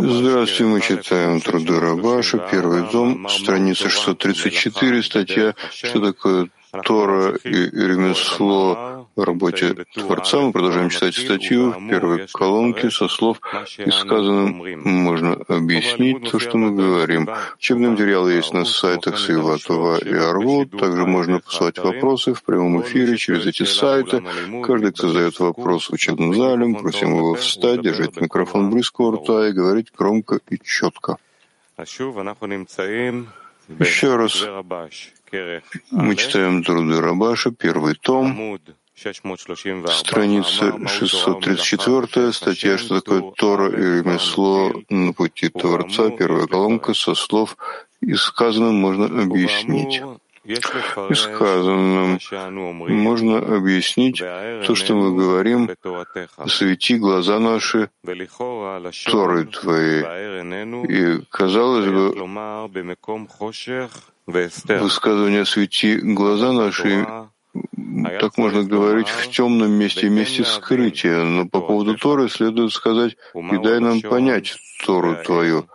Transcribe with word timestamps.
Здравствуйте, 0.00 0.64
мы 0.64 0.80
читаем 0.80 1.40
труды 1.40 1.80
Рабаша, 1.80 2.38
первый 2.38 2.90
дом, 2.90 3.28
страница 3.28 3.88
634, 3.88 5.02
статья 5.02 5.54
«Что 5.70 6.00
такое 6.00 6.48
Тора 6.84 7.34
и 7.42 7.50
ремесло 7.50 8.99
работе 9.16 9.74
Творца. 9.94 10.40
Мы 10.40 10.52
продолжаем 10.52 10.90
читать 10.90 11.14
статью 11.14 11.70
в 11.70 11.88
первой 11.88 12.26
колонке 12.32 12.90
со 12.90 13.08
слов 13.08 13.40
«И 13.78 13.90
сказанным 13.90 14.62
можно 14.82 15.34
объяснить 15.48 16.30
то, 16.30 16.38
что 16.38 16.56
мы 16.56 16.74
говорим». 16.74 17.28
Учебный 17.56 17.90
материал 17.90 18.28
есть 18.28 18.52
на 18.52 18.64
сайтах 18.64 19.18
Саиватова 19.18 19.98
и 19.98 20.14
Арвуд. 20.14 20.70
Также 20.78 21.06
можно 21.06 21.40
посылать 21.40 21.78
вопросы 21.78 22.34
в 22.34 22.42
прямом 22.42 22.82
эфире 22.82 23.16
через 23.16 23.46
эти 23.46 23.64
сайты. 23.64 24.22
Каждый, 24.64 24.92
кто 24.92 25.08
задает 25.08 25.38
вопрос 25.40 25.90
в 25.90 25.92
учебном 25.92 26.34
зале, 26.34 26.74
просим 26.74 27.16
его 27.16 27.34
встать, 27.34 27.82
держать 27.82 28.20
микрофон 28.20 28.70
близко 28.70 29.02
у 29.02 29.12
рта 29.12 29.48
и 29.48 29.52
говорить 29.52 29.92
громко 29.96 30.40
и 30.48 30.58
четко. 30.62 31.16
Еще 33.78 34.16
раз 34.16 34.44
мы 35.90 36.16
читаем 36.16 36.64
труды 36.64 37.00
Рабаша, 37.00 37.52
первый 37.52 37.94
том, 37.94 38.58
страница 39.88 40.74
634, 40.86 42.32
статья 42.32 42.76
«Что 42.76 43.00
такое 43.00 43.32
Тора 43.34 43.70
и 43.70 44.00
ремесло 44.00 44.72
на 44.90 45.14
пути 45.14 45.48
Творца», 45.48 46.10
первая 46.10 46.46
колонка 46.46 46.92
со 46.92 47.14
слов 47.14 47.56
«И 48.02 48.12
сказанным 48.14 48.74
можно 48.74 49.06
объяснить». 49.06 50.02
И 50.44 50.54
сказанным 51.14 52.18
можно 52.88 53.38
объяснить 53.38 54.18
то, 54.18 54.74
что 54.74 54.94
мы 54.94 55.16
говорим. 55.16 55.70
«Свети 56.46 56.96
глаза 56.98 57.38
наши 57.38 57.88
Торы 59.06 59.46
Твои». 59.46 60.02
И, 60.88 61.20
казалось 61.30 61.86
бы, 61.86 62.14
Высказывание 64.26 65.46
«свети 65.46 65.96
глаза 65.96 66.52
наши» 66.52 67.06
так 68.20 68.38
можно 68.38 68.62
говорить 68.62 69.08
в 69.08 69.30
темном 69.30 69.72
месте, 69.72 70.08
месте 70.08 70.44
скрытия, 70.44 71.22
но 71.24 71.46
по 71.46 71.60
поводу 71.60 71.96
Торы 71.96 72.28
следует 72.28 72.72
сказать 72.72 73.16
«и 73.34 73.58
дай 73.58 73.80
нам 73.80 74.00
понять 74.00 74.56
Тору 74.84 75.16
Твою». 75.24 75.68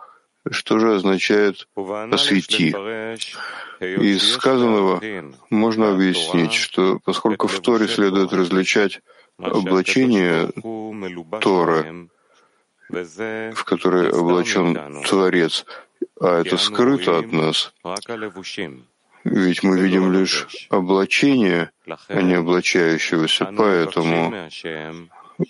Что 0.50 0.78
же 0.78 0.94
означает 0.94 1.68
«освети»? 1.76 2.74
Из 3.80 4.32
сказанного 4.32 5.02
можно 5.50 5.92
объяснить, 5.92 6.54
что 6.54 6.98
поскольку 7.04 7.46
в 7.46 7.60
Торе 7.60 7.88
следует 7.88 8.32
различать 8.32 9.00
облачение 9.38 10.50
Торы, 11.40 12.08
в 12.88 13.64
которой 13.64 14.10
облачен 14.10 15.02
Творец, 15.02 15.66
а 16.20 16.40
это 16.40 16.56
скрыто 16.56 17.18
от 17.18 17.32
нас. 17.32 17.72
Ведь 19.26 19.64
мы 19.64 19.80
видим 19.80 20.12
лишь 20.12 20.46
облачение, 20.70 21.70
а 22.08 22.22
не 22.22 22.34
облачающегося. 22.34 23.52
Поэтому 23.56 24.48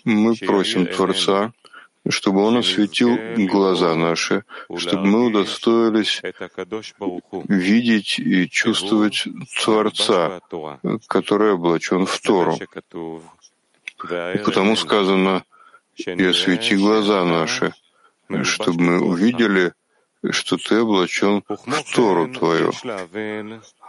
мы 0.03 0.35
просим 0.35 0.87
Творца, 0.87 1.53
чтобы 2.09 2.43
Он 2.43 2.57
осветил 2.57 3.17
глаза 3.37 3.93
наши, 3.95 4.43
чтобы 4.77 5.05
мы 5.05 5.25
удостоились 5.27 6.21
видеть 7.47 8.17
и 8.19 8.49
чувствовать 8.49 9.27
Творца, 9.63 10.41
который 11.07 11.53
облачен 11.53 12.07
в 12.07 12.19
Тору. 12.19 12.57
И 14.35 14.37
потому 14.43 14.75
сказано, 14.75 15.43
«И 15.97 16.23
освети 16.23 16.75
глаза 16.75 17.23
наши», 17.25 17.73
чтобы 18.43 18.81
мы 18.81 19.01
увидели 19.01 19.73
что 20.31 20.57
ты 20.57 20.79
облачен 20.79 21.43
в 21.47 21.93
Тору 21.93 22.27
твою. 22.31 22.71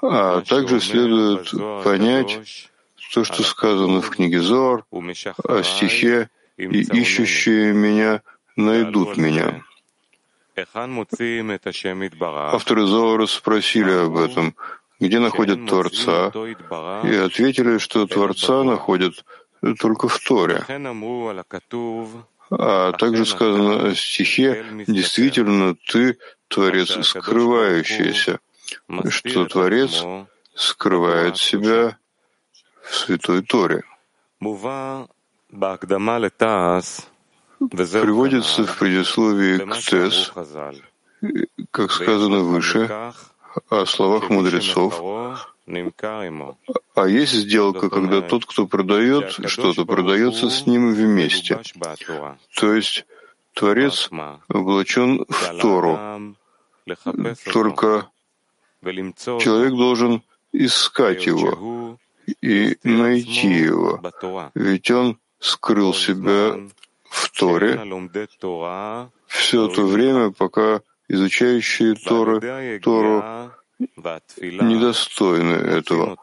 А 0.03 0.41
также 0.43 0.81
следует 0.81 1.51
понять 1.85 2.71
то, 3.13 3.25
что 3.25 3.43
сказано 3.43 4.01
в 4.01 4.11
книге 4.11 4.41
Зор 4.41 4.85
о 4.91 5.63
стихе 5.63 6.29
«И 6.57 6.65
ищущие 6.65 7.73
меня 7.73 8.23
найдут 8.57 9.17
меня». 9.17 9.63
Авторы 12.53 12.87
Зора 12.87 13.27
спросили 13.27 14.07
об 14.07 14.17
этом, 14.17 14.55
где 14.99 15.21
находят 15.21 15.67
Творца, 15.67 16.33
и 17.05 17.15
ответили, 17.15 17.79
что 17.79 18.07
Творца 18.07 18.65
находят 18.65 19.25
только 19.81 20.09
в 20.09 20.19
Торе. 20.19 20.65
А 22.51 22.93
также 22.93 23.27
сказано 23.27 23.91
в 23.91 23.99
стихе, 23.99 24.65
действительно, 24.87 25.77
ты 25.87 26.19
Творец 26.49 26.97
скрывающийся, 27.07 28.41
что 29.09 29.45
Творец 29.47 30.03
скрывает 30.55 31.37
себя 31.37 31.99
в 32.83 32.95
Святой 32.95 33.43
Торе. 33.43 33.83
Приводится 37.71 38.65
в 38.65 38.79
предисловии 38.79 39.59
к 39.59 39.79
Тес, 39.79 40.33
как 41.71 41.91
сказано 41.93 42.41
выше, 42.41 43.13
о 43.69 43.85
словах 43.87 44.31
мудрецов, 44.31 45.03
а 46.95 47.09
есть 47.09 47.33
сделка, 47.33 47.91
когда 47.91 48.21
тот, 48.23 48.45
кто 48.47 48.67
продает 48.67 49.33
что-то, 49.47 49.85
продается 49.85 50.51
с 50.51 50.67
ним 50.67 50.93
вместе. 50.93 51.61
То 52.57 52.75
есть 52.75 53.05
Творец 53.55 54.11
облачен 54.49 55.25
в 55.29 55.59
Тору. 55.61 56.37
Только 57.53 58.09
человек 58.83 59.75
должен 59.75 60.23
искать 60.53 61.27
его 61.27 61.99
и 62.43 62.77
найти 62.83 63.49
его, 63.49 64.01
ведь 64.55 64.91
он 64.91 65.19
скрыл 65.39 65.95
себя 65.95 66.59
в 67.05 67.31
Торе 67.31 67.81
все 69.27 69.69
то 69.69 69.87
время, 69.87 70.31
пока 70.31 70.81
изучающие 71.09 71.95
Торы, 71.95 72.81
Тору 72.81 73.53
недостойны 73.79 75.55
этого. 75.55 76.17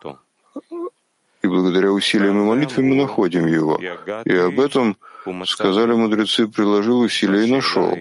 И 1.41 1.47
благодаря 1.47 1.91
усилиям 1.91 2.39
и 2.39 2.43
молитве 2.43 2.83
мы 2.83 2.95
находим 2.95 3.45
его. 3.45 3.79
И 4.25 4.35
об 4.35 4.59
этом 4.59 4.97
сказали 5.45 5.93
мудрецы, 5.93 6.47
приложил 6.47 7.01
усилия 7.01 7.45
и 7.47 7.51
нашел. 7.51 7.97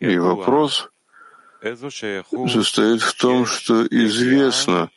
И 0.00 0.18
вопрос 0.18 0.88
состоит 2.48 3.02
в 3.02 3.14
том, 3.14 3.46
что 3.46 3.86
известно, 3.86 4.90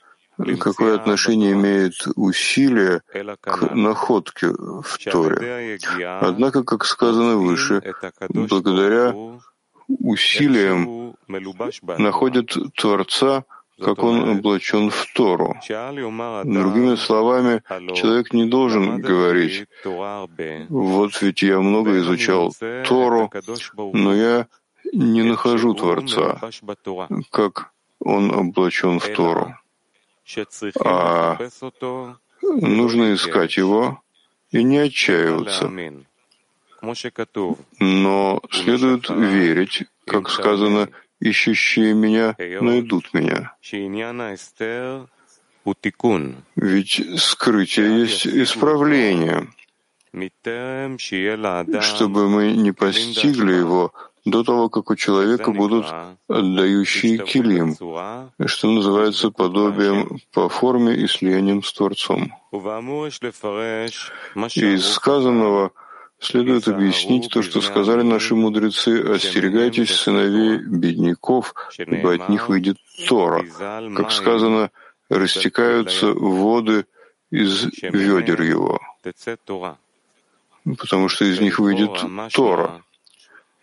какое 0.59 0.95
отношение 0.95 1.51
имеет 1.53 1.93
усилие 2.15 3.01
к 3.41 3.75
находке 3.75 4.47
в 4.47 4.97
Торе. 5.11 5.79
Однако, 6.21 6.63
как 6.63 6.85
сказано 6.85 7.37
выше, 7.37 7.81
благодаря 8.29 9.13
усилием 9.87 11.15
находят 11.97 12.55
Творца, 12.75 13.43
как 13.81 14.03
он 14.03 14.29
облачен 14.29 14.89
в 14.89 15.05
Тору. 15.13 15.55
Другими 15.67 16.95
словами, 16.95 17.61
человек 17.93 18.33
не 18.33 18.45
должен 18.45 19.01
говорить, 19.01 19.67
вот 20.69 21.21
ведь 21.21 21.41
я 21.41 21.59
много 21.59 21.97
изучал 21.99 22.53
Тору, 22.85 23.31
но 23.93 24.15
я 24.15 24.47
не 24.93 25.23
нахожу 25.23 25.73
Творца, 25.73 26.39
как 27.31 27.71
он 27.99 28.31
облачен 28.31 28.99
в 28.99 29.07
Тору. 29.09 29.55
А 30.83 31.37
нужно 32.41 33.13
искать 33.13 33.57
его 33.57 34.01
и 34.51 34.63
не 34.63 34.77
отчаиваться. 34.77 35.71
Но 37.79 38.41
следует 38.51 39.09
верить, 39.09 39.83
как 40.05 40.29
сказано, 40.29 40.89
ищущие 41.19 41.93
меня 41.93 42.35
найдут 42.61 43.13
меня. 43.13 43.55
Ведь 46.55 47.01
скрытие 47.17 47.99
есть 48.01 48.27
исправление, 48.27 49.47
чтобы 51.81 52.29
мы 52.29 52.51
не 52.51 52.71
постигли 52.71 53.53
его 53.53 53.91
до 54.25 54.43
того, 54.43 54.69
как 54.69 54.89
у 54.89 54.95
человека 54.95 55.51
будут 55.51 55.85
отдающие 56.27 57.17
килим, 57.19 57.75
что 58.45 58.71
называется 58.71 59.31
подобием 59.31 60.19
по 60.33 60.49
форме 60.49 60.95
и 60.95 61.07
слиянием 61.07 61.63
с 61.63 61.73
Творцом. 61.73 62.33
Из 64.53 64.85
сказанного— 64.87 65.71
Следует 66.25 66.67
объяснить 66.67 67.29
то, 67.29 67.41
что 67.41 67.61
сказали 67.61 68.01
наши 68.01 68.35
мудрецы, 68.35 69.01
остерегайтесь 69.01 69.93
сыновей 69.93 70.57
бедняков, 70.57 71.53
ибо 71.77 72.13
от 72.15 72.29
них 72.29 72.49
выйдет 72.49 72.77
Тора. 73.07 73.45
Как 73.95 74.11
сказано, 74.11 74.71
растекаются 75.09 76.07
воды 76.13 76.85
из 77.31 77.65
ведер 77.81 78.41
его. 78.41 78.79
потому 80.77 81.09
что 81.09 81.25
из 81.25 81.39
них 81.39 81.59
выйдет 81.59 81.91
Тора. 82.33 82.81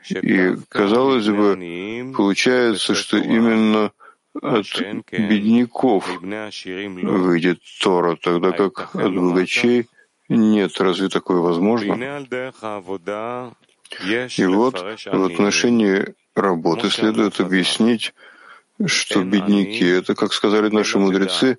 И, 0.08 0.56
казалось 0.68 1.28
бы, 1.28 2.12
получается, 2.16 2.94
что 2.94 3.18
именно 3.18 3.92
от 4.40 4.66
бедняков 5.10 6.08
выйдет 6.22 7.58
Тора, 7.80 8.16
тогда 8.16 8.52
как 8.52 8.94
от 8.94 9.14
богачей 9.14 9.88
нет. 10.36 10.80
Разве 10.80 11.08
такое 11.08 11.38
возможно? 11.38 11.94
И 14.36 14.44
вот 14.46 14.80
в 15.04 15.24
отношении 15.24 16.14
работы 16.34 16.90
следует 16.90 17.40
объяснить, 17.40 18.14
что 18.86 19.22
бедняки— 19.22 19.86
это, 19.98 20.14
как 20.14 20.32
сказали 20.32 20.68
наши 20.68 20.98
мудрецы, 20.98 21.58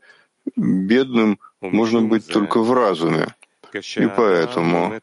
бедным 0.55 1.39
можно 1.61 2.01
быть 2.01 2.27
только 2.27 2.61
в 2.61 2.73
разуме. 2.73 3.27
И 3.73 4.07
поэтому, 4.07 4.99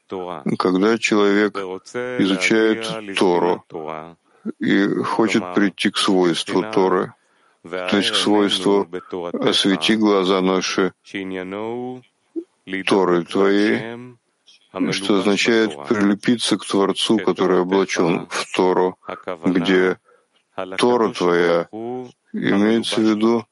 когда 0.59 0.99
человек 0.99 1.57
изучает 1.57 3.17
Тору 3.17 3.65
и 4.59 4.87
хочет 5.03 5.55
прийти 5.55 5.91
к 5.91 5.97
свойству 5.97 6.63
Торы, 6.63 7.15
то 7.63 7.97
есть 7.97 8.11
к 8.11 8.15
свойству 8.15 8.89
«освети 9.33 9.97
глаза 9.97 10.41
наши 10.41 10.93
Торы 12.87 13.25
твоей», 13.25 14.17
что 14.93 15.19
означает 15.19 15.77
прилепиться 15.89 16.57
к 16.57 16.65
Творцу, 16.65 17.19
который 17.19 17.61
облачен 17.61 18.27
в 18.31 18.57
Тору, 18.57 18.99
где 19.45 19.99
Тора 20.79 21.13
твоя 21.13 21.69
имеется 22.33 23.01
в 23.01 23.05
виду 23.05 23.47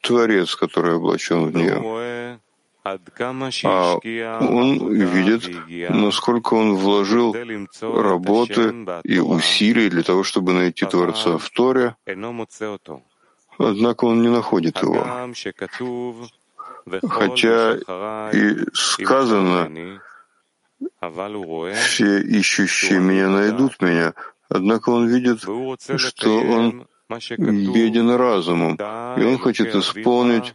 Творец, 0.00 0.54
который 0.56 0.96
облачен 0.96 1.46
в 1.46 1.54
нее. 1.54 2.40
А 2.86 3.98
он 4.40 4.92
видит, 4.92 5.50
насколько 5.90 6.54
он 6.54 6.74
вложил 6.74 7.34
работы 7.80 8.74
и 9.04 9.18
усилий 9.18 9.88
для 9.88 10.02
того, 10.02 10.22
чтобы 10.22 10.52
найти 10.52 10.84
Творца 10.84 11.38
в 11.38 11.48
Торе, 11.50 11.96
однако 13.58 14.04
он 14.04 14.22
не 14.22 14.28
находит 14.28 14.82
его. 14.82 15.02
Хотя 17.08 17.74
и 18.32 18.56
сказано, 18.74 20.00
все 21.74 22.20
ищущие 22.20 23.00
меня 23.00 23.28
найдут 23.28 23.80
меня, 23.80 24.14
однако 24.48 24.90
он 24.90 25.08
видит, 25.08 25.40
что 25.40 26.40
он 26.40 26.86
беден 27.38 28.10
разумом, 28.10 28.74
и 28.74 29.24
он 29.24 29.38
хочет 29.38 29.74
исполнить 29.74 30.54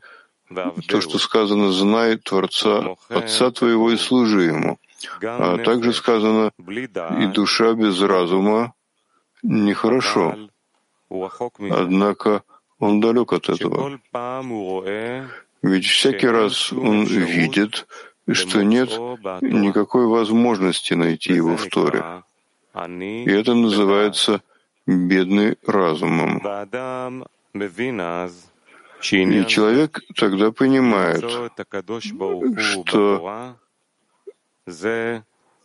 то, 0.87 1.01
что 1.01 1.17
сказано 1.19 1.71
«знай 1.71 2.17
Творца 2.17 2.95
Отца 3.09 3.51
твоего 3.51 3.91
и 3.91 3.97
служи 3.97 4.43
Ему». 4.43 4.79
А 5.21 5.57
также 5.57 5.93
сказано 5.93 6.51
«и 6.57 7.27
душа 7.27 7.73
без 7.73 8.01
разума 8.01 8.73
нехорошо». 9.43 10.35
Однако 11.71 12.43
он 12.79 12.99
далек 12.99 13.33
от 13.33 13.49
этого. 13.49 13.99
Ведь 15.61 15.85
всякий 15.85 16.27
раз 16.27 16.71
он 16.71 17.03
видит, 17.05 17.85
что 18.31 18.63
нет 18.63 18.89
никакой 19.41 20.07
возможности 20.07 20.93
найти 20.93 21.33
его 21.33 21.57
в 21.57 21.67
Торе. 21.67 22.23
И 22.75 23.29
это 23.29 23.53
называется 23.53 24.41
бедный 24.85 25.57
разумом. 25.65 26.41
И 29.01 29.45
человек 29.47 30.01
тогда 30.15 30.51
понимает, 30.51 31.25
что 32.59 33.19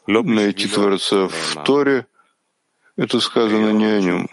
найти 0.07 0.69
Творца 0.69 1.29
в 1.29 1.65
Торе— 1.65 2.07
это 2.97 3.21
сказано 3.21 3.73
не 3.73 3.87
о 3.87 4.01
нем. 4.01 4.29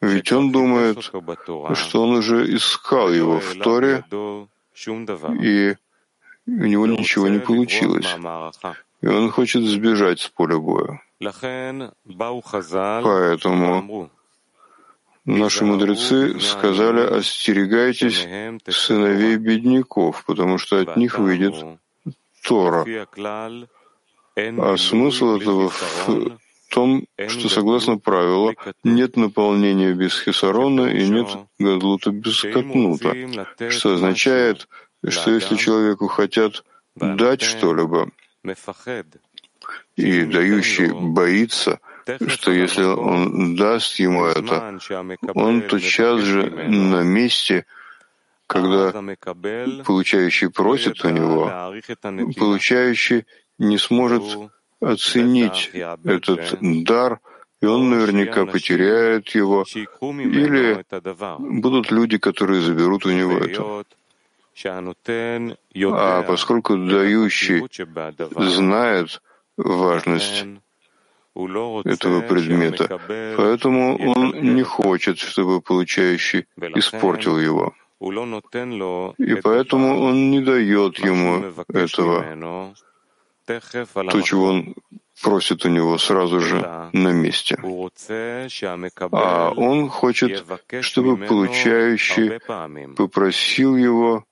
Ведь 0.00 0.32
он 0.32 0.50
думает, 0.50 1.02
что 1.02 2.02
он 2.02 2.10
уже 2.16 2.54
искал 2.54 3.12
его 3.12 3.38
в 3.40 3.54
Торе, 3.56 4.04
и 5.42 5.76
у 6.46 6.66
него 6.66 6.86
ничего 6.86 7.28
не 7.28 7.38
получилось. 7.38 8.16
И 9.02 9.06
он 9.06 9.30
хочет 9.30 9.62
сбежать 9.64 10.20
с 10.20 10.28
поля 10.28 10.58
боя. 10.58 11.00
Поэтому 13.02 14.10
Наши 15.26 15.64
мудрецы 15.64 16.40
сказали, 16.40 17.18
остерегайтесь 17.18 18.26
сыновей 18.68 19.36
бедняков, 19.36 20.24
потому 20.24 20.58
что 20.58 20.80
от 20.80 20.96
них 20.96 21.18
выйдет 21.18 21.54
Тора. 22.42 22.86
А 24.36 24.76
смысл 24.78 25.36
этого 25.36 25.68
в 25.68 26.38
том, 26.70 27.04
что 27.28 27.48
согласно 27.48 27.98
правилу 27.98 28.54
нет 28.84 29.16
наполнения 29.16 29.92
без 29.92 30.18
хисарона 30.20 30.86
и 30.86 31.08
нет 31.08 31.28
гадлута 31.58 32.10
без 32.10 32.40
катнута, 32.42 33.14
что 33.70 33.94
означает, 33.94 34.68
что 35.06 35.32
если 35.32 35.56
человеку 35.56 36.06
хотят 36.06 36.64
дать 36.94 37.42
что-либо, 37.42 38.10
и 39.96 40.24
дающий 40.24 40.92
боится, 40.92 41.80
что 42.28 42.52
если 42.52 42.84
он 42.84 43.56
даст 43.56 43.98
ему 43.98 44.24
это, 44.24 44.78
он 45.34 45.62
тотчас 45.62 46.20
же 46.20 46.50
на 46.50 47.02
месте, 47.02 47.66
когда 48.46 48.92
получающий 49.84 50.50
просит 50.50 51.04
у 51.04 51.10
него, 51.10 51.74
получающий 52.38 53.26
не 53.58 53.78
сможет 53.78 54.22
оценить 54.80 55.70
этот 56.04 56.58
дар, 56.84 57.20
и 57.60 57.66
он 57.66 57.90
наверняка 57.90 58.46
потеряет 58.46 59.28
его, 59.30 59.64
или 60.00 60.84
будут 61.38 61.90
люди, 61.90 62.18
которые 62.18 62.60
заберут 62.62 63.06
у 63.06 63.10
него 63.10 63.38
это. 63.38 63.84
А 65.92 66.22
поскольку 66.22 66.76
дающий 66.76 67.62
знает 68.36 69.22
важность 69.56 70.46
этого 71.34 72.20
предмета, 72.22 73.00
поэтому 73.36 73.96
он 74.14 74.54
не 74.54 74.62
хочет, 74.62 75.18
чтобы 75.18 75.60
получающий 75.60 76.46
испортил 76.74 77.38
его. 77.38 77.74
И 79.18 79.34
поэтому 79.34 80.00
он 80.00 80.30
не 80.30 80.40
дает 80.40 80.98
ему 80.98 81.44
этого, 81.68 82.74
то, 83.46 84.20
чего 84.22 84.44
он 84.46 84.74
просит 85.22 85.64
у 85.64 85.68
него 85.68 85.98
сразу 85.98 86.40
же 86.40 86.88
на 86.92 87.12
месте. 87.12 87.56
А 89.12 89.52
он 89.56 89.88
хочет, 89.88 90.44
чтобы 90.80 91.16
получающий 91.16 92.40
попросил 92.94 93.76
его, 93.76 94.24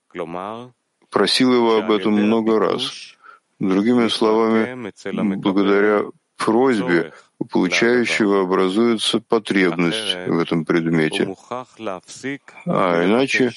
просил 1.09 1.53
его 1.53 1.77
об 1.77 1.91
этом 1.91 2.13
много 2.13 2.59
раз. 2.59 3.15
Другими 3.59 4.07
словами, 4.07 4.91
благодаря 5.35 6.05
просьбе 6.37 7.13
у 7.39 7.45
получающего 7.45 8.41
образуется 8.41 9.19
потребность 9.19 10.15
в 10.27 10.39
этом 10.39 10.65
предмете, 10.65 11.35
а 12.65 13.05
иначе 13.05 13.51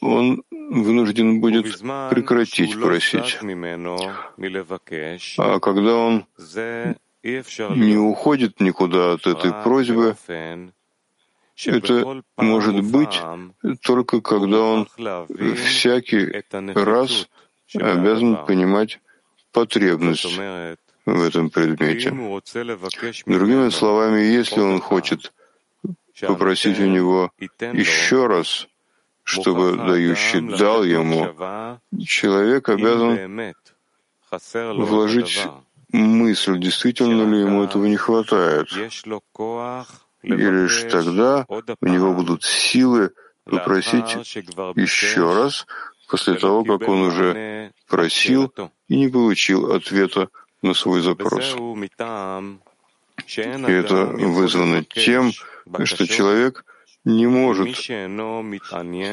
он 0.00 0.42
вынужден 0.50 1.40
будет 1.40 1.78
прекратить 2.10 2.80
просить. 2.80 3.38
А 5.38 5.60
когда 5.60 5.96
он 5.96 6.26
не 7.76 7.96
уходит 7.96 8.60
никуда 8.60 9.12
от 9.12 9.26
этой 9.26 9.52
просьбы, 9.62 10.16
это 11.66 12.22
может 12.36 12.84
быть 12.84 13.20
только 13.82 14.20
когда 14.20 14.60
он 14.60 14.88
всякий 15.56 16.44
раз 16.74 17.28
обязан 17.74 18.44
понимать 18.46 19.00
потребность 19.52 20.38
в 21.06 21.22
этом 21.22 21.50
предмете. 21.50 22.10
Другими 23.26 23.70
словами, 23.70 24.20
если 24.20 24.60
он 24.60 24.80
хочет 24.80 25.32
попросить 26.20 26.78
у 26.80 26.86
него 26.86 27.32
еще 27.38 28.26
раз, 28.26 28.68
чтобы 29.28 29.76
дающий 29.76 30.40
дал 30.40 30.82
ему, 30.82 31.78
человек 32.02 32.70
обязан 32.70 33.54
вложить 34.30 35.46
мысль, 35.92 36.58
действительно 36.58 37.22
ли 37.30 37.40
ему 37.40 37.64
этого 37.64 37.84
не 37.84 37.96
хватает. 37.96 38.68
И 40.22 40.32
лишь 40.32 40.82
тогда 40.90 41.44
у 41.48 41.86
него 41.86 42.14
будут 42.14 42.42
силы 42.42 43.12
попросить 43.44 44.16
еще 44.76 45.34
раз, 45.34 45.66
после 46.08 46.34
того, 46.34 46.64
как 46.64 46.88
он 46.88 47.02
уже 47.02 47.70
просил 47.86 48.52
и 48.88 48.96
не 48.96 49.08
получил 49.08 49.72
ответа 49.72 50.28
на 50.62 50.72
свой 50.72 51.02
запрос. 51.02 51.54
И 53.26 53.72
это 53.72 54.06
вызвано 54.06 54.84
тем, 54.84 55.32
что 55.84 56.06
человек 56.06 56.64
не 57.08 57.26
может 57.26 57.68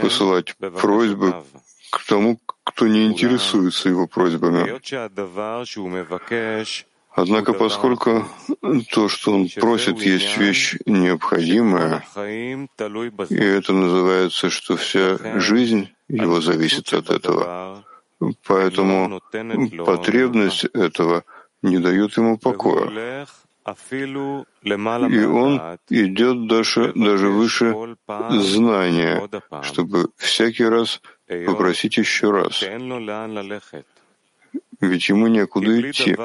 посылать 0.02 0.56
просьбы 0.58 1.44
к 1.92 2.06
тому, 2.06 2.40
кто 2.64 2.88
не 2.88 3.06
интересуется 3.06 3.90
его 3.90 4.08
просьбами. 4.08 4.64
Однако, 7.18 7.54
поскольку 7.54 8.28
то, 8.92 9.08
что 9.08 9.34
он 9.34 9.48
просит, 9.48 10.02
есть 10.02 10.38
вещь 10.38 10.76
необходимая, 10.86 12.04
и 13.30 13.36
это 13.36 13.72
называется, 13.72 14.50
что 14.50 14.76
вся 14.76 15.40
жизнь 15.40 15.88
его 16.10 16.42
зависит 16.42 16.92
от 16.94 17.10
этого, 17.10 17.86
поэтому 18.46 19.22
потребность 19.86 20.66
этого 20.66 21.24
не 21.62 21.80
дает 21.80 22.18
ему 22.18 22.38
покоя. 22.38 23.26
И 23.66 25.24
он 25.24 25.62
идет 25.90 26.48
даже, 26.48 26.94
даже 26.94 27.30
выше 27.30 27.98
знания, 28.30 29.28
чтобы 29.64 30.10
всякий 30.18 30.66
раз 30.66 31.02
попросить 31.48 31.98
еще 31.98 32.30
раз. 32.30 32.64
Ведь 34.82 35.10
ему 35.10 35.28
некуда 35.28 35.82
идти, 35.82 36.16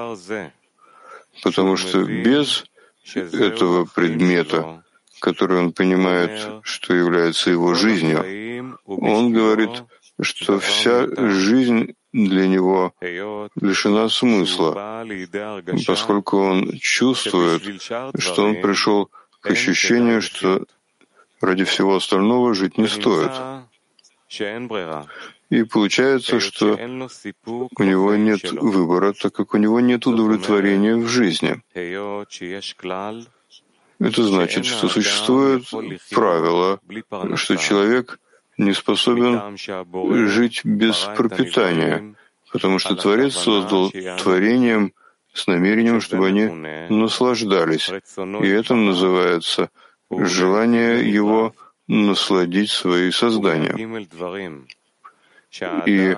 потому 1.43 1.77
что 1.77 2.05
без 2.05 2.65
этого 3.15 3.87
предмета, 3.87 4.85
который 5.21 5.59
он 5.59 5.73
понимает, 5.73 6.63
что 6.63 6.95
является 6.95 7.51
его 7.51 7.73
жизнью, 7.75 8.79
он 8.85 9.33
говорит, 9.33 9.83
что 10.21 10.59
вся 10.59 11.07
жизнь 11.17 11.95
для 12.12 12.49
него 12.49 12.93
лишена 13.00 14.09
смысла, 14.09 15.05
поскольку 15.87 16.38
он 16.38 16.79
чувствует, 16.79 17.83
что 18.19 18.45
он 18.45 18.61
пришел 18.61 19.11
к 19.40 19.50
ощущению, 19.50 20.23
что 20.23 20.64
ради 21.40 21.64
всего 21.64 21.97
остального 21.97 22.55
жить 22.55 22.79
не 22.79 22.88
стоит. 22.88 23.33
И 25.50 25.64
получается, 25.64 26.38
что 26.38 26.75
у 26.75 27.83
него 27.83 28.14
нет 28.14 28.52
выбора, 28.52 29.12
так 29.12 29.33
как 29.33 29.55
у 29.55 29.57
него 29.57 29.81
нет 29.81 30.07
удовлетворения 30.07 30.97
в 30.97 31.09
жизни. 31.09 31.61
Это 33.99 34.23
значит, 34.23 34.64
что 34.64 34.88
существует 34.88 35.64
правило, 36.11 36.81
что 37.35 37.57
человек 37.57 38.21
не 38.61 38.75
способен 38.75 39.57
жить 40.29 40.61
без 40.64 40.97
пропитания, 41.17 42.14
потому 42.52 42.79
что 42.79 42.95
Творец 42.95 43.35
создал 43.35 43.90
творением 44.19 44.93
с 45.33 45.47
намерением, 45.47 46.00
чтобы 46.00 46.29
они 46.29 46.47
наслаждались. 46.90 47.90
И 48.43 48.49
это 48.49 48.75
называется 48.75 49.71
желание 50.11 51.11
его 51.11 51.55
насладить 51.88 52.71
свои 52.71 53.11
создания. 53.11 53.75
И 55.87 56.14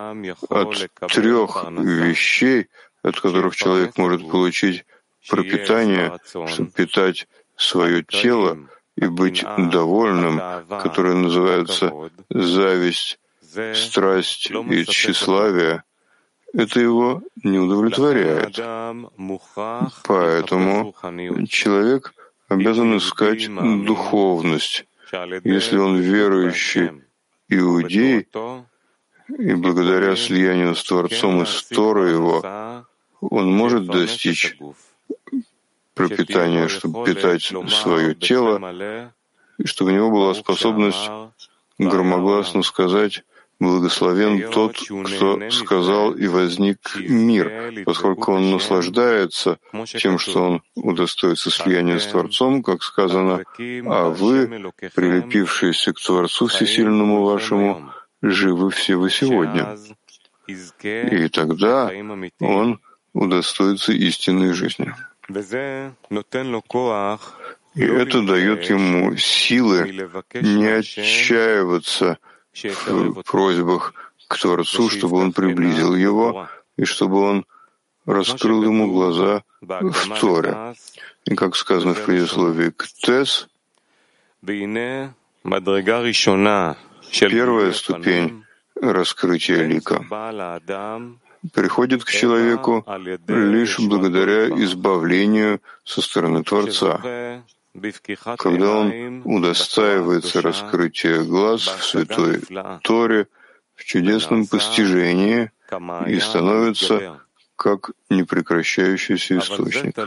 от 0.49 0.91
трех 1.09 1.65
вещей, 1.71 2.67
от 3.03 3.21
которых 3.21 3.57
человек 3.57 3.97
может 3.97 4.29
получить 4.29 4.85
пропитание, 5.29 6.19
чтобы 6.47 6.71
питать 6.71 7.27
свое 7.57 8.03
тело, 8.03 8.59
и 8.97 9.07
быть 9.07 9.45
довольным, 9.59 10.41
которые 10.69 11.17
называются 11.17 11.93
зависть, 12.31 13.19
страсть 13.75 14.51
и 14.51 14.85
тщеславие, 14.85 15.83
это 16.55 16.81
его 16.81 17.23
не 17.43 17.59
удовлетворяет. 17.59 18.57
Поэтому 20.05 20.95
человек 21.49 22.15
обязан 22.49 22.97
искать 22.99 23.49
духовность. 23.85 24.85
Если 25.45 25.77
он 25.79 25.97
верующий 25.99 27.03
иудей, 27.49 28.29
и 29.39 29.55
благодаря 29.55 30.17
слиянию 30.17 30.75
с 30.75 30.85
Творцом 30.85 31.43
и 31.43 31.47
с 31.47 31.65
Торой 31.65 32.13
его, 32.13 32.43
он 33.21 33.53
может 33.53 33.87
достичь 33.87 34.57
пропитание, 36.09 36.69
чтобы 36.69 37.05
питать 37.05 37.53
свое 37.69 38.15
тело, 38.15 39.11
и 39.59 39.67
чтобы 39.67 39.93
у 39.93 39.95
него 39.95 40.11
была 40.11 40.35
способность 40.35 41.11
громогласно 41.79 42.63
сказать 42.63 43.25
«Благословен 43.61 44.51
тот, 44.51 44.77
кто 44.77 45.51
сказал 45.51 46.13
и 46.13 46.27
возник 46.27 46.79
мир», 46.97 47.85
поскольку 47.85 48.33
он 48.33 48.51
наслаждается 48.51 49.59
тем, 49.87 50.19
что 50.19 50.43
он 50.43 50.63
удостоится 50.75 51.51
слияния 51.51 51.99
с 51.99 52.07
Творцом, 52.07 52.63
как 52.63 52.83
сказано, 52.83 53.45
«А 53.87 54.09
вы, 54.09 54.73
прилепившиеся 54.95 55.93
к 55.93 56.01
Творцу 56.01 56.49
Всесильному 56.49 57.25
вашему, 57.25 57.93
живы 58.21 58.71
все 58.71 58.97
вы 58.97 59.11
сегодня». 59.11 59.79
И 60.49 61.29
тогда 61.29 61.93
он 62.41 62.81
удостоится 63.13 63.93
истинной 63.93 64.53
жизни. 64.53 64.93
И 67.75 67.83
это 67.83 68.23
дает 68.23 68.69
ему 68.69 69.17
силы 69.17 70.09
не 70.43 70.67
отчаиваться 70.67 72.19
в 72.53 73.23
просьбах 73.23 73.95
к 74.29 74.39
Творцу, 74.39 74.91
чтобы 74.91 75.17
он 75.17 75.33
приблизил 75.33 75.95
его 75.95 76.49
и 76.77 76.85
чтобы 76.85 77.21
он 77.23 77.47
раскрыл 78.05 78.63
ему 78.65 78.91
глаза 78.93 79.43
в 79.61 80.21
Торе. 80.21 80.75
И 81.25 81.35
как 81.35 81.57
сказано 81.57 81.95
в 81.95 82.05
предисловии 82.05 82.71
к 82.71 82.87
Тес, 82.89 83.49
первая 87.21 87.73
ступень 87.73 88.45
раскрытия 88.75 89.65
лика 89.65 90.05
приходит 91.53 92.05
к 92.05 92.11
человеку 92.11 92.85
лишь 93.27 93.79
благодаря 93.81 94.49
избавлению 94.65 95.61
со 95.85 96.01
стороны 96.01 96.45
Творца. 96.45 97.43
Когда 98.39 98.71
он 98.71 99.23
удостаивается 99.25 100.43
раскрытия 100.43 101.23
глаз 101.23 101.63
в 101.63 101.85
Святой 101.85 102.43
Торе, 102.83 103.29
в 103.75 103.85
чудесном 103.85 104.47
постижении 104.47 105.51
и 106.07 106.21
становится 106.21 107.21
как 107.57 107.91
непрекращающийся 108.11 109.39
источник. 109.39 109.99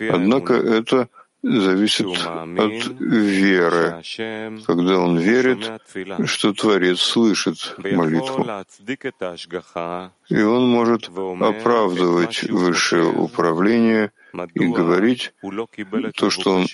Однако 0.00 0.54
это 0.54 1.08
зависит 1.46 2.06
от 2.06 3.00
веры, 3.00 4.02
когда 4.66 4.98
он 4.98 5.18
верит, 5.18 5.80
что 6.26 6.52
Творец 6.52 7.00
слышит 7.00 7.76
молитву. 7.78 8.44
И 10.28 10.42
он 10.42 10.68
может 10.68 11.08
оправдывать 11.08 12.42
высшее 12.44 13.06
управление 13.06 14.10
и 14.54 14.66
говорить 14.66 15.32
то, 16.16 16.30
что 16.30 16.52
он 16.52 16.66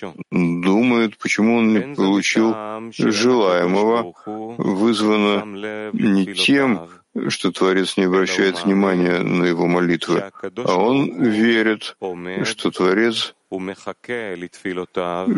думает, 0.61 1.17
почему 1.17 1.57
он 1.57 1.73
не 1.73 1.95
получил 1.95 2.55
желаемого, 2.91 4.13
вызвано 4.57 5.91
не 5.93 6.33
тем, 6.33 6.89
что 7.29 7.51
Творец 7.51 7.97
не 7.97 8.05
обращает 8.05 8.63
внимания 8.63 9.19
на 9.19 9.45
его 9.45 9.67
молитвы, 9.67 10.31
а 10.65 10.75
он 10.75 11.23
верит, 11.23 11.95
что 12.43 12.71
Творец 12.71 13.35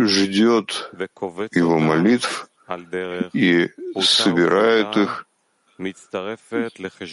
ждет 0.08 0.92
его 1.52 1.80
молитв 1.80 2.50
и 3.34 3.70
собирает 4.02 4.98
их, 4.98 5.28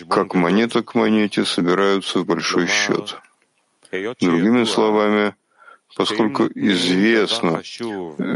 как 0.09 0.35
монета 0.35 0.83
к 0.83 0.95
монете 0.95 1.45
собираются 1.45 2.21
в 2.21 2.27
большой 2.27 2.69
счет. 2.69 3.19
Другими 4.21 4.65
словами, 4.65 5.35
поскольку 5.97 6.47
известно, 6.55 7.63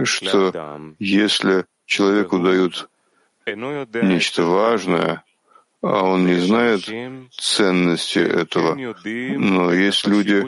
что 0.05 0.95
если 0.99 1.67
человеку 1.87 2.41
дают 2.41 2.91
нечто 3.47 4.43
важное, 4.43 5.23
а 5.89 6.03
он 6.05 6.27
не 6.27 6.35
знает 6.35 6.83
ценности 7.31 8.19
этого, 8.19 8.75
но 8.75 9.73
есть 9.73 10.07
люди, 10.07 10.47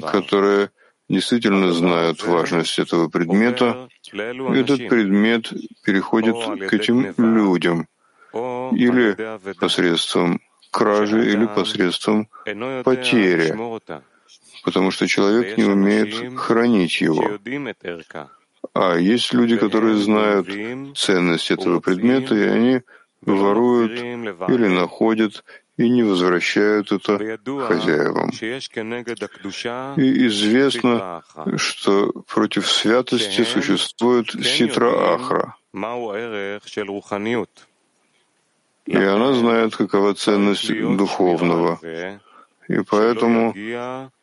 которые 0.00 0.70
действительно 1.08 1.72
знают 1.72 2.22
важность 2.24 2.78
этого 2.78 3.08
предмета, 3.08 3.88
и 4.12 4.58
этот 4.58 4.88
предмет 4.88 5.52
переходит 5.84 6.36
к 6.68 6.72
этим 6.72 7.14
людям. 7.18 7.88
Или 8.32 9.16
посредством 9.58 10.40
кражи, 10.70 11.32
или 11.32 11.46
посредством 11.46 12.28
потери, 12.84 13.56
потому 14.64 14.90
что 14.90 15.06
человек 15.06 15.56
не 15.56 15.64
умеет 15.64 16.38
хранить 16.38 17.00
его. 17.00 17.38
А 18.74 18.96
есть 18.96 19.32
люди, 19.32 19.56
которые 19.56 19.96
знают 19.96 20.48
ценность 20.96 21.50
этого 21.50 21.80
предмета, 21.80 22.34
и 22.34 22.42
они 22.42 22.82
воруют 23.22 23.92
или 23.92 24.66
находят 24.68 25.44
и 25.76 25.88
не 25.88 26.02
возвращают 26.02 26.92
это 26.92 27.18
хозяевам. 27.18 28.30
И 29.96 30.26
известно, 30.26 31.22
что 31.56 32.12
против 32.26 32.70
святости 32.70 33.44
существует 33.44 34.30
ситра 34.30 35.14
ахра. 35.14 35.54
и 38.86 38.96
она 38.96 39.32
знает, 39.34 39.76
какова 39.76 40.14
ценность 40.14 40.68
духовного. 40.68 41.80
И 42.68 42.80
поэтому 42.88 43.54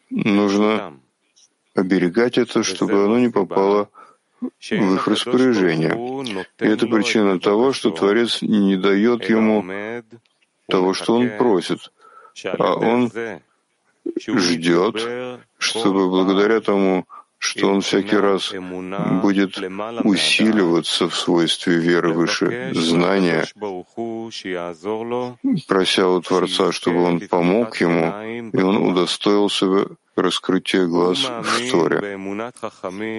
нужно 0.09 1.00
оберегать 1.75 2.38
это, 2.38 2.63
чтобы 2.63 3.03
оно 3.05 3.19
не 3.19 3.29
попало 3.29 3.85
в 3.85 4.02
их 4.69 5.07
распоряжение. 5.07 6.43
И 6.59 6.65
это 6.65 6.88
причина 6.88 7.39
того, 7.39 7.73
что 7.73 7.91
Творец 7.91 8.41
не 8.41 8.77
дает 8.77 9.29
ему 9.29 9.63
того, 10.67 10.93
что 10.93 11.15
он 11.15 11.29
просит, 11.38 11.91
а 12.43 12.75
он 12.75 13.12
ждет, 14.27 14.95
чтобы 15.57 16.09
благодаря 16.09 16.62
тому, 16.62 17.05
что 17.43 17.67
он 17.67 17.81
всякий 17.81 18.15
раз 18.15 18.53
будет 19.21 19.57
усиливаться 20.03 21.09
в 21.09 21.15
свойстве 21.15 21.75
веры 21.75 22.13
выше 22.13 22.71
знания, 22.73 23.45
прося 25.67 26.07
у 26.07 26.21
Творца, 26.21 26.71
чтобы 26.71 27.03
он 27.03 27.19
помог 27.19 27.75
ему, 27.81 28.05
и 28.53 28.62
он 28.62 28.77
удостоился 28.77 29.65
раскрытия 30.15 30.85
глаз 30.85 31.19
в 31.19 31.71
Торе. 31.71 31.97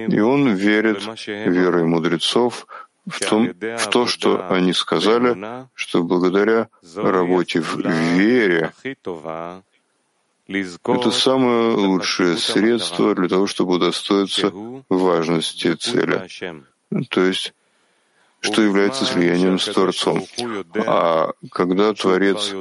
И 0.09 0.21
он 0.21 0.55
верит 0.55 1.03
верой 1.27 1.85
мудрецов 1.85 2.67
в, 3.07 3.21
том, 3.29 3.53
в 3.53 3.87
то, 3.91 4.07
что 4.07 4.49
они 4.49 4.73
сказали, 4.73 5.37
что 5.75 6.03
благодаря 6.03 6.69
работе 6.97 7.61
в 7.61 7.77
вере 7.77 8.73
это 10.47 11.11
самое 11.11 11.75
лучшее 11.75 12.37
средство 12.37 13.15
для 13.15 13.29
того, 13.29 13.47
чтобы 13.47 13.77
удостоиться 13.77 14.53
важности 14.89 15.75
цели, 15.75 16.29
то 17.09 17.23
есть 17.23 17.55
что 18.41 18.61
является 18.61 19.07
слиянием 19.07 19.59
с 19.59 19.65
Творцом. 19.65 20.27
А 20.87 21.31
когда 21.51 21.95
Творец 21.95 22.55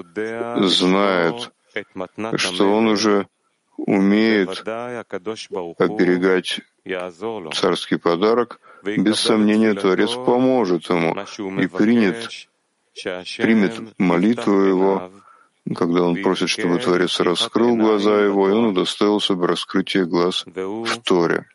знает, 0.70 1.52
что 2.38 2.72
он 2.72 2.88
уже 2.88 3.28
умеет 3.76 4.62
оберегать 4.62 6.62
царский 7.54 7.98
подарок, 7.98 8.62
без 8.84 9.20
сомнения 9.20 9.74
Творец 9.74 10.14
поможет 10.14 10.90
ему 10.90 11.18
и 11.60 11.68
принят, 11.68 12.30
примет 13.38 14.00
молитву 14.00 14.54
его 14.54 15.12
когда 15.76 16.04
он 16.04 16.22
просит, 16.22 16.50
чтобы 16.50 16.78
Творец 16.80 17.20
раскрыл 17.20 17.76
глаза 17.76 18.22
его, 18.22 18.50
и 18.50 18.52
он 18.52 18.66
удостоился 18.66 19.36
бы 19.36 19.48
раскрытия 19.48 20.06
глаз 20.06 20.46
в 20.46 20.98
Торе. 21.04 21.48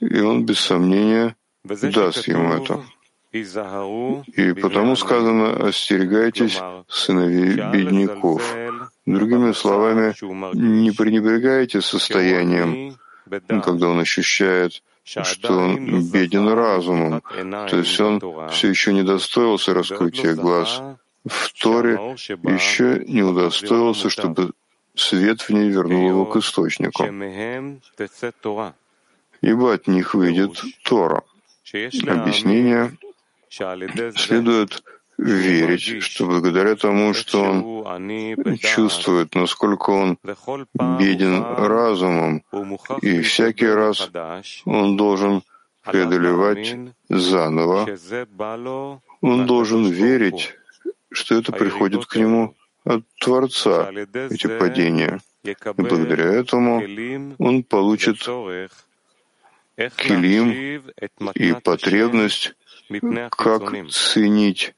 И 0.00 0.20
он, 0.20 0.44
без 0.44 0.60
сомнения, 0.60 1.36
даст 1.64 2.28
ему 2.28 2.52
это. 2.52 2.84
И 3.32 4.52
потому 4.52 4.96
сказано 4.96 5.68
«остерегайтесь 5.68 6.58
сыновей 6.88 7.56
бедняков». 7.72 8.42
Другими 9.04 9.52
словами, 9.52 10.14
не 10.54 10.90
пренебрегайте 10.92 11.80
состоянием, 11.80 12.96
когда 13.62 13.88
он 13.88 14.00
ощущает, 14.00 14.82
что 15.04 15.58
он 15.58 16.10
беден 16.10 16.48
разумом, 16.48 17.22
то 17.68 17.76
есть 17.76 18.00
он 18.00 18.20
все 18.50 18.68
еще 18.68 18.92
не 18.92 19.02
достоился 19.02 19.74
раскрытия 19.74 20.34
глаз, 20.34 20.82
в 21.26 21.52
Торе 21.60 21.94
еще 22.44 23.04
не 23.06 23.22
удостоился, 23.22 24.10
чтобы 24.10 24.52
свет 24.94 25.40
в 25.42 25.50
ней 25.50 25.70
вернул 25.70 26.08
его 26.08 26.24
к 26.26 26.36
источнику. 26.36 27.04
Ибо 29.42 29.74
от 29.74 29.86
них 29.86 30.14
выйдет 30.14 30.62
Тора. 30.84 31.22
Объяснение 31.72 32.96
следует 34.16 34.82
верить, 35.18 36.02
что 36.02 36.26
благодаря 36.26 36.76
тому, 36.76 37.14
что 37.14 37.42
он 37.42 38.58
чувствует, 38.58 39.34
насколько 39.34 39.90
он 39.90 40.18
беден 40.98 41.42
разумом, 41.42 42.42
и 43.02 43.20
всякий 43.22 43.68
раз 43.68 44.10
он 44.64 44.96
должен 44.96 45.42
преодолевать 45.82 46.76
заново, 47.08 47.86
он 49.20 49.46
должен 49.46 49.86
верить, 49.86 50.54
что 51.12 51.36
это 51.36 51.52
приходит 51.52 52.06
к 52.06 52.16
нему 52.16 52.54
от 52.84 53.04
Творца, 53.20 53.90
эти 53.90 54.46
падения. 54.58 55.20
И 55.44 55.54
благодаря 55.76 56.32
этому 56.32 56.82
он 57.38 57.62
получит 57.62 58.18
килим 59.96 60.82
и 61.34 61.52
потребность, 61.62 62.54
как 63.30 63.90
ценить 63.90 64.74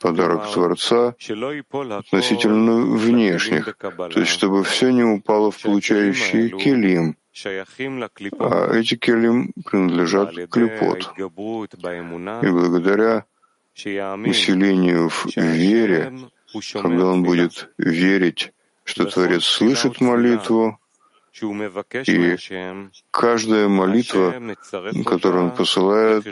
подарок 0.00 0.52
Творца 0.52 1.08
относительно 1.08 2.96
внешних, 2.96 3.76
то 3.76 4.20
есть 4.20 4.30
чтобы 4.30 4.62
все 4.64 4.90
не 4.90 5.04
упало 5.04 5.50
в 5.50 5.60
получающий 5.60 6.50
килим, 6.50 7.16
а 8.38 8.74
эти 8.74 8.96
килим 8.96 9.52
принадлежат 9.64 10.34
клепот. 10.50 11.12
И 11.18 12.48
благодаря 12.48 13.24
усилению 13.76 15.08
в 15.08 15.26
вере, 15.36 16.12
когда 16.72 17.06
он 17.06 17.22
будет 17.22 17.70
верить, 17.78 18.52
что 18.84 19.04
Творец 19.04 19.44
слышит 19.44 20.00
молитву, 20.00 20.78
и 22.06 22.38
каждая 23.10 23.68
молитва, 23.68 24.56
которую 25.04 25.44
он 25.44 25.50
посылает 25.50 26.24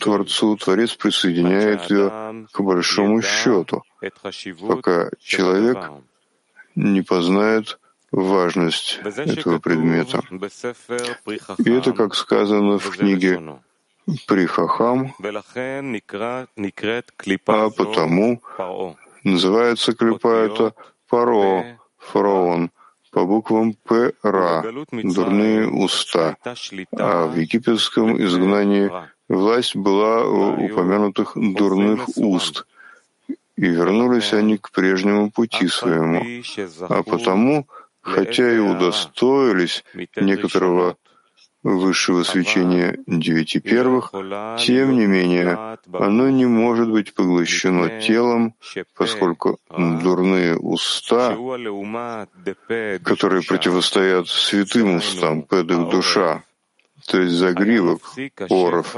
Творцу, 0.00 0.56
Творец 0.56 0.94
присоединяет 0.94 1.88
ее 1.90 2.46
к 2.50 2.60
большому 2.60 3.22
счету, 3.22 3.84
пока 4.66 5.10
человек 5.20 5.78
не 6.74 7.02
познает 7.02 7.78
важность 8.10 8.98
этого 9.04 9.60
предмета. 9.60 10.22
И 11.58 11.70
это, 11.70 11.92
как 11.92 12.16
сказано 12.16 12.78
в 12.78 12.90
книге 12.90 13.60
Прихахам, 14.26 15.14
а 17.46 17.70
потому 17.70 18.42
называется 19.24 19.92
клипа 19.92 20.28
это 20.28 20.74
Паро, 21.08 21.78
фараон, 21.98 22.70
по 23.10 23.24
буквам 23.24 23.74
П, 23.74 24.12
Ра, 24.22 24.64
дурные 24.92 25.68
уста. 25.68 26.36
А 26.96 27.26
в 27.26 27.36
египетском 27.36 28.22
изгнании 28.22 28.90
власть 29.28 29.74
была 29.74 30.24
у 30.24 30.64
упомянутых 30.64 31.32
дурных 31.34 32.08
уст, 32.16 32.64
и 33.56 33.66
вернулись 33.66 34.32
они 34.32 34.56
к 34.58 34.70
прежнему 34.70 35.30
пути 35.30 35.66
своему. 35.66 36.24
А 36.88 37.02
потому, 37.02 37.66
хотя 38.00 38.52
и 38.52 38.58
удостоились 38.58 39.84
некоторого 40.16 40.96
высшего 41.62 42.22
свечения 42.22 42.98
девяти 43.06 43.60
первых, 43.60 44.12
тем 44.58 44.96
не 44.96 45.06
менее, 45.06 45.78
оно 45.92 46.30
не 46.30 46.46
может 46.46 46.90
быть 46.90 47.14
поглощено 47.14 48.00
телом, 48.00 48.54
поскольку 48.94 49.58
дурные 49.68 50.56
уста, 50.56 51.36
которые 53.04 53.42
противостоят 53.42 54.28
святым 54.28 54.96
устам, 54.96 55.42
педых 55.42 55.90
душа, 55.90 56.42
то 57.06 57.20
есть 57.20 57.34
загривок, 57.34 58.00
оров, 58.48 58.94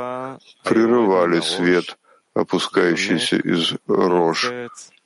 прерывали 0.65 1.41
свет, 1.41 1.99
опускающийся 2.35 3.37
из 3.37 3.75
рож. 3.87 4.53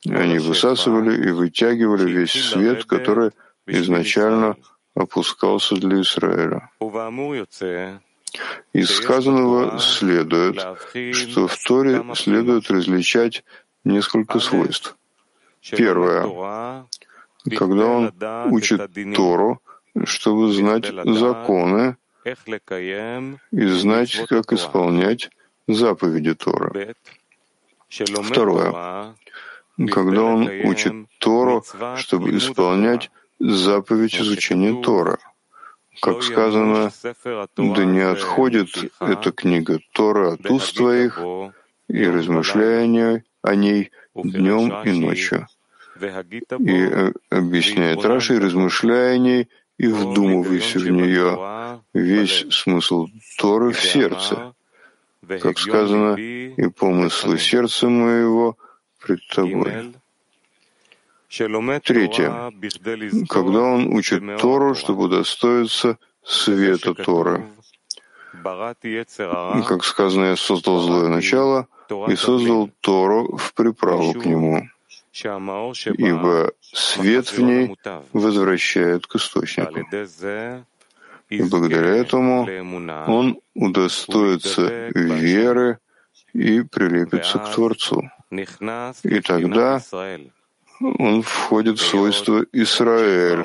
Они 0.06 0.38
высасывали 0.38 1.28
и 1.28 1.30
вытягивали 1.32 2.10
весь 2.10 2.32
свет, 2.32 2.84
который 2.84 3.30
изначально 3.66 4.56
опускался 4.96 5.76
для 5.76 6.00
Израиля. 6.00 6.70
Из 8.72 8.90
сказанного 8.90 9.78
следует, 9.78 10.56
что 11.14 11.46
в 11.46 11.56
Торе 11.64 12.04
следует 12.14 12.70
различать 12.70 13.44
несколько 13.84 14.40
свойств. 14.40 14.96
Первое. 15.70 16.86
Когда 17.56 17.86
он 17.86 18.12
учит 18.52 18.90
Тору, 19.14 19.60
чтобы 20.04 20.52
знать 20.52 20.92
законы 21.04 21.96
и 23.52 23.66
знать, 23.66 24.26
как 24.28 24.52
исполнять 24.52 25.30
заповеди 25.68 26.34
Торы. 26.34 26.94
Второе. 27.88 29.14
Когда 29.90 30.22
он 30.22 30.48
учит 30.64 30.94
Тору, 31.18 31.64
чтобы 31.96 32.36
исполнять 32.36 33.10
заповедь 33.38 34.16
изучения 34.16 34.82
Тора. 34.82 35.18
Как 36.00 36.22
сказано, 36.22 36.92
да 37.56 37.84
не 37.84 38.00
отходит 38.00 38.68
эта 39.00 39.32
книга 39.32 39.78
Тора 39.92 40.34
от 40.34 40.50
уст 40.50 40.76
твоих, 40.76 41.18
и 41.88 42.06
размышляя 42.06 43.22
о 43.42 43.54
ней 43.54 43.90
днем 44.14 44.82
и 44.84 44.92
ночью. 44.92 45.46
И 46.00 46.72
э, 46.72 47.12
объясняет 47.30 48.04
Раши, 48.04 48.38
размышляя 48.38 49.14
о 49.14 49.18
ней 49.18 49.48
и 49.78 49.86
вдумывайся 49.86 50.78
в 50.78 50.88
нее, 50.90 51.80
весь 51.94 52.46
смысл 52.50 53.06
Торы 53.38 53.72
в 53.72 53.80
сердце. 53.80 54.54
как 55.40 55.58
сказано, 55.58 56.14
и 56.16 56.68
помыслы 56.68 57.38
сердца 57.38 57.88
моего 57.88 58.56
пред 59.00 59.26
тобой. 59.28 59.94
Третье. 61.28 62.52
Когда 63.28 63.60
он 63.60 63.92
учит 63.92 64.22
Тору, 64.40 64.74
чтобы 64.74 65.04
удостоиться 65.04 65.98
света 66.24 66.94
Торы. 66.94 67.44
Как 69.66 69.84
сказано, 69.84 70.26
я 70.26 70.36
создал 70.36 70.80
злое 70.80 71.08
начало 71.08 71.66
и 72.08 72.16
создал 72.16 72.70
Тору 72.80 73.36
в 73.36 73.54
приправу 73.54 74.12
к 74.12 74.24
нему, 74.24 74.68
ибо 75.12 76.52
свет 76.60 77.28
в 77.28 77.38
ней 77.38 77.76
возвращает 78.12 79.06
к 79.06 79.16
источнику. 79.16 79.80
И 81.28 81.42
благодаря 81.42 81.96
этому 81.96 82.46
он 83.08 83.40
удостоится 83.54 84.88
веры 84.94 85.78
и 86.32 86.62
прилепится 86.62 87.38
к 87.38 87.52
Творцу. 87.52 88.08
И 88.30 89.20
тогда 89.20 89.80
он 90.80 91.22
входит 91.22 91.78
в 91.78 91.86
свойство 91.86 92.44
Израиль, 92.52 93.44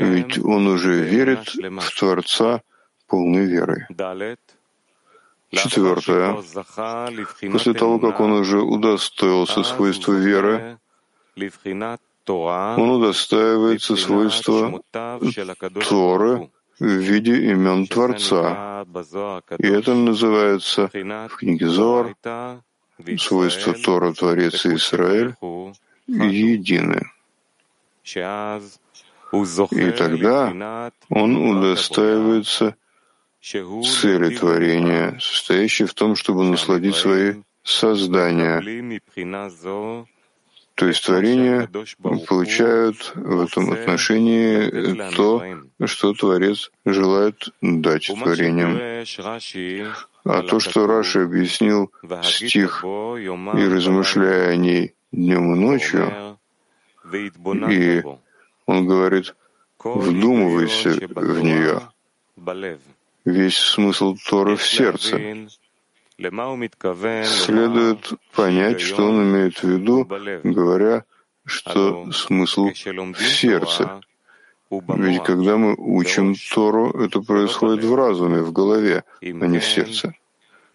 ведь 0.00 0.38
он 0.38 0.66
уже 0.66 1.02
верит 1.02 1.54
в 1.54 1.98
Творца 1.98 2.62
полной 3.06 3.46
верой. 3.46 3.86
Четвертое. 5.50 6.42
После 7.52 7.74
того, 7.74 7.98
как 7.98 8.20
он 8.20 8.32
уже 8.32 8.60
удостоился 8.60 9.62
свойства 9.62 10.12
веры, 10.12 10.78
он 12.26 12.90
удостаивается 12.90 13.96
свойства 13.96 14.82
Торы 15.88 16.50
в 16.78 16.84
виде 16.84 17.50
имен 17.50 17.86
Творца. 17.86 18.86
И 19.58 19.66
это 19.66 19.94
называется 19.94 20.88
в 20.88 21.36
книге 21.36 21.68
Зор 21.68 22.16
свойство 23.18 23.74
Тора, 23.74 24.12
Творец 24.12 24.64
и 24.64 24.74
Израиль 24.76 25.34
едины. 26.12 27.10
И 29.70 29.90
тогда 29.92 30.90
он 31.08 31.36
удостаивается 31.36 32.76
цели 33.40 34.36
творения, 34.36 35.18
состоящей 35.20 35.84
в 35.84 35.94
том, 35.94 36.14
чтобы 36.14 36.44
насладить 36.44 36.94
свои 36.94 37.34
создания. 37.64 38.60
То 40.74 40.86
есть 40.86 41.04
творения 41.04 41.68
получают 42.02 43.12
в 43.14 43.40
этом 43.40 43.72
отношении 43.72 45.14
то, 45.14 45.42
что 45.84 46.14
Творец 46.14 46.70
желает 46.84 47.48
дать 47.60 48.06
творениям. 48.06 48.78
А 50.24 50.42
то, 50.42 50.60
что 50.60 50.86
Раши 50.86 51.20
объяснил 51.20 51.92
стих 52.22 52.84
и 52.84 53.68
размышляя 53.68 54.50
о 54.50 54.56
ней 54.56 54.94
днем 55.12 55.54
и 55.54 55.58
ночью, 55.58 56.38
и 57.12 58.02
он 58.66 58.86
говорит, 58.86 59.34
вдумывайся 59.78 60.90
в 60.90 61.42
нее. 61.42 61.80
Весь 63.24 63.56
смысл 63.56 64.16
Торы 64.28 64.56
в 64.56 64.66
сердце. 64.66 65.48
Следует 67.24 68.12
понять, 68.34 68.80
что 68.80 69.06
он 69.06 69.22
имеет 69.22 69.62
в 69.62 69.68
виду, 69.68 70.04
говоря, 70.42 71.04
что 71.44 72.10
смысл 72.12 72.70
в 72.70 73.22
сердце. 73.22 74.00
Ведь 74.70 75.22
когда 75.24 75.56
мы 75.56 75.74
учим 75.76 76.34
Тору, 76.54 76.90
это 76.92 77.20
происходит 77.20 77.84
в 77.84 77.94
разуме, 77.94 78.40
в 78.40 78.52
голове, 78.52 79.04
а 79.20 79.26
не 79.26 79.58
в 79.58 79.64
сердце. 79.64 80.14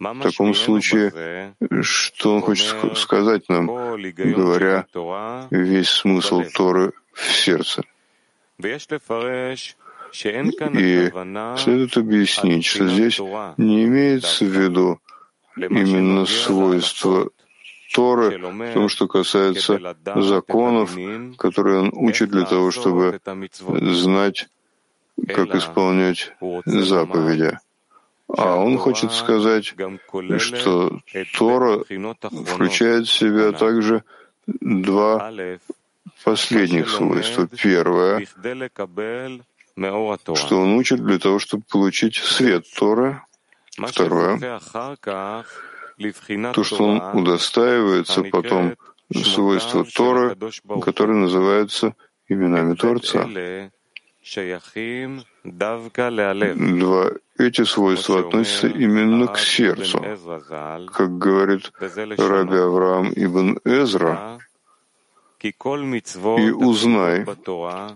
В 0.00 0.20
таком 0.22 0.54
случае, 0.54 1.54
что 1.82 2.34
он 2.34 2.42
хочет 2.42 2.96
сказать 2.96 3.48
нам, 3.48 3.66
говоря 3.66 4.86
весь 5.50 5.88
смысл 5.88 6.44
Торы 6.54 6.92
в 7.12 7.32
сердце? 7.32 7.82
И 8.60 8.64
следует 11.58 11.96
объяснить, 11.96 12.64
что 12.64 12.88
здесь 12.88 13.18
не 13.56 13.84
имеется 13.84 14.44
в 14.44 14.48
виду 14.48 15.00
именно 15.56 16.24
свойства 16.26 17.30
Торы 17.92 18.38
в 18.38 18.74
том, 18.74 18.88
что 18.88 19.08
касается 19.08 19.96
законов, 20.04 20.96
которые 21.36 21.80
он 21.80 21.90
учит 21.92 22.30
для 22.30 22.44
того, 22.44 22.70
чтобы 22.70 23.20
знать, 23.64 24.48
как 25.26 25.54
исполнять 25.54 26.32
заповеди. 26.64 27.58
А 28.36 28.56
он 28.56 28.76
хочет 28.76 29.12
сказать, 29.12 29.74
что 30.38 31.00
Тора 31.36 31.84
включает 32.44 33.06
в 33.06 33.12
себя 33.12 33.52
также 33.52 34.04
два 34.46 35.32
последних 36.24 36.90
свойства. 36.90 37.46
Первое, 37.46 38.26
что 40.34 40.60
он 40.60 40.74
учит 40.74 41.04
для 41.04 41.18
того, 41.18 41.38
чтобы 41.38 41.62
получить 41.70 42.16
свет 42.16 42.66
Торы. 42.76 43.22
Второе, 43.78 44.60
то, 46.52 46.64
что 46.64 46.84
он 46.84 47.00
удостаивается 47.16 48.24
потом 48.24 48.74
свойства 49.14 49.84
Торы, 49.84 50.36
которые 50.82 51.16
называются 51.16 51.94
именами 52.28 52.74
Творца. 52.74 53.28
Два 56.78 57.10
эти 57.38 57.64
свойства 57.64 58.20
относятся 58.20 58.68
именно 58.68 59.26
к 59.26 59.38
сердцу. 59.38 60.04
Как 60.92 61.18
говорит 61.18 61.72
Раби 62.18 62.56
Авраам 62.56 63.12
ибн 63.14 63.58
Эзра, 63.64 64.38
и 65.40 66.50
узнай, 66.50 67.24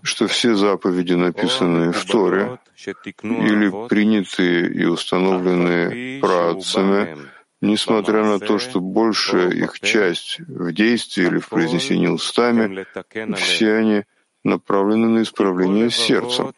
что 0.03 0.27
все 0.29 0.55
заповеди, 0.55 1.15
написанные 1.15 1.93
в 1.93 2.05
Торе, 2.05 2.59
или 2.87 3.89
принятые 3.89 4.71
и 4.73 4.85
установленные 4.85 6.21
праотцами, 6.21 7.17
несмотря 7.61 8.25
на 8.25 8.39
то, 8.39 8.59
что 8.59 8.81
большая 8.81 9.51
их 9.51 9.81
часть 9.81 10.39
в 10.39 10.73
действии 10.73 11.27
или 11.27 11.39
в 11.39 11.49
произнесении 11.49 12.07
устами, 12.09 12.87
все 13.35 13.75
они 13.75 14.05
направлены 14.45 15.09
на 15.09 15.23
исправление 15.23 15.91
сердца. 15.91 16.53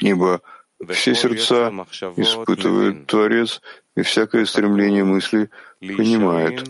Ибо 0.00 0.40
все 0.88 1.14
сердца 1.14 1.72
испытывают 2.16 3.06
Творец, 3.06 3.60
и 3.96 4.02
всякое 4.02 4.44
стремление 4.46 5.04
мысли 5.04 5.50
понимает. 5.80 6.68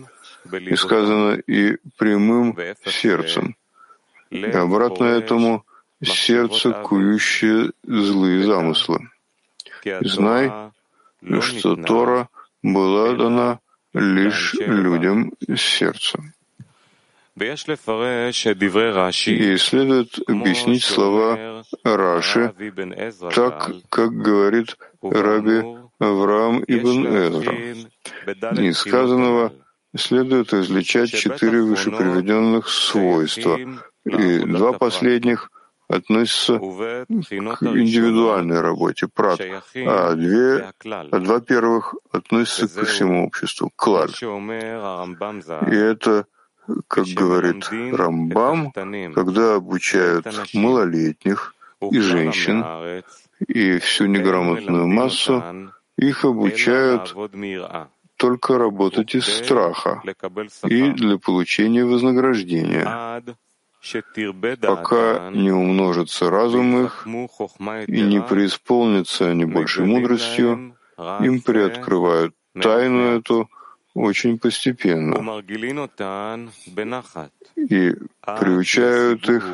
И 0.51 0.75
сказано 0.75 1.35
и 1.35 1.77
прямым 1.97 2.57
сердцем. 2.85 3.55
И 4.29 4.43
обратно 4.43 5.05
этому 5.05 5.65
сердце, 6.03 6.71
кующее 6.71 7.71
злые 7.83 8.43
замыслы. 8.45 9.09
И 9.83 10.07
знай, 10.07 10.51
что 11.41 11.75
Тора 11.75 12.29
была 12.63 13.13
дана 13.13 13.59
лишь 13.93 14.53
людям 14.55 15.33
сердцем. 15.55 16.33
И 19.31 19.57
следует 19.57 20.19
объяснить 20.27 20.83
слова 20.83 21.63
Раши 21.83 22.53
так, 23.33 23.71
как 23.89 24.11
говорит 24.11 24.77
Раби 25.01 25.63
Авраам 25.99 26.63
ибн 26.67 27.07
Эзра. 27.07 27.53
Из 28.61 28.77
сказанного 28.77 29.53
следует 29.95 30.53
излечать 30.53 31.09
четыре 31.09 31.61
вышеприведенных 31.61 32.67
свойства, 32.69 33.59
и 34.05 34.39
два 34.39 34.73
последних 34.73 35.49
относятся 35.87 36.57
к 36.57 36.61
индивидуальной 37.09 38.61
работе, 38.61 39.07
прат, 39.07 39.41
а, 39.75 40.15
две, 40.15 40.71
а 40.85 41.19
два 41.19 41.41
первых 41.41 41.95
относятся 42.11 42.67
ко 42.67 42.85
всему 42.85 43.25
обществу, 43.25 43.71
клаль. 43.75 44.11
И 45.69 45.75
это 45.75 46.25
как 46.87 47.05
говорит 47.07 47.69
Рамбам, 47.71 48.71
когда 49.13 49.55
обучают 49.55 50.25
малолетних 50.53 51.55
и 51.81 51.99
женщин 51.99 53.03
и 53.47 53.79
всю 53.79 54.05
неграмотную 54.05 54.87
массу, 54.87 55.43
их 55.97 56.25
обучают 56.25 57.15
только 58.17 58.57
работать 58.57 59.15
из 59.15 59.25
страха 59.25 60.01
и 60.65 60.91
для 60.91 61.17
получения 61.17 61.83
вознаграждения, 61.85 63.23
пока 64.61 65.31
не 65.31 65.51
умножится 65.51 66.29
разум 66.29 66.85
их 66.85 67.07
и 67.87 68.01
не 68.01 68.21
преисполнится 68.21 69.29
они 69.29 69.45
большей 69.45 69.85
мудростью, 69.85 70.75
им 70.97 71.41
приоткрывают 71.41 72.35
тайну 72.53 73.17
эту— 73.17 73.49
очень 73.93 74.39
постепенно 74.39 75.43
и 77.55 77.95
приучают 78.39 79.29
их 79.29 79.45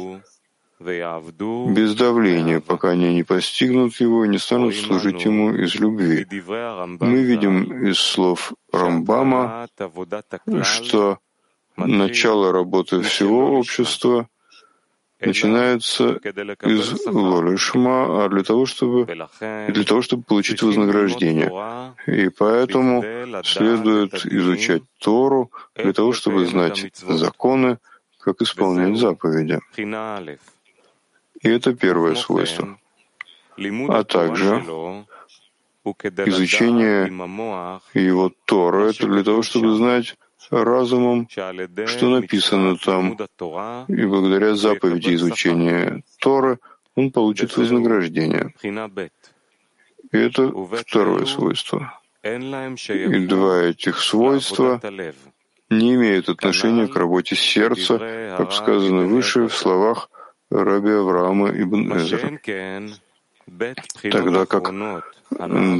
без 0.79 1.95
давления, 1.95 2.59
пока 2.59 2.89
они 2.91 3.15
не 3.15 3.23
постигнут 3.23 3.99
его 3.99 4.25
и 4.25 4.29
не 4.29 4.37
станут 4.37 4.75
служить 4.75 5.25
ему 5.25 5.55
из 5.55 5.75
любви. 5.75 6.25
Мы 6.99 7.23
видим 7.23 7.87
из 7.87 7.97
слов 7.97 8.53
Рамбама, 8.71 9.67
что 10.63 11.19
начало 11.75 12.51
работы 12.51 13.01
всего 13.01 13.57
общества 13.57 14.29
начинается 15.19 16.19
из 16.63 17.05
лолишма, 17.05 18.25
а 18.25 18.29
для 18.29 18.43
того, 18.43 18.65
чтобы, 18.65 19.05
для 19.05 19.83
того, 19.83 20.01
чтобы 20.01 20.23
получить 20.23 20.61
вознаграждение. 20.61 21.51
И 22.05 22.29
поэтому 22.29 23.03
следует 23.43 24.25
изучать 24.25 24.83
Тору 24.99 25.51
для 25.75 25.93
того, 25.93 26.13
чтобы 26.13 26.45
знать 26.45 26.91
законы, 26.95 27.77
как 28.19 28.41
исполнять 28.41 28.97
заповеди. 28.97 29.59
И 31.41 31.49
это 31.49 31.75
первое 31.75 32.15
свойство. 32.15 32.77
А 33.89 34.03
также 34.03 34.63
изучение 36.25 37.07
его 37.93 38.31
Тора— 38.45 38.89
это 38.89 39.07
для 39.07 39.23
того, 39.23 39.41
чтобы 39.41 39.75
знать 39.75 40.15
разумом, 40.49 41.27
что 41.29 42.09
написано 42.09 42.77
там, 42.77 43.17
и 43.87 44.05
благодаря 44.05 44.55
заповеди 44.55 45.15
изучения 45.15 46.03
Торы 46.19 46.59
он 46.95 47.11
получит 47.11 47.55
вознаграждение. 47.57 48.53
И 50.11 50.17
это 50.17 50.51
второе 50.77 51.25
свойство. 51.25 51.99
И 52.23 53.25
два 53.27 53.63
этих 53.63 53.99
свойства 53.99 54.81
не 55.69 55.95
имеют 55.95 56.29
отношения 56.29 56.87
к 56.87 56.95
работе 56.95 57.35
сердца, 57.35 58.35
как 58.37 58.53
сказано 58.53 59.03
выше 59.07 59.47
в 59.47 59.53
словах 59.53 60.09
Раби 60.49 60.91
Авраама 60.91 61.49
ибн 61.49 61.91
Эзера. 61.97 62.39
Тогда 64.11 64.45
как 64.45 64.71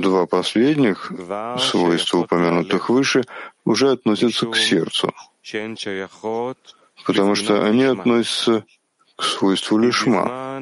два 0.02 0.26
последних 0.26 1.12
свойства, 1.60 2.20
упомянутых 2.20 2.90
выше, 2.90 3.24
уже 3.66 3.92
относятся 3.92 4.48
к 4.48 4.56
сердцу, 4.56 5.14
потому 7.06 7.36
что 7.36 7.66
они 7.66 7.84
относятся 7.84 8.66
к 9.16 9.24
свойству 9.24 9.78
лишма. 9.78 10.62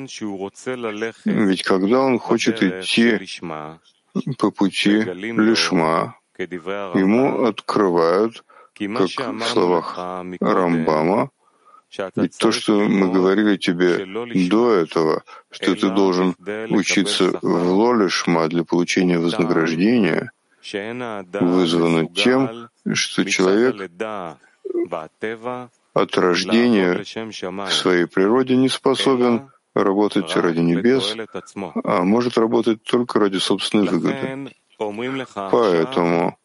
Ведь 1.25 1.63
когда 1.63 1.99
он 1.99 2.19
хочет 2.19 2.63
идти 2.63 3.19
по 4.37 4.51
пути 4.51 5.01
лишма, 5.01 6.15
ему 6.37 7.45
открывают, 7.45 8.43
как 8.73 9.09
в 9.09 9.43
словах 9.43 9.97
Рамбама, 10.39 11.29
ведь 12.15 12.37
то, 12.37 12.51
что 12.51 12.79
мы 12.79 13.11
говорили 13.11 13.57
тебе 13.57 14.05
до 14.47 14.73
этого, 14.73 15.23
что 15.51 15.75
ты 15.75 15.89
должен 15.89 16.35
учиться 16.69 17.37
в 17.41 17.71
Лолишма 17.71 18.47
для 18.47 18.63
получения 18.63 19.19
вознаграждения, 19.19 20.31
вызвано 21.41 22.07
тем, 22.07 22.69
что 22.93 23.25
человек 23.25 23.91
от 25.93 26.17
рождения 26.17 27.03
в 27.03 27.73
своей 27.73 28.05
природе 28.05 28.55
не 28.55 28.69
способен 28.69 29.49
работать 29.73 30.35
ради 30.35 30.59
небес, 30.59 31.15
а 31.83 32.03
может 32.03 32.37
работать 32.37 32.83
только 32.83 33.19
ради 33.19 33.37
собственной 33.37 33.87
выгоды. 33.87 34.53
Поэтому 34.77 36.37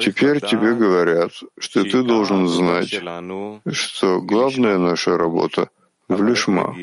Теперь 0.00 0.40
тебе 0.40 0.74
говорят, 0.74 1.32
что 1.58 1.82
ты 1.84 2.02
должен 2.02 2.48
знать, 2.48 2.90
что 3.72 4.20
главная 4.20 4.78
наша 4.78 5.16
работа 5.18 5.68
в 6.08 6.22
лишма. 6.22 6.74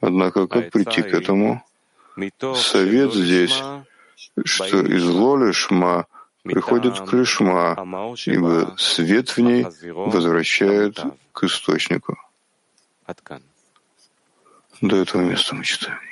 Однако 0.00 0.46
как 0.46 0.70
прийти 0.70 1.02
к 1.02 1.14
этому? 1.14 1.62
Совет 2.54 3.14
здесь, 3.14 3.62
что 4.44 4.80
из 4.80 5.04
лолишма 5.08 6.06
приходит 6.42 7.00
к 7.00 7.12
лишма, 7.12 7.76
ибо 8.26 8.74
свет 8.76 9.30
в 9.30 9.38
ней 9.38 9.66
возвращает 9.92 11.02
к 11.32 11.44
источнику. 11.44 12.18
До 14.80 14.96
этого 14.96 15.22
места 15.22 15.54
мы 15.54 15.64
читаем. 15.64 16.09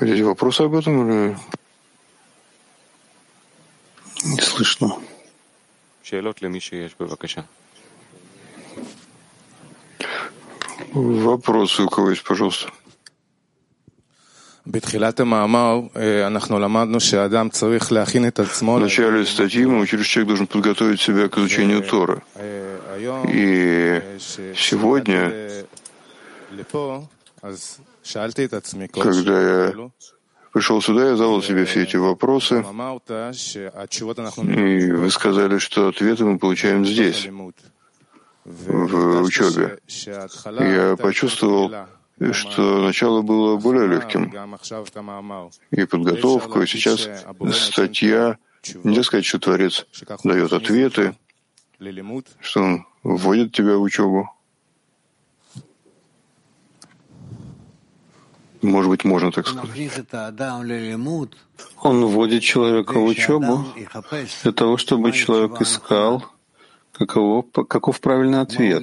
Есть 0.00 0.22
вопросы 0.22 0.62
об 0.62 0.74
этом 0.74 1.08
или... 1.08 1.36
Не 4.24 4.40
слышно. 4.40 4.96
Вопросы 10.92 11.82
у 11.82 11.88
кого 11.88 12.10
есть, 12.10 12.24
пожалуйста. 12.24 12.70
В 18.80 18.80
начале 18.80 19.24
статьи 19.26 19.64
мы 19.64 19.78
учили, 19.78 20.02
что 20.02 20.10
человек 20.10 20.28
должен 20.28 20.46
подготовить 20.48 21.00
себя 21.00 21.28
к 21.28 21.38
изучению 21.38 21.82
Торы. 21.82 22.22
И 23.32 24.02
сегодня 24.56 25.32
когда 28.92 29.42
я 29.42 29.90
пришел 30.52 30.80
сюда, 30.80 31.10
я 31.10 31.16
задал 31.16 31.42
себе 31.42 31.64
все 31.64 31.82
эти 31.82 31.96
вопросы, 31.96 32.64
и 34.56 34.92
вы 34.92 35.10
сказали, 35.10 35.58
что 35.58 35.88
ответы 35.88 36.24
мы 36.24 36.38
получаем 36.38 36.86
здесь, 36.86 37.28
в 38.44 39.22
учебе. 39.22 39.78
Я 40.60 40.96
почувствовал, 40.96 41.72
что 42.32 42.82
начало 42.82 43.22
было 43.22 43.56
более 43.56 43.86
легким. 43.86 44.32
И 45.70 45.84
подготовку, 45.84 46.62
и 46.62 46.66
сейчас 46.66 47.08
статья, 47.52 48.38
нельзя 48.84 49.02
сказать, 49.02 49.26
что 49.26 49.38
Творец 49.38 49.86
дает 50.24 50.52
ответы, 50.52 51.14
что 52.40 52.60
он 52.62 52.86
вводит 53.02 53.52
тебя 53.52 53.76
в 53.76 53.82
учебу. 53.82 54.30
Может 58.66 58.90
быть, 58.90 59.04
можно 59.04 59.30
так 59.30 59.46
сказать. 59.46 59.70
Он 61.82 62.04
вводит 62.06 62.42
человека 62.42 62.92
в 62.94 63.04
учебу 63.04 63.64
для 64.42 64.52
того, 64.52 64.76
чтобы 64.76 65.12
человек 65.12 65.60
искал, 65.60 66.24
каково, 66.92 67.42
каков 67.42 68.00
правильный 68.00 68.40
ответ, 68.40 68.82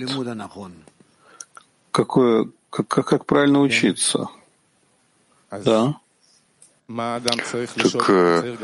какое, 1.92 2.50
как, 2.70 2.88
как 2.88 3.26
правильно 3.26 3.60
учиться. 3.60 4.30
Да? 5.52 5.96
Так 6.88 8.10
э, 8.10 8.56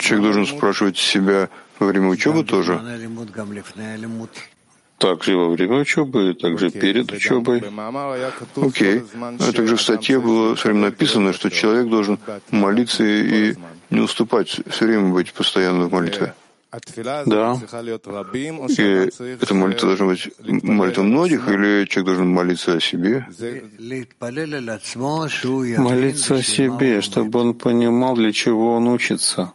человек 0.00 0.22
должен 0.22 0.46
спрашивать 0.46 0.98
себя 0.98 1.48
во 1.78 1.86
время 1.86 2.08
учебы 2.08 2.44
тоже 2.44 2.80
также 4.98 5.36
во 5.36 5.48
время 5.48 5.78
учебы, 5.78 6.34
также 6.34 6.70
перед 6.70 7.10
учебой. 7.12 7.62
Окей. 8.56 9.02
А 9.40 9.52
также 9.52 9.76
в 9.76 9.82
статье 9.82 10.20
было 10.20 10.54
все 10.54 10.68
время 10.68 10.86
написано, 10.86 11.32
что 11.32 11.50
человек 11.50 11.88
должен 11.88 12.18
молиться 12.50 13.04
и 13.04 13.54
не 13.90 14.00
уступать, 14.00 14.60
все 14.66 14.86
время 14.86 15.12
быть 15.12 15.32
постоянно 15.32 15.86
в 15.86 15.92
молитве. 15.92 16.34
Да. 17.24 17.56
И 18.76 18.84
эта 19.40 19.54
молитва 19.54 19.88
должна 19.88 20.06
быть 20.06 20.28
молитва 20.62 21.02
многих, 21.02 21.48
или 21.48 21.86
человек 21.86 22.06
должен 22.06 22.28
молиться 22.28 22.74
о 22.74 22.80
себе? 22.80 23.26
Молиться 25.78 26.34
о 26.34 26.42
себе, 26.42 27.00
чтобы 27.00 27.40
он 27.40 27.54
понимал, 27.54 28.16
для 28.16 28.32
чего 28.32 28.74
он 28.74 28.88
учится. 28.88 29.54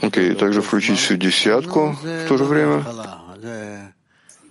Окей, 0.00 0.34
также 0.34 0.62
включить 0.62 0.98
всю 0.98 1.16
десятку 1.16 1.96
в 2.02 2.28
то 2.28 2.36
же 2.36 2.44
время. 2.44 2.84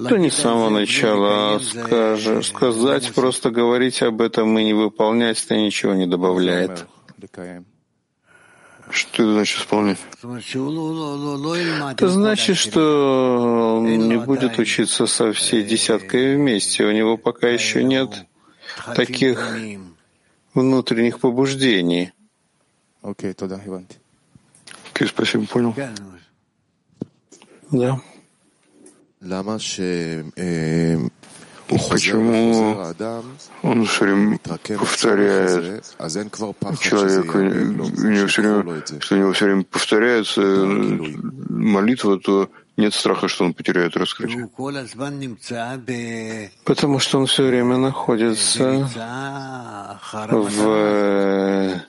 то 0.10 0.18
не 0.18 0.30
с 0.32 0.36
самого 0.36 0.70
начала, 0.70 1.56
а 1.56 1.60
скажешь, 1.60 2.48
сказать, 2.48 3.14
просто 3.14 3.52
говорить 3.52 4.02
об 4.02 4.22
этом 4.22 4.58
и 4.58 4.64
не 4.64 4.74
выполнять, 4.74 5.44
это 5.44 5.56
ничего 5.56 5.94
не 5.94 6.08
добавляет. 6.08 6.88
Что 8.90 9.24
это 9.24 9.34
значит 9.34 9.60
исполнять? 9.60 10.00
Это 11.92 12.10
значит, 12.10 12.58
что 12.58 13.78
он 13.78 14.08
не 14.08 14.18
будет 14.18 14.60
учиться 14.60 15.06
со 15.08 15.32
всей 15.32 15.64
десяткой 15.64 16.36
вместе. 16.36 16.84
У 16.86 16.92
него 16.92 17.18
пока 17.18 17.48
еще 17.48 17.84
нет 17.84 18.26
таких 18.96 19.56
внутренних 20.54 21.20
побуждений. 21.20 22.12
Окей, 24.94 25.08
спасибо, 25.08 25.46
понял. 25.48 25.74
Да. 27.72 28.00
Почему 31.90 32.76
он 33.64 33.86
все 33.86 34.04
время 34.04 34.38
повторяет, 34.40 35.86
человек, 36.82 37.34
у 37.34 37.40
него 38.10 38.28
все 38.28 38.42
время, 38.42 38.84
что 39.00 39.16
у 39.16 39.18
него 39.20 39.32
все 39.32 39.46
время 39.46 39.64
повторяется 39.64 40.42
молитва, 40.42 42.20
то 42.20 42.50
нет 42.76 42.94
страха, 42.94 43.28
что 43.30 43.46
он 43.46 43.54
потеряет 43.54 43.96
раскрытие. 43.96 44.50
Потому 46.66 47.00
что 47.00 47.20
он 47.20 47.26
все 47.28 47.44
время 47.48 47.78
находится 47.78 48.90
в 50.12 51.82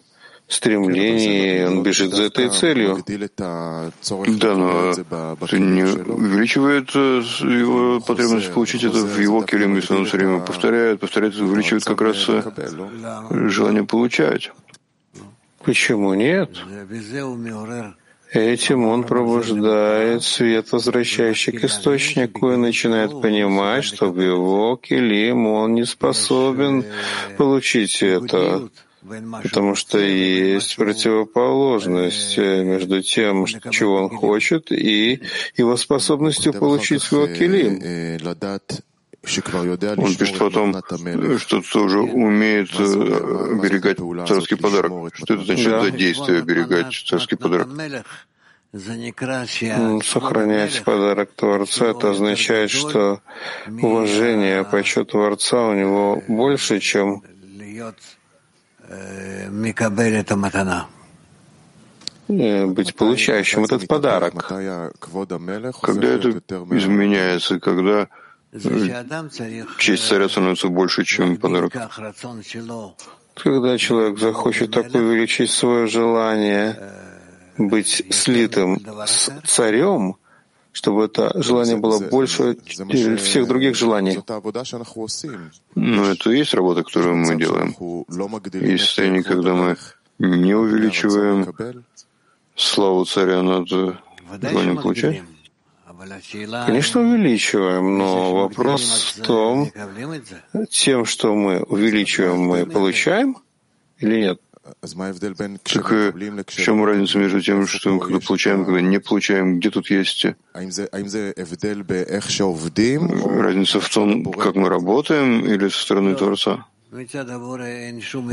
стремлении, 0.53 1.65
он 1.65 1.83
бежит 1.83 2.13
за 2.13 2.25
этой 2.25 2.49
целью. 2.49 3.03
Да, 3.07 4.55
но 4.55 4.91
это 4.91 5.59
не 5.59 5.85
увеличивает 5.85 6.91
э, 6.95 7.23
его 7.41 8.01
потребность 8.01 8.53
получить 8.53 8.85
это 8.85 8.99
в 8.99 9.19
его 9.19 9.43
келим, 9.43 9.77
если 9.77 9.95
он 9.95 10.05
все 10.07 10.17
время 10.17 10.41
повторяет, 10.41 11.01
повторяет, 11.01 11.37
увеличивает 11.37 11.85
как 11.85 12.01
раз 12.01 12.29
э, 12.29 12.43
желание 13.49 13.85
получать. 13.85 14.53
Почему 15.65 16.15
нет? 16.15 16.51
Этим 18.33 18.87
он 18.87 19.05
пробуждает 19.05 20.23
свет, 20.23 20.73
возвращающий 20.73 21.53
к 21.53 21.65
источнику, 21.65 22.53
и 22.53 22.57
начинает 22.57 23.21
понимать, 23.21 23.85
что 23.85 24.11
в 24.11 24.19
его 24.19 24.77
келим 24.77 25.47
он 25.47 25.75
не 25.75 25.85
способен 25.85 26.85
получить 27.37 28.03
это 28.03 28.71
потому 29.43 29.75
что 29.75 29.99
есть 29.99 30.77
противоположность 30.77 32.39
э, 32.39 32.63
между 32.63 33.03
тем, 33.03 33.47
чего 33.47 34.05
он 34.05 34.11
хочет, 34.11 34.71
и 34.71 35.21
его 35.57 35.77
способностью 35.77 36.53
получить 36.53 37.03
свой 37.03 37.35
килим. 37.35 37.75
Он 39.99 40.17
пишет 40.17 40.39
потом, 40.39 40.75
что 41.39 41.63
тоже 41.63 42.01
умеет 42.01 42.71
э, 42.79 42.85
оберегать 43.53 43.99
царский 44.29 44.57
подарок. 44.57 45.15
Что 45.15 45.35
это 45.35 45.45
значит 45.45 45.71
да. 45.71 45.83
за 45.83 45.91
действие 45.91 46.39
оберегать 46.41 46.95
царский 47.07 47.37
подарок? 47.37 47.69
Сохранять 50.03 50.83
подарок 50.83 51.31
Творца, 51.37 51.87
это 51.89 52.11
означает, 52.13 52.71
что 52.71 53.21
уважение, 53.67 54.65
почет 54.65 55.11
Творца 55.11 55.61
у 55.67 55.75
него 55.75 56.23
больше, 56.27 56.81
чем 56.81 57.23
Э, 57.83 57.93
быть 62.29 62.95
получающим 62.95 63.65
этот 63.65 63.87
подарок. 63.89 64.35
Когда 64.47 66.09
это 66.09 66.31
изменяется, 66.71 67.61
когда 67.61 68.09
честь 69.79 70.07
царя 70.09 70.29
становится 70.29 70.69
больше, 70.69 71.05
чем 71.05 71.37
подарок. 71.37 71.73
Когда 73.35 73.79
человек 73.79 74.19
захочет 74.19 74.71
так 74.73 74.95
увеличить 74.95 75.51
свое 75.51 75.87
желание 75.87 76.77
быть 77.57 78.05
слитым 78.11 78.79
с 79.07 79.31
царем, 79.45 80.17
чтобы 80.73 81.05
это 81.05 81.31
желание 81.43 81.77
было 81.77 81.99
больше 81.99 82.57
всех 83.19 83.47
других 83.47 83.77
желаний. 83.77 84.19
Но 85.75 86.11
это 86.11 86.31
и 86.31 86.39
есть 86.39 86.55
работа, 86.55 86.83
которую 86.83 87.17
мы 87.17 87.37
делаем. 87.37 87.75
Есть 88.53 88.85
состояние, 88.87 89.23
когда 89.23 89.55
мы 89.55 89.77
не 90.19 90.55
увеличиваем 90.55 91.55
славу 92.57 93.05
царя 93.05 93.43
над 93.43 93.69
желанием 93.69 94.77
получать. 94.77 95.23
Конечно, 96.67 97.01
увеличиваем, 97.01 97.99
но 97.99 98.35
вопрос 98.35 99.15
в 99.17 99.23
том, 99.23 99.71
тем, 100.69 101.05
что 101.05 101.35
мы 101.35 101.63
увеличиваем, 101.63 102.41
мы 102.41 102.67
получаем 102.67 103.37
или 103.99 104.21
нет? 104.23 104.41
Так 105.65 105.91
в 106.49 106.63
чем 106.65 106.85
разница 106.85 107.19
между 107.19 107.41
тем, 107.41 107.67
что 107.67 107.91
мы 107.91 108.01
когда 108.01 108.19
получаем, 108.21 108.65
когда 108.65 108.81
не 108.81 108.99
получаем? 108.99 109.59
Где 109.59 109.71
тут 109.71 109.91
есть 109.91 110.27
разница 113.41 113.81
в 113.81 113.89
том, 113.89 114.25
как 114.33 114.55
мы 114.55 114.69
работаем, 114.69 115.45
или 115.47 115.69
со 115.69 115.79
стороны 115.81 116.15
Творца? 116.15 116.67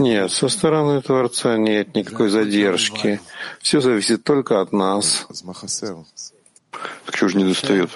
Нет, 0.04 0.32
со 0.32 0.50
стороны 0.50 1.02
Творца 1.02 1.58
нет 1.58 1.96
никакой 1.96 2.30
задержки. 2.30 3.22
Все 3.62 3.80
зависит 3.80 4.24
только 4.24 4.60
от 4.60 4.74
нас. 4.74 5.28
Так 7.06 7.16
чего 7.16 7.30
же 7.30 7.38
не 7.38 7.46
достает? 7.46 7.90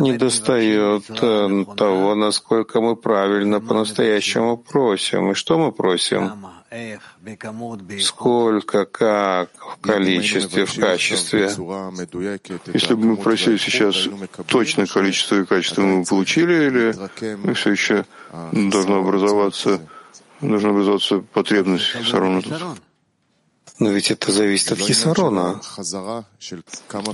Не 0.00 0.18
достает 0.18 1.04
э, 1.10 1.64
того, 1.76 2.14
насколько 2.16 2.80
мы 2.80 2.96
правильно 2.96 3.60
по-настоящему 3.60 4.56
просим. 4.56 5.30
И 5.30 5.34
что 5.34 5.58
мы 5.58 5.70
просим? 5.70 6.46
Сколько, 8.00 8.84
как, 8.84 9.50
в 9.60 9.80
количестве, 9.80 10.64
в 10.66 10.74
качестве. 10.76 11.50
Если 12.74 12.94
бы 12.94 13.04
мы 13.04 13.16
просили 13.16 13.58
сейчас 13.58 14.08
точное 14.46 14.86
количество 14.86 15.36
и 15.36 15.44
качество, 15.44 15.82
мы 15.82 16.04
получили, 16.04 16.66
или 16.66 17.54
все 17.54 17.70
еще 17.70 18.04
должно 18.52 18.96
образоваться, 18.96 19.80
должна 20.40 20.70
образоваться 20.70 21.20
потребность 21.20 21.94
Сарона 22.10 22.42
тут? 22.42 22.52
Но 23.80 23.90
ведь 23.90 24.12
это 24.12 24.30
зависит 24.30 24.70
от 24.70 24.78
Хисарона. 24.78 25.60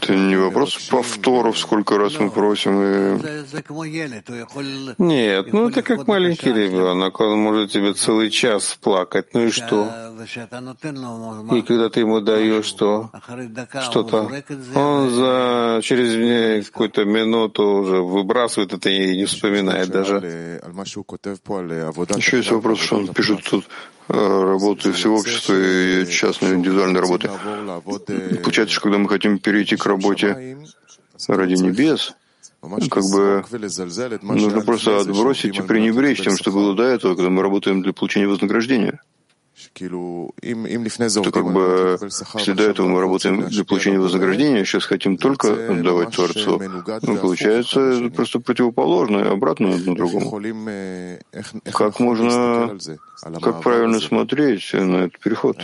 Это 0.02 0.14
не 0.14 0.36
вопрос 0.36 0.76
повторов, 0.90 1.58
сколько 1.58 1.96
раз 1.96 2.18
мы 2.18 2.30
просим. 2.30 2.82
И... 2.82 3.18
Нет, 4.98 5.52
ну 5.54 5.68
это 5.70 5.82
как 5.82 6.06
маленький 6.06 6.52
ребенок. 6.52 7.18
Он 7.20 7.38
может 7.38 7.70
тебе 7.70 7.94
целый 7.94 8.28
час 8.28 8.76
плакать. 8.78 9.32
Ну 9.32 9.46
и 9.46 9.50
что? 9.50 9.88
И 11.52 11.62
когда 11.62 11.88
ты 11.88 12.00
ему 12.00 12.20
даешь 12.20 12.66
что? 12.66 13.10
Что-то, 13.90 14.30
он 14.74 15.10
за 15.10 15.80
через 15.82 16.66
какую-то 16.66 17.06
минуту 17.06 17.64
уже 17.64 18.02
выбрасывает 18.02 18.74
это 18.74 18.90
и 18.90 19.16
не 19.16 19.24
вспоминает 19.24 19.88
даже. 19.88 20.16
Еще 22.16 22.36
есть 22.36 22.50
вопрос, 22.50 22.80
что 22.80 22.96
он 22.96 23.08
пишет 23.08 23.44
тут 23.44 23.64
работы 24.10 24.92
всего 24.92 25.16
общества 25.16 25.54
и 25.54 26.06
частной 26.06 26.54
индивидуальной 26.54 27.00
работы. 27.00 27.30
Получается, 28.42 28.74
что 28.74 28.82
когда 28.82 28.98
мы 28.98 29.08
хотим 29.08 29.38
перейти 29.38 29.76
к 29.76 29.86
работе 29.86 30.58
ради 31.28 31.54
небес, 31.54 32.14
как 32.90 33.04
бы 33.04 33.44
нужно 34.22 34.60
просто 34.62 34.98
отбросить 34.98 35.58
и 35.58 35.62
пренебречь 35.62 36.22
тем, 36.22 36.36
что 36.36 36.50
было 36.50 36.74
до 36.74 36.82
этого, 36.82 37.14
когда 37.14 37.30
мы 37.30 37.42
работаем 37.42 37.82
для 37.82 37.92
получения 37.92 38.26
вознаграждения 38.26 39.00
то 39.74 41.30
как 41.32 41.52
бы, 41.52 41.98
если 42.34 42.52
до 42.52 42.64
этого 42.64 42.88
мы 42.88 43.00
работаем 43.00 43.48
для 43.48 43.64
получения 43.64 43.98
вознаграждения, 43.98 44.64
сейчас 44.64 44.84
хотим 44.84 45.16
только 45.16 45.70
отдавать 45.70 46.14
Творцу, 46.14 46.60
ну, 47.02 47.16
получается 47.16 48.10
просто 48.14 48.40
противоположно, 48.40 49.30
обратно 49.30 49.74
одно 49.74 49.94
другому. 49.94 50.30
Как 51.72 52.00
можно, 52.00 52.78
как 53.40 53.62
правильно 53.62 54.00
смотреть 54.00 54.72
на 54.72 55.04
этот 55.04 55.18
переход? 55.18 55.58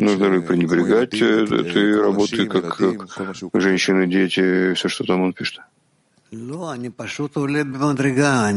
Нужно 0.00 0.26
ли 0.26 0.40
пренебрегать 0.40 1.14
этой 1.14 2.00
работой, 2.00 2.46
как, 2.46 2.76
как 2.76 3.60
женщины, 3.60 4.06
дети, 4.06 4.74
все, 4.74 4.88
что 4.88 5.04
там 5.04 5.22
он 5.22 5.32
пишет? 5.32 5.60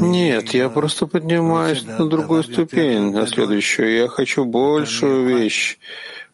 Нет, 0.07 0.53
я 0.53 0.69
просто 0.69 1.07
поднимаюсь 1.07 1.83
на 1.83 2.07
другую 2.09 2.43
ступень, 2.43 3.11
на 3.11 3.27
следующую. 3.27 3.93
Я 3.93 4.07
хочу 4.07 4.45
большую 4.45 5.27
вещь, 5.27 5.77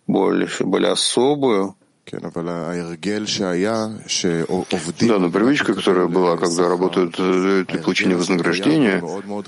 больше, 0.05 0.63
более 0.65 0.91
особую. 0.91 1.75
Да, 5.07 5.17
но 5.17 5.31
привычка, 5.31 5.73
которая 5.73 6.07
была, 6.07 6.35
когда 6.37 6.67
работают 6.67 7.15
для 7.15 7.79
получения 7.79 8.15
вознаграждения, 8.17 9.01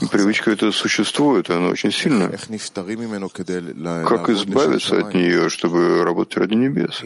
привычка 0.09 0.51
эта 0.51 0.71
существует, 0.71 1.49
она 1.49 1.67
очень 1.67 1.91
сильная. 1.91 2.29
Как 4.07 4.29
избавиться 4.29 4.97
от 4.99 5.13
нее, 5.13 5.49
чтобы 5.49 6.03
работать 6.03 6.37
ради 6.37 6.53
небес? 6.55 7.01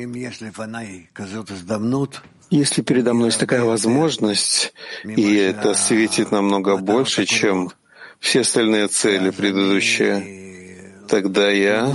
Если 2.49 2.81
передо 2.81 3.13
мной 3.13 3.27
есть 3.27 3.39
такая 3.39 3.63
возможность, 3.63 4.73
и 5.03 5.35
это 5.35 5.73
светит 5.73 6.31
намного 6.31 6.77
больше, 6.77 7.25
чем 7.25 7.71
все 8.19 8.41
остальные 8.41 8.87
цели 8.87 9.31
предыдущие, 9.31 10.93
тогда 11.07 11.49
я 11.49 11.93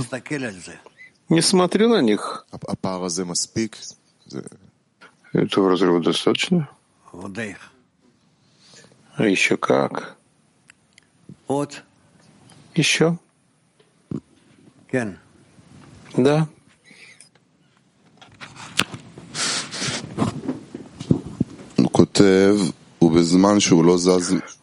не 1.29 1.41
смотрю 1.41 1.89
на 1.89 2.01
них. 2.01 2.45
Этого 5.33 5.71
разрыва 5.71 5.99
достаточно? 6.01 6.69
А 9.15 9.25
еще 9.25 9.57
как? 9.57 10.15
Еще? 12.75 13.17
Да. 16.15 16.47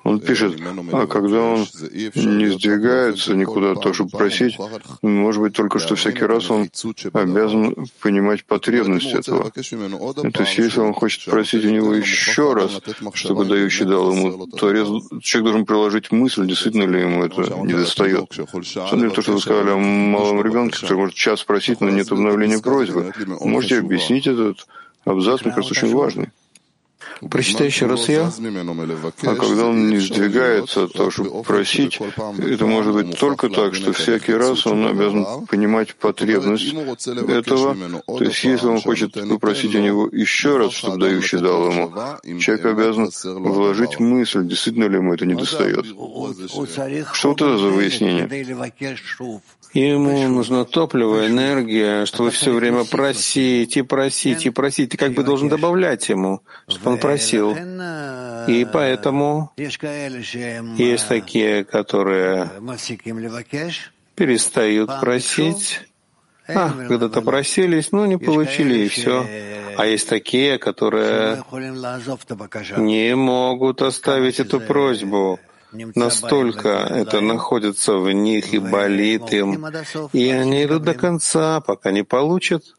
Он 0.02 0.18
пишет, 0.18 0.58
а 0.92 1.06
когда 1.06 1.40
он 1.42 1.66
не 2.14 2.50
сдвигается 2.50 3.34
никуда, 3.34 3.74
то 3.74 3.92
чтобы 3.92 4.10
просить, 4.10 4.58
может 5.02 5.42
быть, 5.42 5.52
только 5.52 5.78
что 5.78 5.94
всякий 5.94 6.24
раз 6.24 6.50
он 6.50 6.70
обязан 7.12 7.86
понимать 8.00 8.44
потребность 8.44 9.12
этого. 9.12 9.50
То 9.50 9.60
есть, 9.60 10.58
если 10.58 10.80
он 10.80 10.94
хочет 10.94 11.30
просить 11.30 11.64
у 11.64 11.70
него 11.70 11.94
еще 11.94 12.54
раз, 12.54 12.80
чтобы 13.14 13.44
дающий 13.44 13.84
дал 13.84 14.10
ему, 14.12 14.46
то 14.46 14.72
человек 15.20 15.44
должен 15.44 15.66
приложить 15.66 16.10
мысль, 16.10 16.46
действительно 16.46 16.84
ли 16.84 17.02
ему 17.02 17.24
это 17.24 17.42
не 17.64 17.74
достает. 17.74 18.26
Смотрите, 18.64 19.14
то, 19.14 19.22
что 19.22 19.32
вы 19.32 19.40
сказали 19.40 19.70
о 19.70 19.76
малом 19.76 20.42
ребенке, 20.42 20.80
который 20.80 20.98
может 20.98 21.14
час 21.14 21.44
просить, 21.44 21.80
но 21.80 21.90
нет 21.90 22.10
обновления 22.10 22.58
просьбы. 22.58 23.12
Можете 23.40 23.78
объяснить 23.80 24.26
этот 24.26 24.66
абзац, 25.04 25.44
мне 25.44 25.52
кажется, 25.52 25.74
очень 25.74 25.94
важный. 25.94 26.30
Прочитай 27.28 27.66
еще 27.66 27.86
раз 27.86 28.08
я. 28.08 28.30
А 29.22 29.34
когда 29.34 29.66
он 29.66 29.90
не 29.90 29.98
сдвигается, 29.98 30.88
то 30.88 31.10
чтобы 31.10 31.42
просить, 31.42 31.98
это 32.38 32.66
может 32.66 32.94
быть 32.94 33.18
только 33.18 33.48
так, 33.50 33.74
что 33.74 33.92
всякий 33.92 34.32
раз 34.32 34.66
он 34.66 34.86
обязан 34.86 35.46
понимать 35.46 35.94
потребность 35.96 36.72
этого. 37.28 37.76
То 38.06 38.24
есть, 38.24 38.44
если 38.44 38.66
он 38.66 38.80
хочет 38.80 39.12
попросить 39.28 39.74
у 39.74 39.80
него 39.80 40.08
еще 40.10 40.56
раз, 40.56 40.72
чтобы 40.72 40.98
дающий 40.98 41.38
дал 41.38 41.70
ему, 41.70 41.92
человек 42.40 42.66
обязан 42.66 43.10
вложить 43.24 44.00
мысль, 44.00 44.46
действительно 44.46 44.84
ли 44.84 44.96
ему 44.96 45.12
это 45.12 45.26
не 45.26 45.34
достает. 45.34 45.86
Что 47.12 47.28
вот 47.28 47.42
это 47.42 47.58
за 47.58 47.68
выяснение? 47.68 48.28
Ему 49.72 50.28
нужно 50.28 50.64
топливо, 50.64 51.28
энергия, 51.28 52.04
чтобы 52.04 52.30
все 52.30 52.52
время 52.52 52.84
просить 52.84 53.76
и 53.76 53.82
просить 53.82 54.46
и 54.46 54.50
просить. 54.50 54.90
Ты 54.90 54.96
как 54.96 55.12
бы 55.12 55.22
должен 55.22 55.48
добавлять 55.48 56.08
ему, 56.08 56.42
чтобы 56.66 56.92
он 56.92 56.98
просил. 56.98 57.56
И 58.48 58.66
поэтому 58.72 59.52
есть 59.56 61.08
такие, 61.08 61.64
которые 61.64 62.50
перестают 64.16 65.00
просить. 65.00 65.80
А, 66.52 66.70
когда-то 66.70 67.22
просились, 67.22 67.92
но 67.92 68.06
не 68.06 68.16
получили, 68.16 68.78
и 68.78 68.88
все. 68.88 69.24
А 69.76 69.86
есть 69.86 70.08
такие, 70.08 70.58
которые 70.58 71.44
не 72.76 73.14
могут 73.14 73.82
оставить 73.82 74.40
эту 74.40 74.60
просьбу. 74.60 75.38
Настолько 75.72 76.68
это 76.68 77.20
находится 77.20 77.96
в 77.96 78.10
них 78.12 78.52
и 78.54 78.58
болит 78.58 79.32
им, 79.32 79.64
и 80.12 80.28
они 80.28 80.64
идут 80.64 80.82
до 80.82 80.94
конца, 80.94 81.60
пока 81.60 81.90
не 81.92 82.02
получат. 82.02 82.74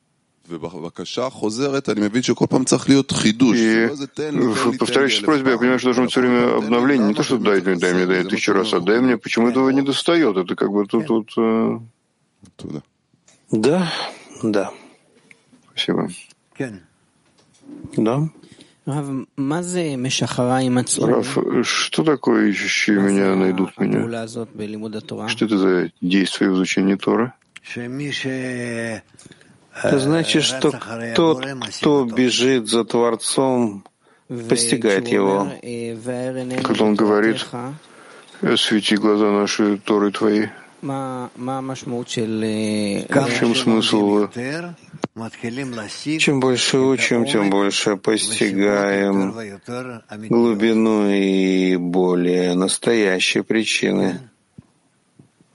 И 0.50 0.56
в 4.54 4.78
повторяющейся 4.78 5.24
просьбе 5.24 5.52
я 5.52 5.58
понимаю, 5.58 5.80
что 5.80 5.88
должно 5.88 6.04
быть 6.04 6.12
все 6.12 6.22
время 6.22 6.58
обновление. 6.58 7.08
Не 7.08 7.14
то, 7.14 7.24
что 7.24 7.38
дай 7.38 7.62
мне, 7.62 7.76
дай 7.76 7.94
мне, 7.94 8.06
дай 8.06 8.24
тысячу 8.26 8.54
раз, 8.54 8.74
а 8.74 8.82
дай 8.82 9.00
мне, 9.00 9.18
почему 9.18 9.50
этого 9.50 9.70
не 9.70 9.82
достает. 9.82 10.36
Это 10.36 10.56
как 10.56 10.72
бы 10.72 10.86
тут... 10.86 11.08
тут 11.08 11.32
э... 11.38 11.80
Да, 13.52 13.92
да. 14.44 14.72
Спасибо. 15.70 16.10
Да. 17.96 18.30
Раф, 21.08 21.38
что 21.64 22.04
такое 22.04 22.48
ищущие 22.50 23.00
меня 23.00 23.36
найдут 23.36 23.78
меня? 23.80 24.28
Что 25.30 25.46
это 25.46 25.58
за 25.58 25.92
действие 26.02 26.52
в 26.52 26.56
изучении 26.56 26.96
Тора? 26.96 27.34
Это 29.84 30.00
значит, 30.00 30.44
что 30.44 30.72
тот, 31.16 31.46
кто 31.70 32.06
бежит 32.06 32.68
за 32.70 32.84
Творцом, 32.84 33.86
постигает 34.50 35.08
его. 35.08 35.52
Когда 36.64 36.84
он 36.86 36.96
говорит, 36.96 37.48
«Освети 38.42 38.96
глаза 38.98 39.32
наши 39.32 39.78
Торы 39.78 40.12
Твои», 40.12 40.48
в 43.26 43.40
чем 43.40 43.56
смысл? 43.56 44.28
Чем 46.20 46.40
больше 46.40 46.80
учим, 46.80 47.26
тем 47.26 47.50
больше 47.50 47.98
постигаем 47.98 49.36
глубину 50.30 51.10
и 51.10 51.76
более 51.78 52.56
настоящие 52.56 53.44
причины. 53.44 54.30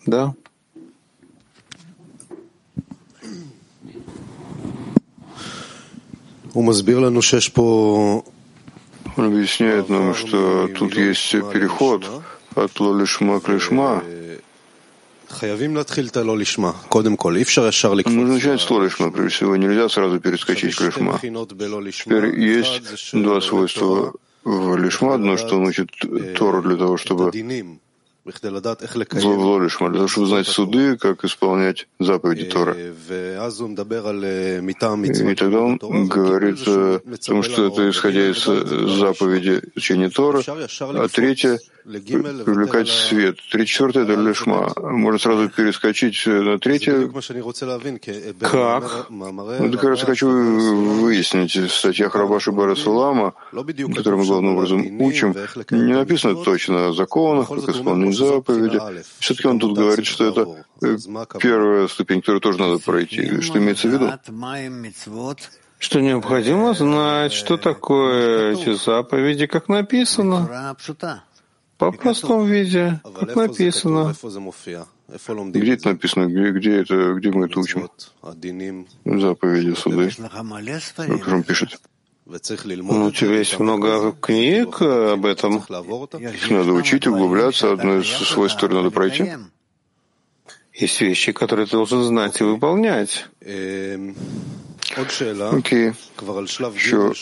Да? 0.06 0.34
Он 9.16 9.26
объясняет 9.26 9.88
нам, 9.88 10.14
что 10.14 10.68
тут 10.68 10.96
есть 10.96 11.30
переход 11.30 12.04
от 12.54 12.80
лолишма 12.80 13.40
к 13.40 13.48
лишма, 13.48 14.02
начать 18.34 18.60
с 18.60 18.70
лолишма, 18.70 19.10
прежде 19.10 19.30
всего. 19.30 19.56
Нельзя 19.56 19.88
сразу 19.88 20.20
перескочить 20.20 20.74
к 20.74 20.80
лишма. 20.80 21.18
Теперь 21.22 22.40
есть 22.40 23.12
два 23.12 23.40
свойства 23.40 24.12
в 24.44 24.76
лишма. 24.76 25.14
Одно, 25.14 25.36
что 25.36 25.56
он 25.56 25.66
учит 25.66 25.90
Тору 26.36 26.62
для 26.62 26.76
того, 26.76 26.96
чтобы 26.96 27.30
Лолишма, 29.24 29.90
для 29.90 29.98
того, 29.98 30.08
чтобы 30.08 30.26
знать 30.26 30.46
суды, 30.46 30.96
как 30.96 31.24
исполнять 31.24 31.86
заповеди 31.98 32.44
Тора. 32.44 32.74
И 32.74 32.92
тогда 35.34 35.60
он 35.60 35.78
говорит 36.08 36.66
о 36.66 37.00
том, 37.24 37.42
что 37.42 37.66
это 37.66 37.90
исходя 37.90 38.30
из 38.30 38.44
заповеди 38.98 39.62
учения 39.76 40.10
Тора, 40.10 40.42
а 40.46 41.08
третье— 41.08 41.58
привлекать 41.86 42.88
свет. 42.88 43.38
Три 43.50 43.64
четвертое— 43.64 44.02
это 44.04 44.14
лишма. 44.14 44.72
Можно 44.76 45.18
сразу 45.20 45.48
перескочить 45.56 46.26
на 46.26 46.58
третье. 46.58 47.08
Как? 48.40 49.06
Ну, 49.08 49.72
как 49.72 49.84
раз 49.84 50.02
хочу 50.02 50.26
выяснить. 50.28 51.54
В 51.56 51.70
статьях 51.70 52.16
Рабаши 52.16 52.50
Барасулама, 52.50 53.34
которые 53.94 54.20
мы 54.20 54.26
главным 54.26 54.56
образом 54.56 55.00
учим, 55.00 55.34
не 55.70 55.94
написано 55.94 56.42
точно 56.42 56.88
о 56.88 56.92
законах, 56.92 57.48
как 57.48 57.68
исполнить 57.68 58.15
заповеди. 58.16 59.04
Все-таки 59.18 59.48
он 59.48 59.58
тут 59.58 59.76
говорит, 59.76 60.06
что 60.06 60.24
это 60.26 60.64
э, 60.82 60.96
первая 61.38 61.88
ступень, 61.88 62.20
которую 62.20 62.40
тоже 62.40 62.58
надо 62.58 62.78
пройти. 62.78 63.40
Что 63.40 63.58
имеется 63.58 63.88
в 63.88 63.92
виду? 63.92 64.10
что 65.78 66.00
необходимо 66.00 66.74
знать, 66.74 67.32
что 67.32 67.56
такое 67.56 68.54
эти 68.54 68.74
заповеди, 68.74 69.46
как 69.46 69.68
написано. 69.68 70.74
По 71.78 71.92
простом 71.92 72.46
виде, 72.46 73.00
как 73.04 73.36
написано. 73.36 74.14
Где 75.52 75.74
это 75.74 75.88
написано? 75.90 76.26
Где, 76.26 76.50
где, 76.50 76.80
это, 76.80 77.14
где 77.14 77.30
мы 77.30 77.46
это 77.46 77.60
учим? 77.60 77.88
Заповеди 79.04 79.74
суды. 79.74 80.10
Как 80.96 81.28
он 81.28 81.42
пишет? 81.42 81.80
Ну, 82.26 83.06
у 83.06 83.12
тебя 83.12 83.38
есть 83.38 83.58
много 83.60 84.12
книг 84.12 84.82
об 84.82 85.24
этом. 85.26 85.58
Их 85.58 86.50
надо 86.50 86.72
учить, 86.72 87.06
углубляться, 87.06 87.72
одно 87.72 87.98
из 87.98 88.08
свойств, 88.08 88.62
надо 88.62 88.90
пройти. 88.90 89.32
Есть 90.74 91.00
вещи, 91.00 91.32
которые 91.32 91.66
ты 91.66 91.72
должен 91.72 92.02
знать 92.02 92.40
и 92.40 92.44
выполнять. 92.44 93.26
Окей. 95.52 95.92
Еще 96.74 97.12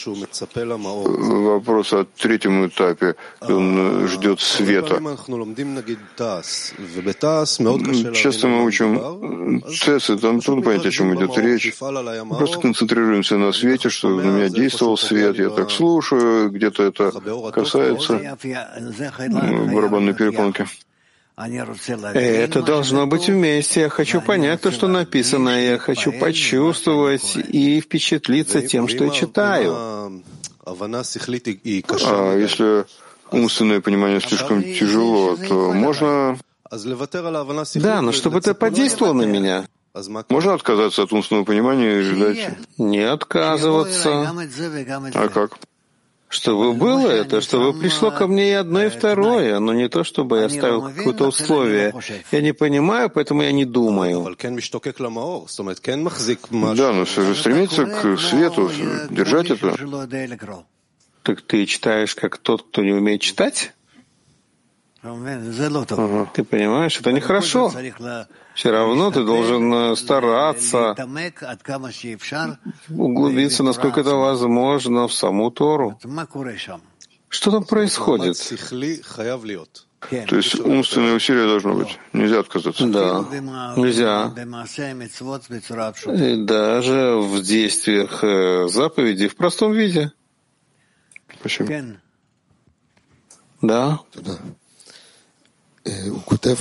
вопрос 0.97 1.93
о 1.93 2.05
третьем 2.05 2.67
этапе. 2.67 3.15
Он 3.41 4.07
ждет 4.09 4.41
света. 4.41 5.01
Часто 8.15 8.49
мы 8.49 8.65
учим 8.65 9.62
ТЭС, 9.85 10.11
там 10.21 10.41
трудно 10.41 10.62
понять, 10.62 10.87
о 10.87 10.91
чем 10.91 11.15
идет 11.15 11.37
речь. 11.39 11.75
Мы 11.81 12.37
просто 12.37 12.61
концентрируемся 12.61 13.37
на 13.37 13.53
свете, 13.53 13.89
что 13.89 14.09
на 14.09 14.21
меня 14.23 14.49
действовал 14.49 14.97
свет, 14.97 15.39
я 15.39 15.51
так 15.51 15.71
слушаю, 15.71 16.51
где-то 16.51 16.83
это 16.85 17.12
касается 17.53 18.37
барабанной 19.73 20.15
перепонки. 20.15 20.67
Это 21.37 22.62
должно 22.62 23.07
быть 23.07 23.26
вместе. 23.28 23.80
Я 23.82 23.89
хочу 23.89 24.20
понять 24.20 24.61
то, 24.61 24.70
что 24.70 24.87
написано. 24.87 25.61
Я 25.61 25.78
хочу 25.78 26.12
почувствовать 26.12 27.37
и 27.37 27.80
впечатлиться 27.80 28.62
тем, 28.62 28.87
что 28.89 29.05
я 29.05 29.11
читаю. 29.11 30.22
А 30.66 32.37
если 32.39 32.87
умственное 33.30 33.80
понимание 33.80 34.20
слишком 34.20 34.62
тяжело, 34.62 35.37
то 35.37 35.72
можно... 35.72 36.39
Да, 37.74 38.01
но 38.01 38.12
чтобы 38.12 38.39
это 38.39 38.55
подействовало 38.55 39.12
на 39.14 39.24
меня. 39.24 39.66
Можно 40.28 40.55
отказаться 40.55 41.03
от 41.03 41.12
умственного 41.12 41.45
понимания 41.45 41.99
и 42.01 42.03
ждать? 42.03 42.51
Не 42.78 43.03
отказываться. 43.03 44.32
А 45.14 45.28
как? 45.28 45.59
Чтобы 46.35 46.72
было 46.72 47.09
это, 47.11 47.41
чтобы 47.41 47.78
пришло 47.78 48.11
ко 48.11 48.26
мне 48.26 48.51
и 48.51 48.53
одно, 48.55 48.82
и 48.82 48.89
второе, 48.89 49.61
но 49.61 49.72
не 49.72 49.89
то, 49.89 50.03
чтобы 50.03 50.39
я 50.41 50.49
ставил 50.49 50.82
какое-то 50.82 51.28
условие. 51.28 51.95
Я 52.32 52.41
не 52.41 52.53
понимаю, 52.53 53.09
поэтому 53.09 53.43
я 53.43 53.53
не 53.53 53.64
думаю. 53.64 54.20
Да, 56.76 56.93
но 56.93 57.05
все 57.05 57.22
же 57.24 57.37
стремиться 57.37 57.87
к 57.87 58.18
свету, 58.18 58.68
держать 59.11 59.51
это. 59.51 59.76
Так 61.22 61.41
ты 61.43 61.66
читаешь, 61.66 62.16
как 62.16 62.39
тот, 62.39 62.62
кто 62.62 62.82
не 62.82 62.93
умеет 62.93 63.20
читать? 63.20 63.72
Ты 66.33 66.45
понимаешь, 66.45 66.99
это 66.99 67.13
нехорошо. 67.13 67.71
Все 68.55 68.71
равно 68.71 69.11
ты 69.11 69.25
должен 69.25 69.97
стараться 69.97 70.95
углубиться, 72.89 73.63
насколько 73.63 74.01
это 74.01 74.15
возможно, 74.15 75.07
в 75.07 75.13
саму 75.13 75.51
Тору. 75.51 75.99
Что 77.29 77.51
там 77.51 77.65
происходит? 77.65 78.37
То 80.11 80.37
есть 80.37 80.55
умственное 80.61 81.15
усилие 81.15 81.47
должно 81.47 81.75
быть. 81.75 81.99
Нельзя 82.13 82.41
отказаться. 82.41 82.87
Да, 82.87 83.25
нельзя. 83.77 84.33
И 86.13 86.45
даже 86.45 87.17
в 87.17 87.43
действиях 87.43 88.23
э, 88.23 88.69
заповедей 88.69 89.29
в 89.29 89.37
простом 89.37 89.73
виде. 89.73 90.13
Спасибо. 91.41 91.69
Да. 93.63 93.99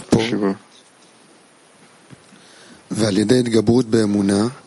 Спасибо. 0.09 0.57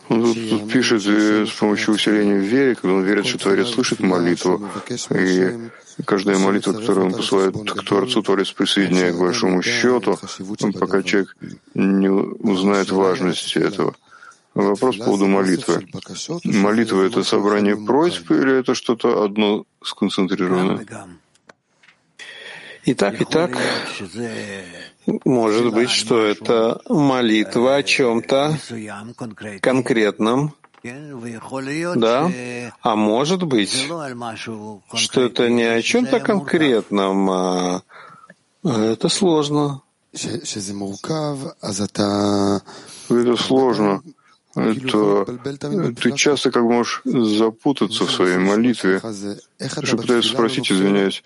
Он 0.09 0.33
тут 0.33 0.71
пишет 0.71 1.01
с 1.03 1.51
помощью 1.51 1.93
усиления 1.93 2.39
в 2.39 2.43
вере, 2.43 2.75
когда 2.75 2.93
он 2.95 3.03
верит, 3.03 3.25
что 3.25 3.37
Творец 3.37 3.69
слышит 3.69 3.99
молитву, 4.01 4.67
и 5.09 6.03
каждая 6.03 6.37
молитва, 6.37 6.73
которую 6.73 7.07
он 7.07 7.13
посылает 7.13 7.55
к 7.55 7.83
Творцу, 7.83 8.21
Творец 8.21 8.51
присоединяет 8.51 9.15
к 9.15 9.19
большому 9.19 9.61
счету, 9.61 10.17
пока 10.79 11.03
человек 11.03 11.35
не 11.73 12.09
узнает 12.09 12.89
важности 12.91 13.57
этого. 13.59 13.95
Вопрос 14.53 14.97
по 14.97 15.05
поводу 15.05 15.27
молитвы. 15.27 15.87
Молитва— 16.43 17.03
это 17.05 17.23
собрание 17.23 17.77
просьб 17.77 18.31
или 18.31 18.59
это 18.59 18.73
что-то 18.75 19.23
одно 19.23 19.65
сконцентрированное? 19.83 20.85
И 22.87 22.93
так, 22.93 23.19
и 23.19 23.25
так. 23.25 23.51
Может 25.25 25.73
быть, 25.73 25.89
что 25.89 26.23
это 26.23 26.79
молитва 26.87 27.75
о 27.75 27.83
чем-то 27.83 28.57
конкретном, 29.61 30.53
да, 31.95 32.31
а 32.81 32.95
может 32.95 33.43
быть, 33.43 33.89
что 34.93 35.21
это 35.21 35.49
не 35.49 35.63
о 35.63 35.81
чем-то 35.81 36.21
конкретном, 36.21 37.29
а 37.29 37.81
это 38.63 39.09
сложно. 39.09 39.81
Это 40.13 40.45
сложно 43.37 44.01
то 44.91 45.25
ты 46.01 46.11
часто 46.13 46.51
как 46.51 46.63
можешь 46.63 47.01
запутаться 47.05 48.05
в 48.05 48.11
своей 48.11 48.37
молитве. 48.37 49.01
Я 49.59 49.95
пытаюсь 49.95 50.29
спросить, 50.29 50.71
извиняюсь, 50.71 51.23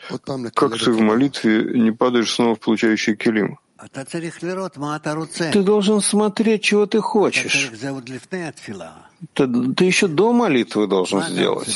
как 0.54 0.78
ты 0.78 0.92
в 0.92 1.00
молитве 1.00 1.80
не 1.80 1.92
падаешь 1.92 2.34
снова 2.34 2.56
в 2.56 2.60
получающий 2.60 3.16
килим? 3.16 3.58
Ты 5.52 5.64
должен 5.64 6.02
смотреть, 6.02 6.62
чего 6.62 6.86
ты 6.86 7.02
хочешь. 7.02 7.72
Ты, 9.34 9.74
ты 9.74 9.86
еще 9.86 10.08
до 10.08 10.34
молитвы 10.34 10.88
должен 10.88 11.24
сделать. 11.24 11.68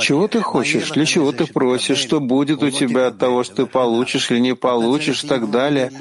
Чего 0.00 0.28
ты 0.28 0.40
хочешь, 0.40 0.90
для 0.90 1.06
чего 1.06 1.32
ты 1.32 1.46
просишь, 1.46 1.98
что 1.98 2.20
будет 2.20 2.62
у 2.62 2.70
тебя 2.70 3.08
от 3.08 3.18
того, 3.18 3.44
что 3.44 3.54
ты 3.56 3.66
получишь 3.66 4.30
или 4.30 4.40
не 4.40 4.54
получишь 4.56 5.22
и 5.22 5.28
так 5.28 5.50
далее. 5.50 5.92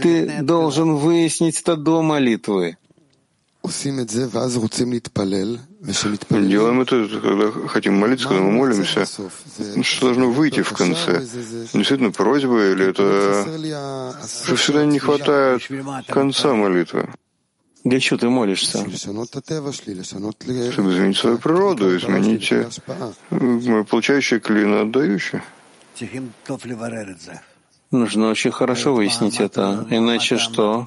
Ты 0.00 0.42
должен 0.42 0.94
выяснить 0.94 1.60
это 1.60 1.76
до 1.76 2.02
молитвы. 2.02 2.76
Делаем 6.48 6.80
это, 6.80 7.08
когда 7.20 7.68
хотим 7.68 7.94
молиться, 7.94 8.28
когда 8.28 8.42
мы 8.42 8.50
молимся. 8.50 9.06
Что 9.82 10.06
должно 10.06 10.30
выйти 10.30 10.62
в 10.62 10.72
конце? 10.72 11.20
Действительно 11.20 12.10
просьба 12.10 12.72
или 12.72 12.90
это... 12.90 14.16
Что 14.44 14.56
всегда 14.56 14.84
не 14.84 14.98
хватает 14.98 15.62
конца 16.08 16.54
молитвы? 16.54 17.08
Для 17.84 17.98
чего 17.98 18.18
ты 18.18 18.28
молишься? 18.28 18.78
Чтобы 18.78 20.92
изменить 20.92 21.16
свою 21.16 21.38
природу, 21.38 21.96
изменить 21.96 22.52
э, 22.52 23.84
получающее 23.84 24.38
клин 24.38 24.74
отдающее. 24.74 25.42
Нужно 27.90 28.30
очень 28.30 28.52
хорошо 28.52 28.94
выяснить 28.94 29.40
это. 29.40 29.86
Иначе 29.90 30.38
что? 30.38 30.86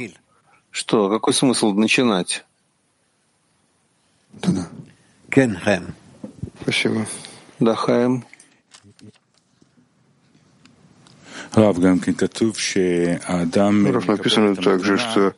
Что? 0.71 1.09
Какой 1.09 1.33
смысл 1.33 1.73
начинать? 1.73 2.45
Спасибо. 6.61 7.05
Да, 7.59 7.75
Хайм. 7.75 8.23
Рав, 13.87 14.07
написано 14.07 14.55
также, 14.55 14.97
что 14.97 15.33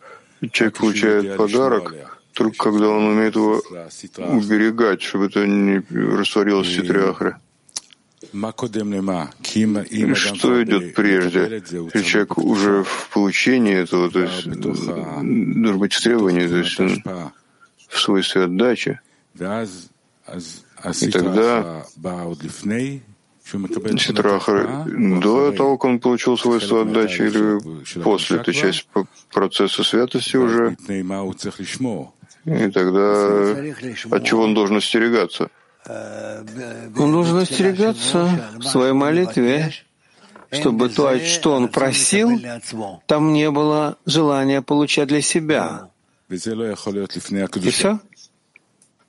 человек 0.51 0.77
получает 0.77 1.37
подарок 1.37 1.93
только 2.37 2.57
когда 2.57 2.89
он 2.89 3.03
умеет 3.05 3.35
его 3.35 3.61
уберегать, 4.29 5.01
чтобы 5.01 5.25
это 5.25 5.47
не 5.47 5.81
растворилось 6.15 6.67
в 6.67 6.75
ситриахре. 6.75 7.37
Что 10.15 10.63
идет 10.63 10.93
прежде? 10.93 11.63
Если 11.93 12.01
человек 12.03 12.37
уже 12.37 12.83
в 12.83 13.09
получении 13.11 13.75
этого, 13.75 14.11
то 14.11 14.19
есть 14.19 14.47
должен 14.51 15.79
быть 15.79 15.93
в 15.93 16.01
требовании, 16.01 16.47
то 16.47 16.57
есть 16.57 16.79
в 17.87 17.99
свойстве 17.99 18.43
отдачи. 18.43 18.99
И 19.35 21.09
тогда 21.11 21.85
Ситрахар, 23.97 24.85
до 25.21 25.51
того, 25.53 25.77
как 25.77 25.85
он 25.85 25.99
получил 25.99 26.37
свойство 26.37 26.81
отдачи, 26.81 27.21
или 27.21 28.01
после, 28.01 28.37
эта 28.37 28.51
часть 28.53 28.87
процесса 29.31 29.83
святости 29.83 30.35
уже, 30.35 30.75
и 32.45 32.69
тогда 32.71 33.55
от 34.11 34.23
чего 34.25 34.43
он 34.43 34.53
должен 34.53 34.77
остерегаться? 34.77 35.49
Он 35.85 37.11
должен 37.11 37.37
остерегаться 37.37 38.51
в 38.57 38.63
своей 38.63 38.93
молитве, 38.93 39.71
чтобы 40.51 40.89
то, 40.89 41.17
что 41.19 41.53
он 41.53 41.69
просил, 41.69 42.39
там 43.05 43.33
не 43.33 43.49
было 43.49 43.97
желания 44.05 44.61
получать 44.61 45.07
для 45.07 45.21
себя. 45.21 45.89
И 46.29 47.69
все? 47.69 47.99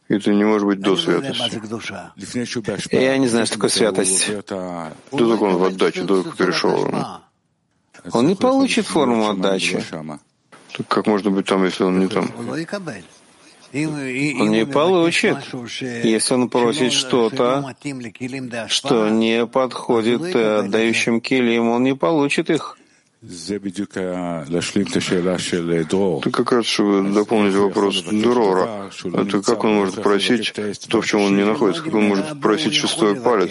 Это 0.09 0.33
не 0.33 0.45
может 0.45 0.67
быть 0.67 0.81
до 0.81 0.97
святости. 0.97 2.95
Я 2.95 3.19
не 3.19 3.29
знаю, 3.29 3.47
что 3.47 3.57
такое 3.57 3.71
святость. 3.71 4.31
До 4.33 4.43
того, 4.43 5.47
он 5.47 5.57
в 5.57 5.65
отдаче, 5.65 6.03
до 6.05 6.23
того, 6.23 6.35
перешел. 6.37 6.89
Он 8.13 8.27
не 8.27 8.35
получит 8.35 8.87
форму 8.87 9.29
отдачи. 9.29 9.83
Так 10.77 10.87
как 10.89 11.07
можно 11.07 11.31
быть 11.31 11.47
там, 11.47 11.65
если 11.65 11.85
он 11.85 11.99
не 11.99 12.09
там? 12.09 12.31
Он 13.71 14.51
не 14.51 14.65
получит, 14.65 15.37
если 16.05 16.35
он 16.35 16.49
просит 16.49 16.93
что-то, 16.93 17.75
что 18.69 19.09
не 19.11 19.47
подходит 19.47 20.35
отдающим 20.35 21.21
килим, 21.21 21.69
он 21.69 21.83
не 21.83 21.95
получит 21.95 22.49
их. 22.49 22.79
Это 26.21 26.31
как 26.31 26.53
раз, 26.53 26.67
чтобы 26.67 27.13
дополнить 27.13 27.55
вопрос 27.55 28.03
Дурора. 28.03 28.91
Это 29.05 29.43
как 29.43 29.65
он 29.65 29.75
может 29.75 30.03
просить 30.03 30.53
то, 30.89 31.01
в 31.01 31.07
чем 31.07 31.23
он 31.23 31.37
не 31.37 31.45
находится? 31.45 31.83
Как 31.83 31.95
он 31.95 32.05
может 32.05 32.41
просить 32.41 32.75
шестой 32.75 33.17
палец? 33.17 33.51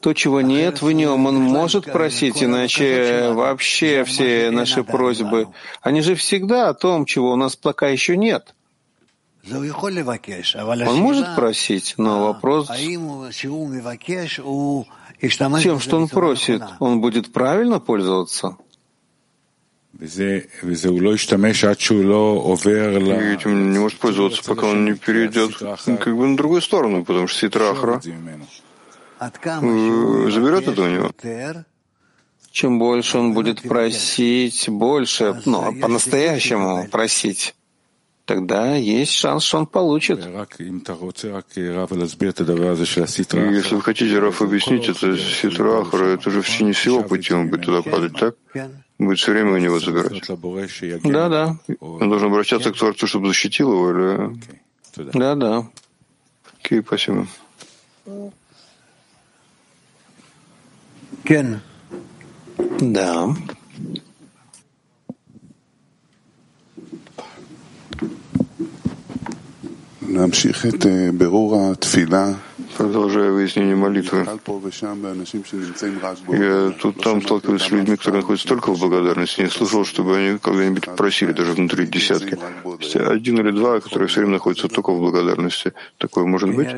То, 0.00 0.12
чего 0.12 0.42
нет 0.42 0.82
в 0.82 0.90
нем, 0.92 1.24
он 1.24 1.36
может 1.36 1.90
просить, 1.90 2.42
иначе 2.42 3.30
вообще 3.32 4.04
все 4.04 4.50
наши 4.50 4.84
просьбы, 4.84 5.48
они 5.80 6.02
же 6.02 6.14
всегда 6.14 6.68
о 6.68 6.74
том, 6.74 7.06
чего 7.06 7.32
у 7.32 7.36
нас 7.36 7.56
пока 7.56 7.88
еще 7.88 8.14
нет. 8.18 8.54
Он 9.50 10.96
может 10.96 11.34
просить, 11.34 11.94
но 11.96 12.26
вопрос 12.26 12.70
тем, 15.28 15.80
что 15.80 15.96
он 15.96 16.08
просит, 16.08 16.62
он 16.80 17.00
будет 17.00 17.32
правильно 17.32 17.80
пользоваться? 17.80 18.56
И 20.00 20.06
этим 23.34 23.72
не 23.72 23.78
может 23.78 23.98
пользоваться, 24.00 24.42
пока 24.44 24.66
он 24.66 24.84
не 24.84 24.94
перейдет 24.94 25.56
как 25.56 26.16
бы 26.16 26.26
на 26.26 26.36
другую 26.36 26.60
сторону, 26.62 27.04
потому 27.04 27.28
что 27.28 27.38
ситрахра 27.38 28.00
заберет 29.20 30.68
это 30.68 30.82
у 30.82 30.88
него. 30.88 31.12
Чем 32.50 32.78
больше 32.78 33.18
он 33.18 33.34
будет 33.34 33.62
просить, 33.62 34.68
больше, 34.68 35.42
ну, 35.44 35.74
по-настоящему 35.80 36.88
просить, 36.88 37.54
тогда 38.24 38.74
есть 38.76 39.12
шанс, 39.12 39.44
что 39.44 39.58
он 39.58 39.66
получит. 39.66 40.18
Если 40.18 40.64
вы 43.74 43.82
хотите, 43.82 44.18
Раф, 44.18 44.42
объяснить 44.42 44.88
это 44.88 45.16
ситрахра, 45.18 46.04
это 46.06 46.30
же 46.30 46.40
в 46.42 46.46
течение 46.46 46.74
всего 46.74 47.02
пути 47.02 47.34
он 47.34 47.48
будет 47.48 47.62
туда 47.62 47.82
падать, 47.82 48.12
так? 48.18 48.34
Будет 48.98 49.18
все 49.18 49.32
время 49.32 49.54
у 49.54 49.58
него 49.58 49.78
забирать. 49.80 50.22
Да, 51.02 51.28
да. 51.28 51.58
Он 51.80 52.08
должен 52.08 52.28
обращаться 52.28 52.72
к 52.72 52.76
Творцу, 52.76 53.06
чтобы 53.06 53.28
защитил 53.28 53.72
его, 53.72 53.90
или... 53.90 54.40
Да, 55.12 55.34
да. 55.34 55.66
Окей, 56.58 56.82
спасибо. 56.86 57.26
Кен. 61.24 61.60
Да. 62.80 63.34
Продолжая 72.76 73.30
выяснение 73.30 73.76
молитвы. 73.76 74.26
Я 76.28 76.70
тут 76.80 77.02
там 77.02 77.22
сталкиваюсь 77.22 77.62
с 77.62 77.70
людьми, 77.70 77.96
которые 77.96 78.20
находятся 78.20 78.48
только 78.48 78.72
в 78.72 78.78
благодарности. 78.78 79.42
Не 79.42 79.48
слышал, 79.48 79.84
чтобы 79.84 80.16
они 80.16 80.38
когда-нибудь 80.38 80.96
просили, 80.96 81.32
даже 81.32 81.52
внутри 81.52 81.86
десятки. 81.86 82.38
Один 82.96 83.38
или 83.38 83.50
два, 83.50 83.80
которые 83.80 84.08
все 84.08 84.20
время 84.20 84.34
находятся 84.34 84.68
только 84.68 84.92
в 84.92 84.98
благодарности. 84.98 85.72
Такое 85.98 86.24
может 86.24 86.54
быть? 86.54 86.68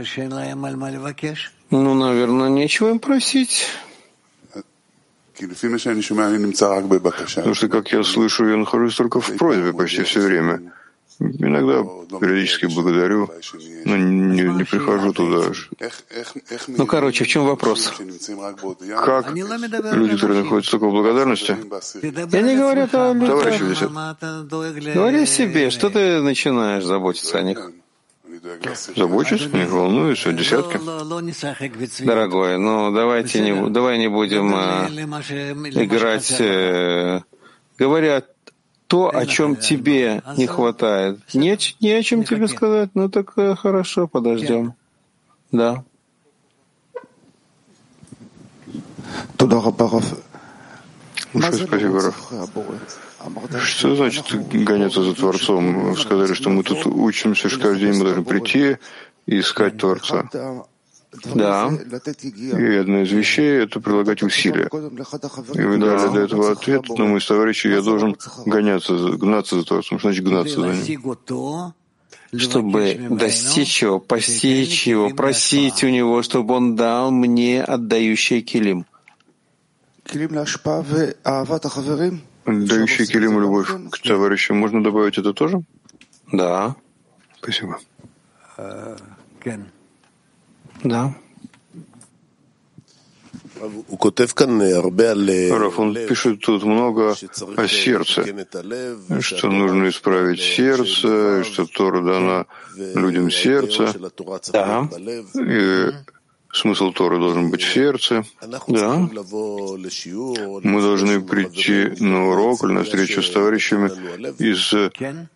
Ну, 1.70 1.94
наверное, 1.94 2.48
нечего 2.48 2.90
им 2.90 2.98
просить. 2.98 3.66
Потому 7.34 7.54
что, 7.54 7.68
как 7.68 7.92
я 7.92 8.02
слышу, 8.02 8.48
я 8.48 8.56
нахожусь 8.56 8.94
только 8.94 9.20
в 9.20 9.36
просьбе 9.36 9.72
почти 9.72 10.02
все 10.02 10.20
время. 10.20 10.72
Иногда 11.18 11.82
периодически 12.20 12.66
благодарю, 12.66 13.30
но 13.86 13.96
не, 13.96 14.42
не 14.42 14.64
прихожу 14.64 15.12
туда. 15.14 15.50
Ну, 16.68 16.86
короче, 16.86 17.24
в 17.24 17.28
чем 17.28 17.46
вопрос? 17.46 17.90
Как 19.04 19.32
люди, 19.32 20.14
которые 20.14 20.42
находятся 20.42 20.72
только 20.72 20.88
в 20.88 20.92
благодарности? 20.92 21.56
Я 22.32 22.42
не 22.42 22.56
говорю 22.56 22.82
о 22.82 22.86
Товарищи 22.88 23.62
висят. 23.62 24.94
Говори 24.94 25.26
себе, 25.26 25.70
что 25.70 25.88
ты 25.88 26.20
начинаешь 26.20 26.84
заботиться 26.84 27.38
о 27.38 27.42
них? 27.42 27.70
Забочусь, 28.94 29.46
не 29.52 29.64
волнуюсь, 29.64 30.26
о 30.26 30.32
десятке. 30.32 30.78
Дорогой, 32.04 32.58
ну 32.58 32.92
давайте 32.92 33.40
не, 33.40 33.70
давай 33.70 33.98
не 33.98 34.08
будем 34.08 34.54
э, 34.54 34.88
играть, 35.74 36.40
э, 36.40 37.22
говорят 37.78 38.35
то, 38.86 39.14
о 39.14 39.26
чем 39.26 39.56
тебе 39.56 40.22
не 40.36 40.46
хватает. 40.46 41.18
Не, 41.34 41.58
не 41.80 41.92
о 41.92 42.02
чем 42.02 42.24
тебе 42.24 42.48
сказать, 42.48 42.90
ну 42.94 43.08
так 43.08 43.32
э, 43.36 43.54
хорошо, 43.56 44.06
подождем. 44.06 44.74
Да. 45.52 45.84
Большое 51.32 51.66
спасибо, 51.66 52.02
Раф. 52.02 52.32
Что 53.62 53.96
значит 53.96 54.26
гоняться 54.64 55.02
за 55.02 55.14
Творцом? 55.14 55.96
Сказали, 55.96 56.32
что 56.34 56.50
мы 56.50 56.62
тут 56.62 56.86
учимся, 56.86 57.48
что 57.48 57.60
каждый 57.60 57.90
день 57.90 57.98
мы 57.98 58.04
должны 58.04 58.24
прийти 58.24 58.78
и 59.26 59.40
искать 59.40 59.78
Творца. 59.78 60.28
Да. 61.34 61.70
И 61.70 62.76
одна 62.76 63.02
из 63.02 63.12
вещей— 63.12 63.62
это 63.64 63.80
прилагать 63.80 64.22
усилия. 64.22 64.68
И 64.72 65.62
вы 65.62 65.78
дали 65.78 66.12
до 66.12 66.20
этого 66.20 66.52
ответ, 66.52 66.88
но 66.88 67.06
мы 67.06 67.20
с 67.20 67.26
товарищем, 67.26 67.70
я 67.70 67.82
должен 67.82 68.16
гоняться, 68.44 68.94
гнаться 68.94 69.60
за 69.60 69.64
Творцом. 69.66 69.98
Что 69.98 70.08
значит 70.08 70.24
гнаться 70.24 70.60
за 70.60 70.68
ним? 70.68 71.74
чтобы 72.34 73.08
достичь 73.10 73.82
его, 73.82 74.00
постичь 74.00 74.86
его, 74.86 75.10
просить 75.10 75.84
у 75.84 75.88
него, 75.88 76.22
чтобы 76.22 76.54
он 76.54 76.76
дал 76.76 77.10
мне 77.10 77.62
отдающий 77.62 78.42
килим. 78.42 78.84
Отдающий 82.44 83.06
килим 83.06 83.40
любовь 83.40 83.68
к 83.90 83.98
товарищам. 84.02 84.58
Можно 84.58 84.82
добавить 84.82 85.18
это 85.18 85.32
тоже? 85.32 85.62
Да. 86.32 86.76
Спасибо. 87.38 87.78
Да. 90.84 91.14
Раф, 93.58 95.78
он 95.78 95.94
пишет 95.94 96.40
тут 96.40 96.62
много 96.62 97.14
о 97.56 97.68
сердце, 97.68 98.24
что 99.20 99.50
нужно 99.50 99.88
исправить 99.88 100.40
сердце, 100.40 101.42
что 101.44 101.66
Тора 101.66 102.02
дана 102.02 102.46
людям 102.76 103.30
сердца. 103.30 103.94
Да. 104.52 104.88
И 105.34 105.90
смысл 106.52 106.92
Торы 106.92 107.18
должен 107.18 107.50
быть 107.50 107.62
в 107.62 107.72
сердце. 107.72 108.24
Да. 108.68 109.08
Мы 110.62 110.82
должны 110.82 111.22
прийти 111.22 112.02
на 112.02 112.28
урок 112.28 112.64
или 112.64 112.72
на 112.72 112.84
встречу 112.84 113.22
с 113.22 113.30
товарищами 113.30 113.90
из 114.38 114.74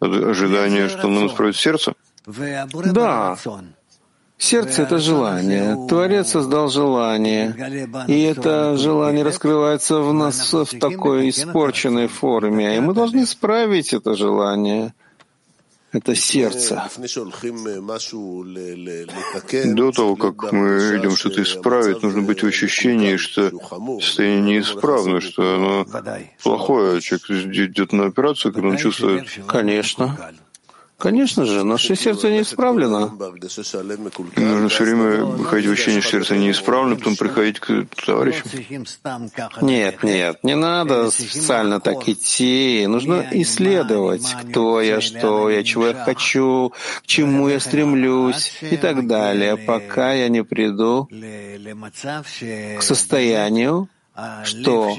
ожидания, 0.01 0.89
что 0.89 1.09
нам 1.09 1.29
исправит 1.29 1.57
сердце. 1.57 1.95
Да. 2.27 3.39
Сердце— 4.41 4.83
это 4.85 4.99
желание. 4.99 5.77
Творец 5.87 6.31
создал 6.31 6.71
желание. 6.71 7.55
И 8.09 8.23
это 8.23 8.75
желание 8.79 9.23
раскрывается 9.23 10.01
в 10.01 10.15
нас 10.15 10.53
в 10.53 10.79
такой 10.79 11.29
испорченной 11.29 12.09
форме. 12.09 12.77
И 12.77 12.81
мы 12.81 12.95
должны 12.95 13.25
исправить 13.25 13.93
это 13.93 14.15
желание. 14.15 14.95
Это 15.93 16.15
сердце. 16.15 16.89
До 19.65 19.93
того, 19.93 20.17
как 20.17 20.53
мы 20.53 20.99
идем 20.99 21.17
что-то 21.17 21.43
исправить, 21.43 22.03
нужно 22.03 22.23
быть 22.23 22.43
в 22.43 22.47
ощущении, 22.47 23.17
что 23.17 23.51
состояние 24.01 24.59
неисправно, 24.59 25.21
что 25.21 25.43
оно 25.57 25.87
плохое. 26.43 27.01
Человек 27.03 27.31
идет 27.31 27.93
на 27.93 28.07
операцию, 28.07 28.55
когда 28.55 28.69
он 28.69 28.79
чувствует... 28.79 29.29
Конечно. 29.47 30.17
Конечно 31.01 31.47
же, 31.47 31.65
наше 31.65 31.97
сердце 31.97 32.31
не 32.31 32.43
исправлено. 32.43 33.11
нужно 34.37 34.69
все 34.69 34.85
время 34.85 35.45
ходить 35.45 35.69
в 35.69 35.73
ощущение, 35.73 36.03
что 36.03 36.11
сердце 36.11 36.37
не 36.37 36.51
исправлено, 36.51 36.97
потом 36.97 37.17
приходить 37.17 37.59
к 37.59 37.87
товарищам. 38.05 38.51
Нет, 39.63 40.03
нет, 40.03 40.45
не 40.45 40.57
надо 40.57 41.11
специально 41.11 41.81
так 41.81 42.07
идти. 42.07 42.87
Нужно 42.87 43.27
исследовать, 43.33 44.27
кто 44.43 44.83
я, 44.83 45.01
что 45.01 45.49
я, 45.49 45.65
чего 45.65 45.87
я 45.87 45.95
хочу, 45.95 46.75
к 47.03 47.07
чему 47.07 47.49
я 47.49 47.61
стремлюсь 47.61 48.53
и 48.61 48.77
так 48.77 49.07
далее, 49.07 49.57
пока 49.57 50.13
я 50.13 50.29
не 50.29 50.45
приду 50.45 51.09
к 52.79 52.83
состоянию, 52.83 53.89
что 54.45 54.95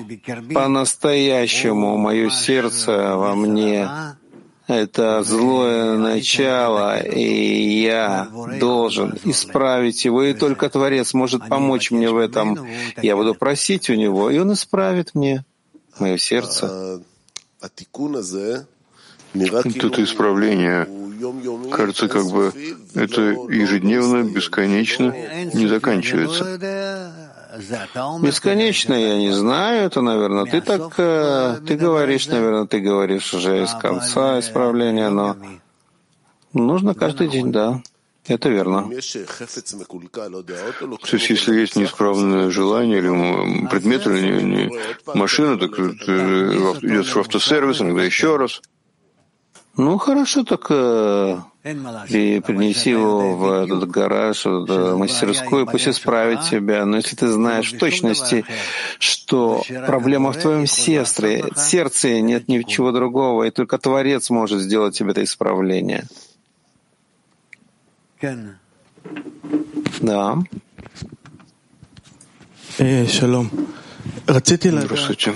по-настоящему 0.51 1.97
мое 1.97 2.31
сердце 2.31 3.15
во 3.15 3.35
мне 3.35 3.87
это 4.73 5.23
злое 5.23 5.97
начало, 5.97 6.99
и 6.99 7.81
я 7.81 8.29
должен 8.59 9.17
исправить 9.23 10.05
его, 10.05 10.23
и 10.23 10.33
только 10.33 10.69
Творец 10.69 11.13
может 11.13 11.47
помочь 11.47 11.91
мне 11.91 12.09
в 12.09 12.17
этом. 12.17 12.67
Я 13.01 13.15
буду 13.15 13.35
просить 13.35 13.89
у 13.89 13.93
него, 13.95 14.29
и 14.29 14.37
он 14.37 14.53
исправит 14.53 15.13
мне 15.13 15.45
мое 15.99 16.17
сердце. 16.17 17.01
Это 19.33 20.03
исправление, 20.03 20.87
кажется, 21.71 22.07
как 22.07 22.25
бы 22.25 22.51
это 22.95 23.21
ежедневно, 23.21 24.23
бесконечно, 24.23 25.15
не 25.53 25.67
заканчивается. 25.67 27.20
Бесконечно 28.21 28.93
я 28.93 29.17
не 29.17 29.31
знаю, 29.31 29.85
это, 29.85 30.01
наверное, 30.01 30.45
ты 30.45 30.61
так, 30.61 30.93
э, 30.97 31.59
ты 31.67 31.75
говоришь, 31.75 32.27
наверное, 32.27 32.65
ты 32.65 32.79
говоришь 32.79 33.33
уже 33.33 33.63
из 33.63 33.71
конца 33.73 34.39
исправления, 34.39 35.09
но 35.09 35.35
нужно 36.53 36.93
каждый 36.93 37.27
день, 37.27 37.51
да. 37.51 37.81
Это 38.27 38.49
верно. 38.49 38.83
То 38.83 38.93
есть, 41.17 41.29
если 41.29 41.59
есть 41.59 41.75
неисправное 41.75 42.51
желание 42.51 42.99
или 42.99 43.67
предмет, 43.67 44.05
или 44.05 44.21
не, 44.21 44.43
не 44.43 44.79
машина, 45.13 45.57
так 45.57 45.75
ты 45.75 45.81
идешь 45.81 47.15
в 47.15 47.19
автосервис, 47.19 47.81
иногда 47.81 48.03
еще 48.03 48.37
раз. 48.37 48.61
Ну, 49.77 49.97
хорошо, 49.97 50.43
так 50.43 50.67
э, 50.69 51.37
принеси 51.63 52.89
его 52.89 53.37
в 53.37 53.63
этот 53.63 53.89
гараж, 53.89 54.45
в 54.45 54.95
мастерскую, 54.97 55.65
пусть 55.65 55.87
исправит 55.87 56.41
тебя. 56.49 56.85
Но 56.85 56.97
если 56.97 57.15
ты 57.15 57.27
знаешь 57.27 57.71
в 57.71 57.79
точности, 57.79 58.43
что 58.99 59.63
проблема 59.87 60.33
в 60.33 60.37
твоем 60.37 60.67
сестре, 60.67 61.45
сердце, 61.55 62.19
нет 62.19 62.49
ничего 62.49 62.91
другого, 62.91 63.43
и 63.43 63.51
только 63.51 63.77
Творец 63.77 64.29
может 64.29 64.61
сделать 64.61 64.97
тебе 64.97 65.11
это 65.11 65.23
исправление. 65.23 66.05
Да. 70.01 70.37
Э, 72.77 73.05
Здравствуйте. 74.25 75.33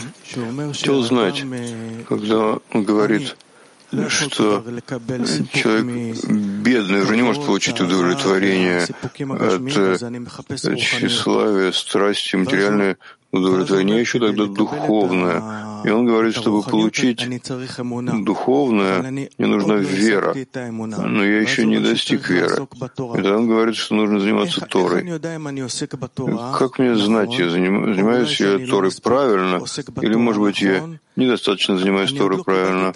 Хотел 0.73 0.99
узнать, 0.99 1.43
когда 2.07 2.57
он 2.73 2.83
говорит, 2.83 3.35
что 4.09 4.63
человек 5.53 6.25
бедный 6.25 7.01
уже 7.01 7.15
не 7.15 7.23
может 7.23 7.45
получить 7.45 7.79
удовлетворение 7.79 8.83
от 8.83 9.61
тщеславия, 10.77 11.71
страсти, 11.71 12.35
материальной 12.35 12.97
удовлетворение 13.35 13.99
еще 13.99 14.19
тогда 14.19 14.45
духовное. 14.45 15.65
И 15.85 15.89
он 15.89 16.05
говорит, 16.07 16.35
чтобы 16.35 16.63
получить 16.63 17.27
духовное, 18.23 19.01
мне 19.01 19.29
нужна 19.37 19.75
вера, 19.75 20.35
но 21.07 21.23
я 21.23 21.41
еще 21.41 21.65
не 21.65 21.79
достиг 21.79 22.27
веры. 22.29 22.67
И 22.73 23.17
тогда 23.17 23.37
он 23.37 23.47
говорит, 23.47 23.75
что 23.75 23.95
нужно 23.95 24.19
заниматься 24.19 24.61
Торой. 24.61 25.03
Как 26.57 26.79
мне 26.79 26.95
знать, 26.95 27.37
я 27.37 27.49
занимаюсь 27.49 28.39
я 28.39 28.57
Торой 28.67 28.91
правильно, 29.03 29.61
или, 30.01 30.15
может 30.15 30.41
быть, 30.41 30.61
я 30.61 30.89
недостаточно 31.15 31.77
занимаюсь 31.77 32.13
Торой 32.13 32.43
правильно. 32.43 32.91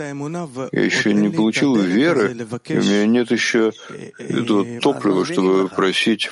Я 0.71 0.81
еще 0.83 1.13
не 1.13 1.29
получил 1.29 1.75
веры, 1.75 2.35
и 2.69 2.77
у 2.77 2.81
меня 2.81 3.05
нет 3.05 3.31
еще 3.31 3.71
этого 4.17 4.65
топлива, 4.81 5.25
чтобы 5.25 5.67
просить 5.67 6.31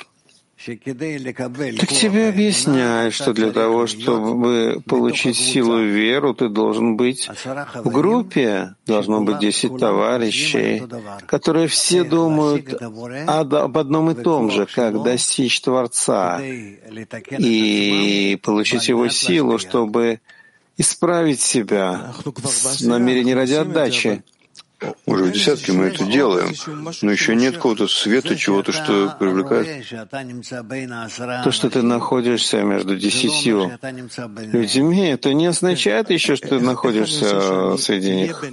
так 0.66 1.88
тебе 1.88 2.28
объясняют, 2.28 3.14
что 3.14 3.32
для 3.32 3.52
того, 3.52 3.86
чтобы 3.86 4.82
получить 4.86 5.36
силу 5.36 5.78
и 5.80 5.86
веру, 5.86 6.34
ты 6.34 6.48
должен 6.48 6.96
быть 6.96 7.28
в 7.74 7.90
группе, 7.90 8.74
должно 8.84 9.20
быть 9.20 9.38
десять 9.38 9.76
товарищей, 9.78 10.82
которые 11.26 11.68
все 11.68 12.02
думают 12.02 12.74
об 13.26 13.78
одном 13.78 14.10
и 14.10 14.14
том 14.14 14.50
же, 14.50 14.66
как 14.66 15.02
достичь 15.02 15.60
Творца 15.60 16.40
и 17.38 18.38
получить 18.42 18.88
его 18.88 19.08
силу, 19.08 19.58
чтобы 19.58 20.20
исправить 20.76 21.40
себя 21.40 22.12
с 22.44 22.80
намерением 22.80 23.36
ради 23.36 23.54
отдачи. 23.54 24.24
Уже 25.06 25.24
в 25.24 25.32
десятке 25.32 25.72
мы 25.72 25.86
это 25.86 26.04
делаем, 26.04 26.54
но 27.02 27.10
еще 27.10 27.34
нет 27.34 27.56
какого-то 27.56 27.88
света, 27.88 28.36
чего-то, 28.36 28.70
что 28.70 29.16
привлекает. 29.18 29.88
То, 31.44 31.50
что 31.50 31.68
ты 31.70 31.82
находишься 31.82 32.62
между 32.62 32.96
десятью 32.96 33.78
людьми, 34.52 35.08
это 35.08 35.34
не 35.34 35.46
означает 35.46 36.10
еще, 36.10 36.36
что 36.36 36.48
ты 36.48 36.60
находишься 36.60 37.76
среди 37.76 38.14
них. 38.14 38.44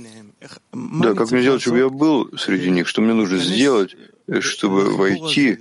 Да, 0.73 1.13
как 1.13 1.31
мне 1.31 1.41
сделать, 1.41 1.61
чтобы 1.61 1.77
я 1.79 1.89
был 1.89 2.29
среди 2.37 2.71
них? 2.71 2.87
Что 2.87 3.01
мне 3.01 3.13
нужно 3.13 3.37
сделать, 3.37 3.95
чтобы 4.39 4.95
войти 4.95 5.59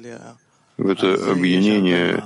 в 0.79 0.89
это 0.89 1.15
объединение 1.31 2.23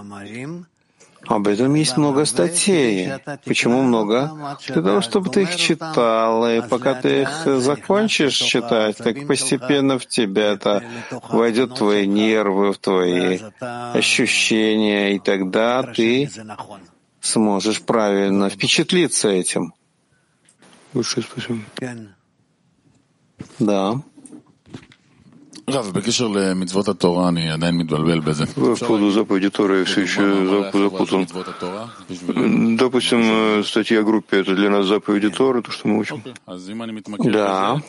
об 1.28 1.46
этом 1.46 1.74
есть 1.74 1.96
много 1.96 2.24
статей. 2.24 3.12
Почему 3.44 3.82
много? 3.82 4.58
Для 4.66 4.82
того, 4.82 5.00
чтобы 5.00 5.30
ты 5.30 5.42
их 5.42 5.56
читал, 5.56 6.48
и 6.48 6.66
пока 6.66 6.94
ты 6.94 7.22
их 7.22 7.46
закончишь 7.60 8.36
читать, 8.36 8.96
так 8.96 9.26
постепенно 9.26 9.98
в 9.98 10.06
тебя 10.06 10.52
это 10.52 10.82
войдет 11.28 11.72
в 11.72 11.74
твои 11.74 12.06
нервы, 12.06 12.72
в 12.72 12.78
твои 12.78 13.38
ощущения, 13.60 15.14
и 15.14 15.18
тогда 15.18 15.82
ты 15.82 16.30
сможешь 17.20 17.82
правильно 17.82 18.48
впечатлиться 18.48 19.28
этим. 19.28 19.74
Большое 20.92 21.26
спасибо. 21.30 21.60
Да. 23.58 24.00
По 28.54 28.74
поводу 28.86 29.10
заповеди 29.10 29.50
Торы 29.50 29.78
я 29.80 29.84
все 29.84 30.00
еще 30.02 30.20
запутан. 30.48 31.26
Допустим, 32.76 33.20
э, 33.22 33.62
статья 33.64 34.00
о 34.00 34.02
группе— 34.02 34.40
это 34.40 34.54
для 34.54 34.70
нас 34.70 34.86
заповеди 34.86 35.30
Торы, 35.30 35.62
то, 35.62 35.70
что 35.70 35.88
мы 35.88 35.98
учим? 35.98 36.22
Да. 37.32 37.82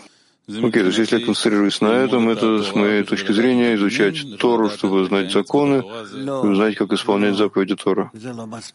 Окей, 0.49 0.81
то 0.81 0.87
есть 0.87 0.97
если 0.97 1.19
я 1.19 1.25
концентрируюсь 1.25 1.79
на 1.79 1.89
этом, 1.89 2.27
это 2.27 2.63
с 2.63 2.73
моей 2.73 3.03
точки 3.03 3.31
зрения 3.31 3.75
изучать 3.75 4.37
Тору, 4.39 4.69
чтобы 4.69 5.05
знать 5.05 5.31
законы, 5.31 5.83
знать, 6.11 6.75
как 6.75 6.91
исполнять 6.91 7.35
заповеди 7.35 7.75
Тора. 7.75 8.09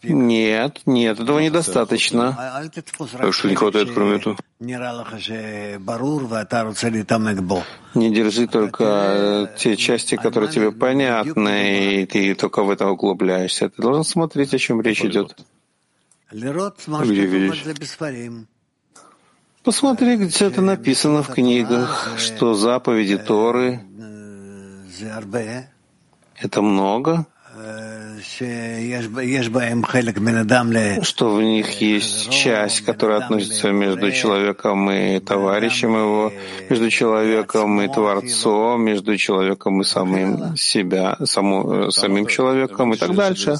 Нет, 0.03 0.81
нет, 0.85 1.19
этого 1.19 1.39
недостаточно. 1.39 2.33
А 3.19 3.31
что 3.31 3.49
не 3.49 3.55
хватает, 3.55 3.91
кроме 3.93 4.15
этого? 4.17 4.37
Не 7.93 8.09
держи 8.09 8.47
только 8.47 9.51
те 9.57 9.75
части, 9.75 10.15
которые 10.15 10.49
тебе 10.51 10.71
понятны, 10.71 12.01
и 12.01 12.05
ты 12.05 12.35
только 12.35 12.63
в 12.63 12.69
это 12.69 12.87
углубляешься. 12.87 13.69
Ты 13.69 13.81
должен 13.81 14.05
смотреть, 14.05 14.53
о 14.53 14.57
чем 14.59 14.81
речь 14.81 15.03
идет. 15.03 15.35
Где 16.31 17.25
видеть? 17.25 17.63
Посмотри, 19.65 20.15
где 20.17 20.45
это 20.45 20.61
написано 20.61 21.23
в 21.23 21.33
книгах, 21.33 22.13
что 22.17 22.53
заповеди 22.53 23.17
Торы— 23.17 23.81
это 26.39 26.61
много, 26.61 27.25
что 31.01 31.35
в 31.35 31.41
них 31.41 31.81
есть 31.81 32.29
часть, 32.29 32.81
которая 32.81 33.19
относится 33.19 33.71
между 33.71 34.11
человеком 34.11 34.91
и 34.91 35.19
товарищем 35.19 35.95
его, 35.95 36.31
между 36.69 36.89
человеком 36.89 37.81
и 37.81 37.87
Творцом, 37.87 38.81
между 38.83 39.17
человеком 39.17 39.81
и 39.81 39.83
самим 39.83 40.55
себя, 40.57 41.17
саму, 41.23 41.91
самим 41.91 42.27
человеком 42.27 42.93
и 42.93 42.97
так 42.97 43.15
дальше. 43.15 43.55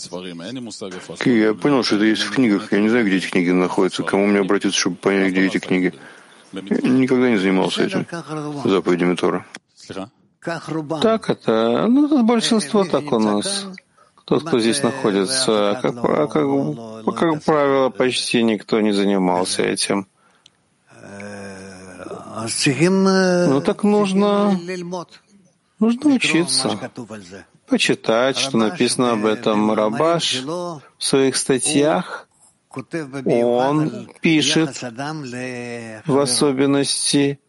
Я 1.26 1.54
понял, 1.54 1.84
что 1.84 1.96
это 1.96 2.06
есть 2.06 2.24
в 2.24 2.32
книгах. 2.32 2.72
Я 2.72 2.80
не 2.80 2.90
знаю, 2.90 3.06
где 3.06 3.18
эти 3.18 3.28
книги 3.28 3.52
находятся. 3.52 4.04
Кому 4.04 4.28
мне 4.28 4.40
обратиться, 4.40 4.80
чтобы 4.80 4.98
понять, 4.98 5.32
где 5.32 5.46
эти 5.46 5.58
книги? 5.58 5.94
Я 6.52 6.90
никогда 6.90 7.30
не 7.30 7.38
занимался 7.38 7.84
этим, 7.84 8.06
заповедями 8.64 9.16
Тора. 9.16 9.46
Так 11.02 11.30
это, 11.30 11.88
ну, 11.88 12.06
это 12.06 12.24
большинство 12.24 12.84
так 12.84 13.12
у 13.12 13.20
нас 13.20 13.68
тот, 14.26 14.44
кто 14.44 14.60
здесь 14.60 14.82
находится, 14.82 15.80
как, 15.82 16.02
как, 16.02 16.34
как 17.16 17.44
правило, 17.44 17.90
почти 17.90 18.44
никто 18.44 18.82
не 18.82 18.92
занимался 18.92 19.62
этим. 19.62 20.08
Ну 22.38 23.62
так 23.62 23.84
нужно, 23.84 24.60
нужно 25.80 26.10
учиться, 26.14 26.92
почитать, 27.68 28.38
что 28.38 28.58
написано 28.58 29.14
об 29.14 29.26
этом. 29.26 29.72
Рабаш 29.72 30.42
в 30.44 30.82
своих 30.98 31.38
статьях, 31.38 32.28
он 33.26 34.10
пишет 34.22 34.82
в 36.06 36.20
особенности 36.20 37.40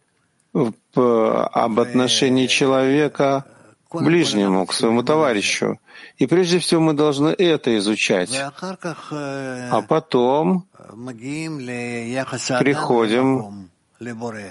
об 0.53 1.79
отношении 1.79 2.47
человека 2.47 3.45
к 3.89 4.01
ближнему, 4.01 4.65
к 4.65 4.73
своему 4.73 5.03
товарищу. 5.03 5.79
И 6.17 6.27
прежде 6.27 6.59
всего 6.59 6.81
мы 6.81 6.93
должны 6.93 7.29
это 7.29 7.77
изучать. 7.77 8.35
А 8.35 9.81
потом 9.87 10.67
приходим 12.59 13.69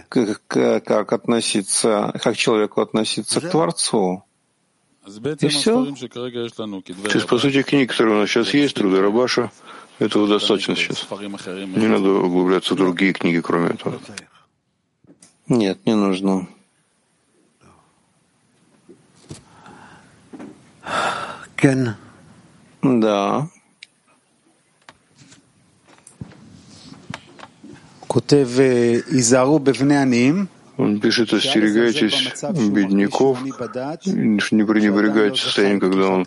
к, 0.09 0.41
к, 0.47 0.80
как 0.80 1.12
относиться, 1.12 2.12
как 2.22 2.37
человеку 2.37 2.80
относиться 2.80 3.41
к 3.41 3.51
Творцу. 3.51 4.22
И 5.41 5.49
все. 5.49 5.84
То 5.84 5.95
есть, 7.14 7.26
по 7.28 7.39
сути, 7.39 7.62
книги, 7.62 7.87
которые 7.87 8.16
у 8.16 8.20
нас 8.20 8.28
сейчас 8.28 8.53
есть, 8.53 8.74
труды 8.74 9.01
Рабаша, 9.01 9.53
этого 10.01 10.26
достаточно 10.26 10.74
сейчас. 10.74 11.07
Не 11.11 11.87
надо 11.87 12.11
углубляться 12.11 12.74
в 12.74 12.76
другие 12.76 13.12
книги, 13.12 13.41
кроме 13.41 13.70
этого. 13.70 14.01
Нет, 15.49 15.78
не 15.87 15.95
нужно. 15.95 16.49
Кен, 21.57 21.95
Да. 22.82 23.49
Котев 28.09 28.59
Изару 28.59 29.59
Бевнеаним. 29.59 30.49
Он 30.78 31.01
пишет, 31.01 31.32
остерегайтесь 31.32 32.32
бедняков, 32.70 33.43
не 33.43 34.64
пренебрегайте 34.64 35.41
состояние, 35.41 35.80
когда 35.80 36.09
он 36.11 36.22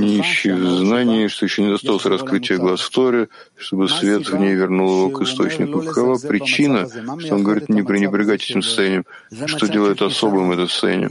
нищий 0.00 0.52
в 0.52 0.78
знании, 0.78 1.28
что 1.28 1.44
еще 1.44 1.62
не 1.62 1.70
достался 1.70 2.08
раскрытия 2.08 2.56
глаз 2.56 2.80
в 2.80 2.90
Торе, 2.90 3.28
чтобы 3.56 3.90
свет 3.90 4.28
в 4.28 4.38
ней 4.38 4.54
вернул 4.54 5.08
его 5.08 5.10
к 5.10 5.22
источнику. 5.22 5.82
Какова 5.82 6.18
причина, 6.18 6.88
что 7.18 7.34
он 7.34 7.44
говорит, 7.44 7.68
не 7.68 7.82
пренебрегайте 7.82 8.46
этим 8.46 8.62
состоянием? 8.62 9.04
Что 9.46 9.68
делает 9.68 10.00
особым 10.00 10.52
это 10.52 10.66
состояние? 10.66 11.10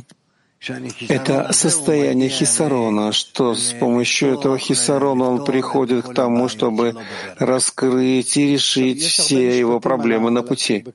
Это 1.10 1.52
состояние 1.52 2.30
хисарона, 2.30 3.12
что 3.12 3.54
с 3.54 3.74
помощью 3.74 4.40
этого 4.40 4.58
хисарона 4.58 5.26
он 5.26 5.44
приходит 5.44 6.06
к 6.06 6.14
тому, 6.14 6.48
чтобы 6.48 6.96
раскрыть 7.38 8.38
и 8.38 8.54
решить 8.54 9.02
все 9.02 9.60
его 9.60 9.80
проблемы 9.80 10.32
на 10.32 10.42
пути. 10.42 10.86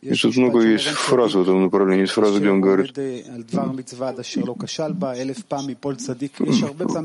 И 0.00 0.14
тут 0.14 0.36
много 0.36 0.60
есть 0.60 0.86
фраз 0.86 1.34
в 1.34 1.42
этом 1.42 1.64
направлении. 1.64 2.02
Есть 2.02 2.12
фраза, 2.12 2.38
где 2.38 2.50
он 2.50 2.60
говорит, 2.60 2.94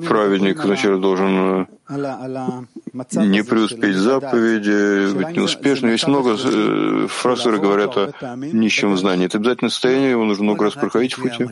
праведник 0.08 0.64
вначале 0.64 0.98
должен 0.98 1.62
э, 1.62 1.66
не 1.90 3.44
преуспеть 3.44 3.96
заповеди, 3.96 5.14
быть 5.14 5.36
неуспешным. 5.36 5.92
Есть 5.92 6.08
много 6.08 6.38
э, 6.38 7.08
фраз, 7.08 7.40
которые 7.40 7.62
говорят 7.62 7.98
о 7.98 8.36
нищем 8.36 8.98
знании. 8.98 9.26
Это 9.26 9.38
обязательно 9.38 9.70
состояние, 9.70 10.12
его 10.12 10.26
нужно 10.26 10.44
много 10.44 10.66
раз 10.66 10.74
проходить 10.74 11.18
в 11.18 11.22
пути. 11.22 11.48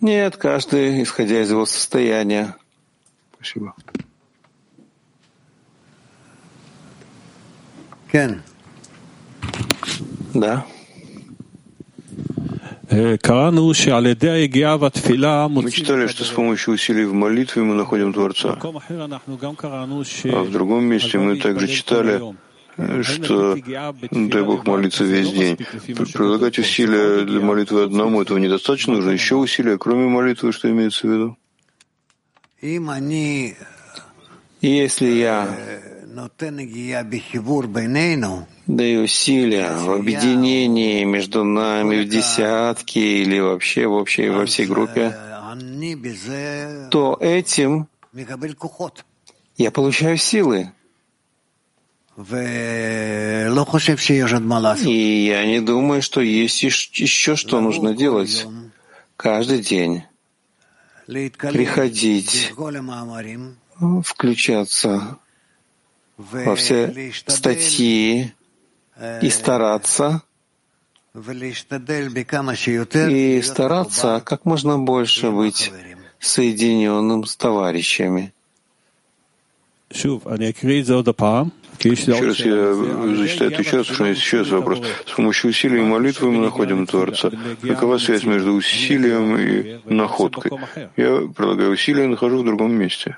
Нет, 0.00 0.36
каждый, 0.36 1.02
исходя 1.02 1.42
из 1.42 1.50
его 1.50 1.66
состояния. 1.66 2.56
Спасибо. 3.34 3.74
Кен. 8.10 8.42
Да. 10.34 10.66
Мы 12.90 13.18
читали, 15.70 16.06
что 16.08 16.24
с 16.24 16.30
помощью 16.30 16.74
усилий 16.74 17.04
в 17.04 17.12
молитве 17.12 17.62
мы 17.62 17.74
находим 17.74 18.12
Творца. 18.12 18.58
А 18.60 20.42
в 20.42 20.50
другом 20.50 20.84
месте 20.84 21.18
мы 21.18 21.36
также 21.36 21.68
читали, 21.68 22.20
что 23.02 23.56
дай 24.10 24.42
Бог 24.42 24.66
молиться 24.66 25.04
весь 25.04 25.30
день. 25.30 25.56
Прилагать 26.12 26.58
усилия 26.58 27.24
для 27.24 27.40
молитвы 27.40 27.84
одному, 27.84 28.22
этого 28.22 28.38
недостаточно, 28.38 28.94
нужно 28.94 29.10
еще 29.10 29.36
усилия, 29.36 29.78
кроме 29.78 30.08
молитвы, 30.08 30.52
что 30.52 30.68
имеется 30.68 31.06
в 31.06 31.12
виду? 31.12 31.36
Если 34.60 35.06
я 35.06 35.48
даю 38.66 39.02
усилия 39.04 39.72
в 39.76 39.90
объединении 39.92 41.04
между 41.04 41.44
нами 41.44 42.02
в 42.02 42.08
десятке 42.08 43.22
или 43.22 43.38
вообще 43.38 43.86
в 43.86 43.92
общей, 43.92 44.28
во 44.28 44.44
всей 44.46 44.66
группе, 44.66 45.16
то 46.90 47.16
этим 47.20 47.86
я 49.56 49.70
получаю 49.70 50.16
силы. 50.16 50.72
И 54.90 55.26
я 55.26 55.46
не 55.46 55.60
думаю, 55.60 56.02
что 56.02 56.20
есть 56.20 56.62
еще 56.62 57.36
что 57.36 57.60
нужно 57.60 57.94
делать. 57.94 58.46
Каждый 59.16 59.60
день. 59.60 60.02
Приходить, 61.06 62.52
включаться 64.04 65.18
во 66.20 66.56
все 66.56 67.12
статьи 67.26 68.32
и 69.22 69.30
стараться, 69.30 70.22
и 71.14 71.54
стараться 73.42 74.22
как 74.24 74.44
можно 74.44 74.78
больше 74.78 75.30
быть 75.30 75.72
соединенным 76.18 77.24
с 77.24 77.36
товарищами. 77.36 78.34
Еще 81.80 82.26
раз 82.26 82.40
я 82.40 82.74
зачитаю 83.16 83.50
это 83.50 83.62
еще 83.62 83.78
раз, 83.78 83.86
потому 83.86 83.94
что 83.94 84.04
есть 84.04 84.20
еще 84.20 84.38
раз 84.40 84.50
вопрос. 84.50 84.82
С 85.06 85.12
помощью 85.12 85.50
усилий 85.50 85.78
и 85.78 85.82
молитвы 85.82 86.30
мы 86.30 86.44
находим 86.44 86.86
Творца. 86.86 87.30
Какова 87.62 87.98
связь 87.98 88.24
между 88.24 88.52
усилием 88.52 89.36
и 89.36 89.80
находкой? 89.92 90.52
Я 90.96 91.22
прилагаю 91.34 91.72
усилия 91.72 92.04
и 92.04 92.08
нахожу 92.08 92.42
в 92.42 92.44
другом 92.44 92.74
месте. 92.74 93.16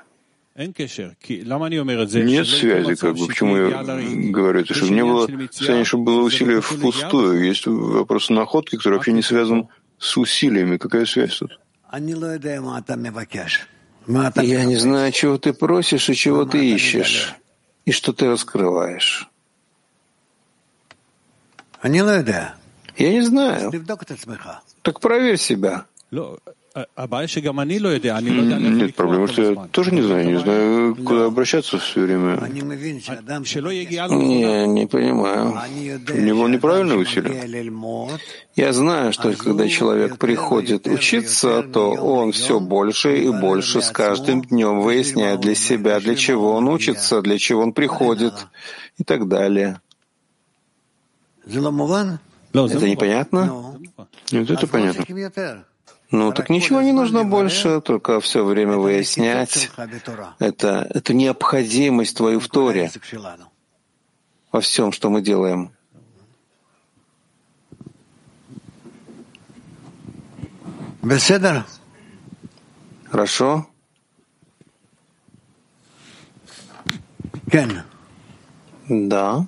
Нет 2.29 2.47
связи, 2.47 2.95
как 2.95 3.15
бы. 3.15 3.27
Почему 3.27 3.57
я 3.57 3.83
говорю 4.31 4.59
это? 4.61 4.73
Чтобы 4.73 4.93
не 4.93 5.03
было 5.03 5.27
состояния, 5.51 5.83
чтобы 5.85 6.03
было 6.03 6.21
усилие 6.21 6.61
впустую. 6.61 7.43
Есть 7.45 7.65
вопрос 7.65 8.29
находки, 8.29 8.77
который 8.77 8.95
вообще 8.95 9.13
не 9.13 9.23
связан 9.23 9.69
с 9.97 10.15
усилиями. 10.17 10.77
Какая 10.77 11.05
связь 11.05 11.37
тут? 11.37 11.59
Я 14.43 14.65
не 14.65 14.75
знаю, 14.75 15.11
чего 15.11 15.37
ты 15.37 15.53
просишь 15.53 16.09
и 16.09 16.15
чего 16.15 16.45
ты 16.45 16.73
ищешь 16.73 17.33
и 17.85 17.91
что 17.91 18.13
ты 18.13 18.27
раскрываешь? 18.27 19.29
Я 22.97 23.11
не 23.11 23.21
знаю. 23.21 23.71
Так 24.83 24.99
проверь 24.99 25.37
себя. 25.37 25.85
Нет, 28.57 28.95
проблема, 28.95 29.27
что 29.27 29.41
я 29.43 29.55
тоже 29.71 29.91
не 29.91 30.01
знаю, 30.01 30.25
не 30.25 30.39
знаю, 30.39 30.95
куда 30.95 31.25
обращаться 31.25 31.77
все 31.77 32.01
время. 32.01 32.37
Не, 34.15 34.65
не 34.67 34.87
понимаю. 34.87 35.53
У 36.13 36.17
него 36.19 36.47
неправильное 36.47 36.97
усилие. 36.97 37.43
Я 38.55 38.73
знаю, 38.73 39.13
что 39.13 39.33
когда 39.33 39.67
человек 39.69 40.17
приходит 40.17 40.87
учиться, 40.87 41.61
то 41.61 41.91
он 41.91 42.31
все 42.31 42.59
больше 42.59 43.17
и 43.19 43.29
больше 43.29 43.81
с 43.81 43.91
каждым 43.91 44.41
днем 44.41 44.81
выясняет 44.81 45.41
для 45.41 45.53
себя, 45.53 45.99
для 45.99 46.15
чего 46.15 46.53
он 46.53 46.67
учится, 46.67 47.21
для 47.21 47.37
чего 47.37 47.61
он 47.61 47.73
приходит 47.73 48.33
и 48.97 49.03
так 49.03 49.27
далее. 49.27 49.79
Это 52.77 52.87
непонятно? 52.89 53.77
Нет, 54.31 54.49
это 54.49 54.65
понятно. 54.67 55.03
Ну, 56.13 56.31
так 56.31 56.51
ничего 56.51 56.79
не 56.83 56.91
нужно 56.91 57.23
больше, 57.23 57.81
только 57.81 58.21
все 58.21 58.45
время 58.45 58.77
выяснять. 58.77 59.71
Это, 60.37 60.87
это 60.93 61.11
необходимость 61.11 62.15
твою 62.15 62.39
в 62.39 62.47
Торе 62.49 62.91
во 64.51 64.61
всем, 64.61 64.91
что 64.91 65.09
мы 65.09 65.23
делаем. 65.23 65.71
Хорошо? 73.09 73.67
Да. 78.87 79.47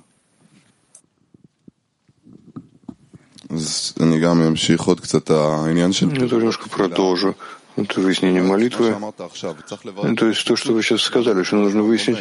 немножко 6.36 6.68
продолжу. 6.68 7.36
Это 7.76 8.00
выяснение 8.00 8.42
молитвы. 8.42 8.96
То 10.16 10.26
есть 10.26 10.46
то, 10.46 10.56
что 10.56 10.72
вы 10.72 10.82
сейчас 10.82 11.02
сказали, 11.02 11.42
что 11.42 11.56
нужно 11.56 11.82
выяснить 11.82 12.18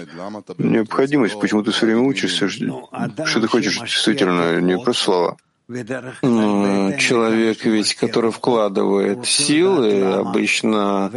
необходимость, 0.58 1.40
почему 1.40 1.64
ты 1.64 1.72
все 1.72 1.86
время 1.86 2.02
учишься, 2.02 2.50
что 2.50 3.40
ты 3.42 3.48
хочешь 3.48 3.80
действительно, 3.80 4.60
не 4.60 4.78
просто 4.78 5.04
слова. 5.04 5.38
Человек 5.68 7.66
ведь, 7.66 7.96
который 7.96 8.30
вкладывает 8.30 9.26
силы, 9.26 10.04
обычно, 10.14 11.12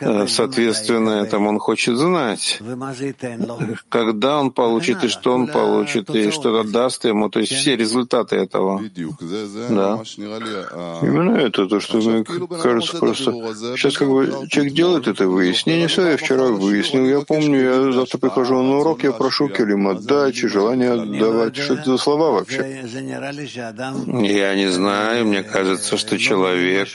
э, 0.00 0.26
соответственно, 0.28 1.10
этому 1.10 1.50
он 1.50 1.58
хочет 1.58 1.98
знать, 1.98 2.58
когда 3.90 4.40
он 4.40 4.50
получит 4.50 5.04
и 5.04 5.08
что 5.08 5.34
он 5.34 5.46
получит, 5.46 6.08
и 6.08 6.30
что 6.30 6.58
это 6.58 6.70
даст 6.70 7.04
ему, 7.04 7.28
то 7.28 7.40
есть 7.40 7.52
все 7.52 7.76
результаты 7.76 8.36
этого. 8.36 8.80
Да. 9.68 10.02
Именно 11.02 11.36
это 11.36 11.66
то, 11.66 11.78
что 11.80 11.98
мне 11.98 12.24
кажется 12.24 12.96
просто... 12.96 13.32
Сейчас 13.76 13.98
как 13.98 14.08
бы 14.08 14.46
человек 14.48 14.72
делает 14.72 15.06
это 15.06 15.28
выяснение, 15.28 15.88
все, 15.88 16.12
я 16.12 16.16
вчера 16.16 16.46
выяснил, 16.46 17.04
я 17.04 17.20
помню, 17.20 17.60
я 17.60 17.92
завтра 17.92 18.16
прихожу 18.16 18.62
на 18.62 18.78
урок, 18.78 19.02
я 19.02 19.12
прошу 19.12 19.48
келим 19.48 19.88
отдачи, 19.88 20.48
желание 20.48 20.92
отдавать. 20.92 21.56
Что 21.56 21.74
это 21.74 21.90
за 21.90 21.98
слова 21.98 22.30
вообще? 22.30 22.82
Я 24.06 24.54
не 24.54 24.68
знаю, 24.70 25.26
мне 25.26 25.42
кажется, 25.42 25.96
что 25.96 26.18
человек, 26.18 26.88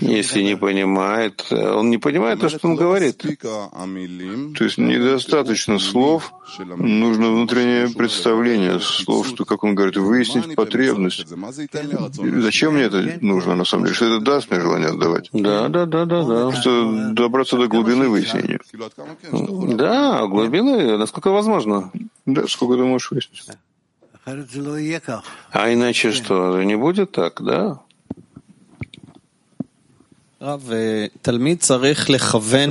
если 0.00 0.42
не 0.42 0.56
понимает, 0.56 1.46
он 1.50 1.90
не 1.90 1.98
понимает 1.98 2.40
то, 2.40 2.48
что 2.48 2.68
он 2.68 2.76
говорит. 2.76 3.18
То 3.18 4.64
есть 4.64 4.78
недостаточно 4.78 5.78
слов, 5.78 6.32
нужно 6.58 7.30
внутреннее 7.30 7.88
представление 7.88 8.80
слов, 8.80 9.28
что, 9.28 9.44
как 9.44 9.64
он 9.64 9.74
говорит, 9.74 9.96
выяснить 9.96 10.54
потребность. 10.54 11.26
Зачем 11.26 12.74
мне 12.74 12.84
это 12.84 13.18
нужно, 13.20 13.54
на 13.54 13.64
самом 13.64 13.84
деле? 13.84 13.94
Что 13.94 14.06
это 14.06 14.20
даст 14.24 14.50
мне 14.50 14.60
желание 14.60 14.88
отдавать? 14.88 15.28
Да, 15.32 15.68
да, 15.68 15.86
да, 15.86 16.04
да, 16.04 16.22
да. 16.24 16.52
Что 16.52 17.10
добраться 17.12 17.56
до 17.56 17.66
глубины 17.68 18.08
выяснения. 18.08 18.60
Да, 19.76 20.26
глубины, 20.26 20.96
насколько 20.96 21.30
возможно. 21.30 21.90
Да, 22.24 22.46
сколько 22.46 22.74
ты 22.76 22.84
можешь 22.84 23.10
выяснить. 23.10 23.42
А 25.52 25.72
иначе 25.72 26.12
что, 26.12 26.62
не 26.62 26.76
будет 26.76 27.12
так, 27.12 27.42
да? 27.42 27.80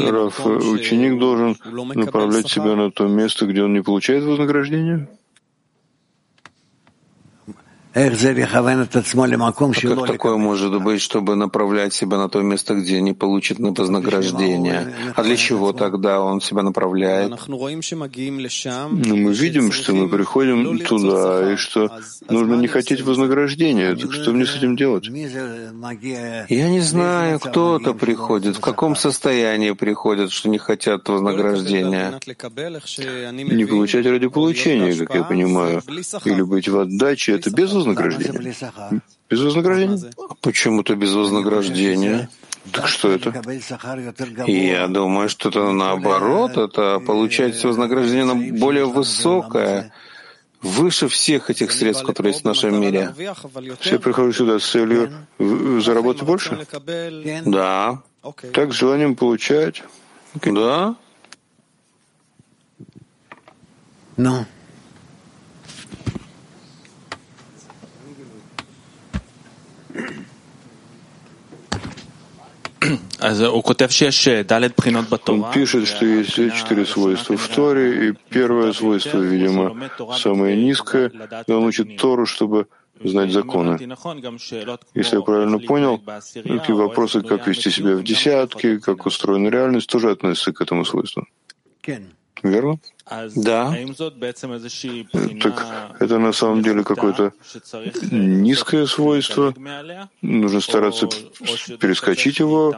Раф, 0.10 0.46
ученик 0.46 1.20
должен 1.20 1.58
направлять 1.96 2.48
себя 2.48 2.76
на 2.76 2.92
то 2.92 3.08
место, 3.08 3.46
где 3.46 3.64
он 3.64 3.74
не 3.74 3.82
получает 3.82 4.24
вознаграждения? 4.24 5.10
Как 7.94 8.18
такое 10.08 10.38
может 10.38 10.84
быть, 10.84 11.02
чтобы 11.02 11.36
направлять 11.36 11.94
себя 11.96 12.18
на 12.18 12.30
то 12.30 12.42
место, 12.42 12.76
где 12.76 13.02
не 13.02 13.14
получит 13.14 13.58
на 13.58 13.72
вознаграждение? 13.72 14.94
А 15.16 15.24
для 15.24 15.36
чего 15.36 15.74
тогда 15.74 16.22
он 16.22 16.40
себя 16.40 16.62
направляет? 16.62 17.32
Ну, 17.32 17.58
мы 19.16 19.34
видим, 19.34 19.72
что 19.72 19.94
мы 19.94 20.10
приходим 20.10 20.78
туда, 20.80 21.54
и 21.54 21.56
что 21.56 21.90
нужно 22.30 22.56
не 22.56 22.68
хотеть 22.68 23.02
вознаграждения. 23.02 23.96
Так 23.96 24.14
что 24.14 24.32
мне 24.32 24.46
с 24.46 24.56
этим 24.56 24.76
делать? 24.76 25.08
Я 25.08 26.70
не 26.70 26.82
знаю, 26.82 27.40
кто-то 27.40 27.94
приходит, 27.94 28.58
в 28.58 28.60
каком 28.60 28.96
состоянии 28.96 29.72
приходят, 29.72 30.32
что 30.32 30.50
не 30.50 30.60
хотят 30.60 31.10
вознаграждения. 31.10 32.20
Не 33.34 33.66
получать 33.66 34.06
ради 34.06 34.28
получения, 34.28 34.94
как 34.94 35.16
я 35.16 35.24
понимаю, 35.24 35.82
или 36.26 36.42
быть 36.44 36.68
в 36.68 36.78
отдаче— 36.78 37.32
это 37.34 37.50
без 37.50 37.74
вознаграждения 37.74 37.87
вознаграждения? 37.88 38.56
Без 39.30 39.42
вознаграждения? 39.42 40.12
Почему-то 40.42 40.96
без 40.96 41.14
вознаграждения. 41.14 42.30
Так 42.72 42.88
что 42.88 43.12
это? 43.12 43.34
Я 44.46 44.88
думаю, 44.88 45.30
что 45.30 45.50
это 45.50 45.72
наоборот, 45.72 46.58
это 46.58 47.00
получать 47.00 47.64
вознаграждение 47.64 48.52
более 48.54 48.86
высокое, 48.86 49.94
выше 50.62 51.08
всех 51.08 51.50
этих 51.50 51.72
средств, 51.72 52.06
которые 52.06 52.34
есть 52.34 52.44
в 52.44 52.48
нашем 52.48 52.80
мире. 52.82 53.14
Все 53.80 54.00
приходят 54.00 54.36
сюда 54.36 54.60
с 54.60 54.66
целью 54.66 55.12
заработать 55.40 56.24
больше? 56.24 56.68
Да. 57.46 58.02
Так, 58.54 58.74
с 58.74 58.76
желанием 58.76 59.16
получать? 59.16 59.84
Да. 60.44 60.96
Но. 64.18 64.46
Он 75.34 75.52
пишет, 75.52 75.88
что 75.88 76.06
есть 76.06 76.34
четыре 76.34 76.86
свойства 76.86 77.36
в 77.38 77.48
Торе, 77.48 78.10
и 78.10 78.14
первое 78.30 78.74
свойство, 78.74 79.20
видимо, 79.20 79.90
самое 80.18 80.56
низкое, 80.56 81.12
и 81.48 81.52
он 81.52 81.66
учит 81.66 81.98
Тору, 81.98 82.26
чтобы 82.26 82.68
знать 83.04 83.32
законы. 83.32 83.78
Если 84.94 85.16
я 85.16 85.22
правильно 85.22 85.60
понял, 85.60 86.02
эти 86.36 86.72
вопросы, 86.72 87.22
как 87.22 87.48
вести 87.48 87.70
себя 87.70 87.96
в 87.96 88.04
десятке, 88.04 88.80
как 88.80 89.06
устроена 89.06 89.50
реальность, 89.50 89.90
тоже 89.90 90.12
относятся 90.12 90.54
к 90.54 90.62
этому 90.62 90.86
свойству. 90.86 91.26
Верно? 92.44 92.80
Да. 93.36 93.76
Так 95.42 95.96
это 96.00 96.18
на 96.20 96.34
самом 96.34 96.62
деле 96.62 96.84
какое-то 96.84 97.34
низкое 98.12 98.86
свойство. 98.86 99.54
Нужно 100.22 100.62
стараться 100.62 101.08
перескочить 101.80 102.40
его, 102.40 102.76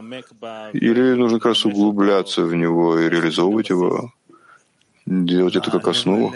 или 0.74 1.14
нужно 1.14 1.40
как 1.40 1.48
раз 1.48 1.66
углубляться 1.66 2.44
в 2.44 2.54
него 2.56 3.00
и 3.00 3.10
реализовывать 3.10 3.70
его, 3.70 4.14
делать 5.06 5.56
это 5.56 5.72
как 5.72 5.88
основу. 5.88 6.34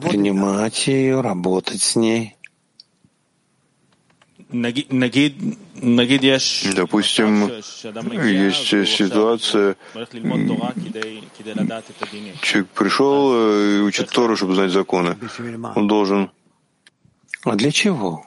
Принимать 0.00 0.86
ее, 0.86 1.20
работать 1.20 1.82
с 1.82 1.96
ней. 1.96 2.35
Допустим, 6.74 7.50
есть 7.50 8.68
ситуация, 8.88 9.76
человек 12.42 12.68
пришел 12.68 13.34
и 13.34 13.80
учит 13.80 14.08
Тору, 14.10 14.36
чтобы 14.36 14.54
знать 14.54 14.70
законы. 14.70 15.16
Он 15.74 15.88
должен... 15.88 16.30
А 17.44 17.56
для 17.56 17.72
чего? 17.72 18.24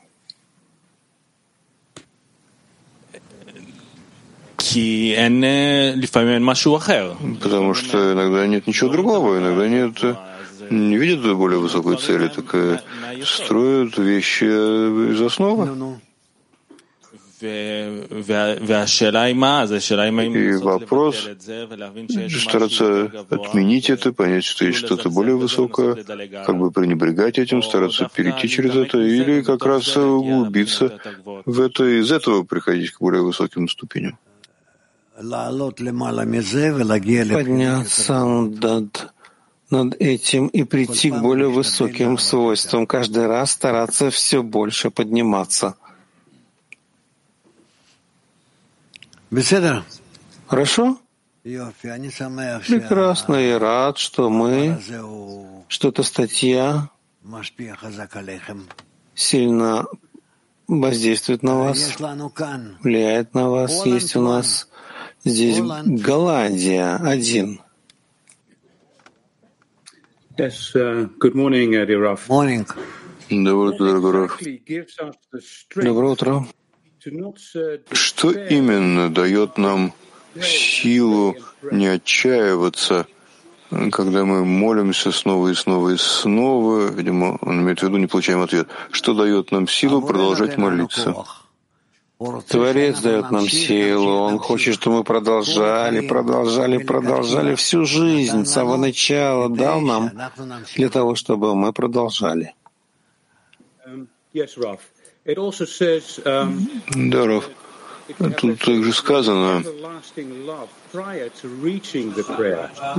Потому 7.41 7.74
что 7.74 8.13
иногда 8.13 8.45
нет 8.45 8.67
ничего 8.67 8.89
другого, 8.89 9.39
иногда 9.39 9.67
нет 9.67 10.03
не 10.70 10.97
видят 10.97 11.36
более 11.36 11.59
высокой 11.59 11.97
цели, 11.97 12.28
так 12.28 12.84
строят 13.26 13.97
вещи 13.97 14.43
из 14.43 15.22
основы. 15.22 15.99
И 20.36 20.64
вопрос 20.64 21.28
стараться 22.40 23.12
отменить 23.30 23.90
это, 23.90 24.12
понять, 24.14 24.44
что 24.44 24.66
есть 24.66 24.80
что-то 24.80 25.10
более 25.10 25.36
высокое, 25.36 25.96
как 26.46 26.58
бы 26.58 26.72
пренебрегать 26.72 27.40
этим, 27.40 27.64
стараться 27.64 28.10
перейти 28.14 28.50
через 28.50 28.76
это, 28.76 29.00
или 29.00 29.42
как 29.42 29.66
раз 29.66 29.96
углубиться 29.96 31.00
в 31.46 31.62
это 31.62 31.86
и 31.86 32.00
из 32.00 32.12
этого 32.12 32.44
приходить 32.44 32.92
к 32.92 33.00
более 33.00 33.22
высоким 33.22 33.70
ступеням. 33.70 34.18
Подняться 37.36 38.26
над, 38.26 39.14
над 39.70 39.96
этим 40.00 40.48
и 40.48 40.64
прийти 40.64 41.12
к 41.12 41.22
более 41.22 41.50
высоким 41.50 42.18
свойствам, 42.18 42.88
каждый 42.88 43.28
раз 43.28 43.52
стараться 43.52 44.10
все 44.10 44.44
больше 44.44 44.90
подниматься— 44.90 45.76
Хорошо? 50.48 51.00
Прекрасно 51.44 53.36
и 53.36 53.52
рад, 53.52 53.98
что 53.98 54.30
мы, 54.30 54.78
что 55.68 55.90
эта 55.90 56.04
статья 56.04 56.90
сильно 59.16 59.86
воздействует 60.68 61.44
на 61.44 61.56
вас, 61.60 61.96
влияет 62.84 63.34
на 63.36 63.50
вас. 63.50 63.86
Есть 63.86 64.16
у 64.16 64.22
нас 64.22 64.68
здесь 65.24 65.60
Голландия 65.86 66.96
один. 66.96 67.62
Yes, 70.38 70.74
uh, 70.74 71.10
good 71.20 71.34
morning, 71.34 71.74
Eddie 71.74 71.98
Ruff. 71.98 72.30
Morning. 72.30 72.66
Доброе 73.30 73.74
утро, 73.74 74.00
дорогой 74.00 74.30
Доброе 75.76 76.12
утро. 76.12 76.48
Что 77.91 78.32
именно 78.32 79.10
дает 79.10 79.58
нам 79.58 79.93
силу 80.41 81.36
не 81.72 81.88
отчаиваться, 81.88 83.08
когда 83.91 84.26
мы 84.26 84.43
молимся 84.45 85.12
снова 85.12 85.50
и 85.50 85.54
снова 85.54 85.89
и 85.91 85.97
снова, 85.97 86.89
видимо, 86.89 87.38
он 87.41 87.62
имеет 87.62 87.80
в 87.80 87.84
виду, 87.84 87.97
не 87.97 88.08
получаем 88.08 88.41
ответ. 88.41 88.68
Что 88.91 89.14
дает 89.14 89.52
нам 89.52 89.68
силу 89.68 90.02
продолжать 90.02 90.58
молиться? 90.58 91.16
Творец 92.50 93.00
дает 93.00 93.32
нам 93.32 93.47
силу. 93.47 94.12
Он 94.12 94.39
хочет, 94.39 94.74
чтобы 94.74 94.97
мы 94.97 95.04
продолжали, 95.06 96.06
продолжали, 96.06 96.78
продолжали 96.80 97.56
всю 97.56 97.86
жизнь, 97.86 98.45
с 98.45 98.52
самого 98.52 98.76
начала 98.76 99.47
дал 99.47 99.80
нам 99.80 100.12
для 100.76 100.89
того, 100.89 101.16
чтобы 101.16 101.56
мы 101.56 101.72
продолжали. 101.72 102.56
Yes, 104.34 104.58
Ralph. 104.58 104.82
Даров, 106.95 107.49
тут 108.17 108.59
также 108.59 108.93
сказано, 108.93 109.63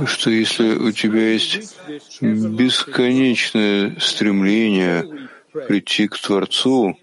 что 0.05 0.29
если 0.29 0.75
у 0.75 0.91
тебя 0.91 1.33
есть 1.33 1.75
бесконечное 2.21 3.97
стремление 3.99 5.29
прийти 5.67 6.07
к 6.07 6.17
Творцу, 6.17 6.97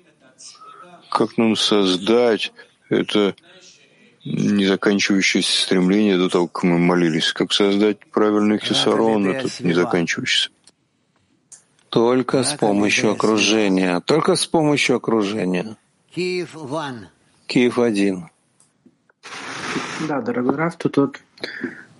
как 1.10 1.36
нам 1.36 1.56
создать 1.56 2.52
это 2.88 3.34
незаканчивающееся 4.24 5.62
стремление 5.62 6.16
до 6.18 6.28
того, 6.28 6.48
как 6.48 6.64
мы 6.64 6.78
молились? 6.78 7.32
Как 7.32 7.52
создать 7.52 7.98
правильный 8.10 8.58
хисарон, 8.58 9.28
этот 9.28 9.60
незаканчивающийся? 9.60 10.50
Только 11.90 12.42
с 12.42 12.54
помощью 12.54 13.12
окружения. 13.12 14.00
Только 14.00 14.34
с 14.34 14.46
помощью 14.46 14.96
окружения. 14.96 15.76
Киев 17.46 17.78
один. 17.78 18.28
Да, 20.08 20.20
дорогой 20.20 20.56
Раф, 20.56 20.76
тут 20.76 20.96
вот 20.96 21.20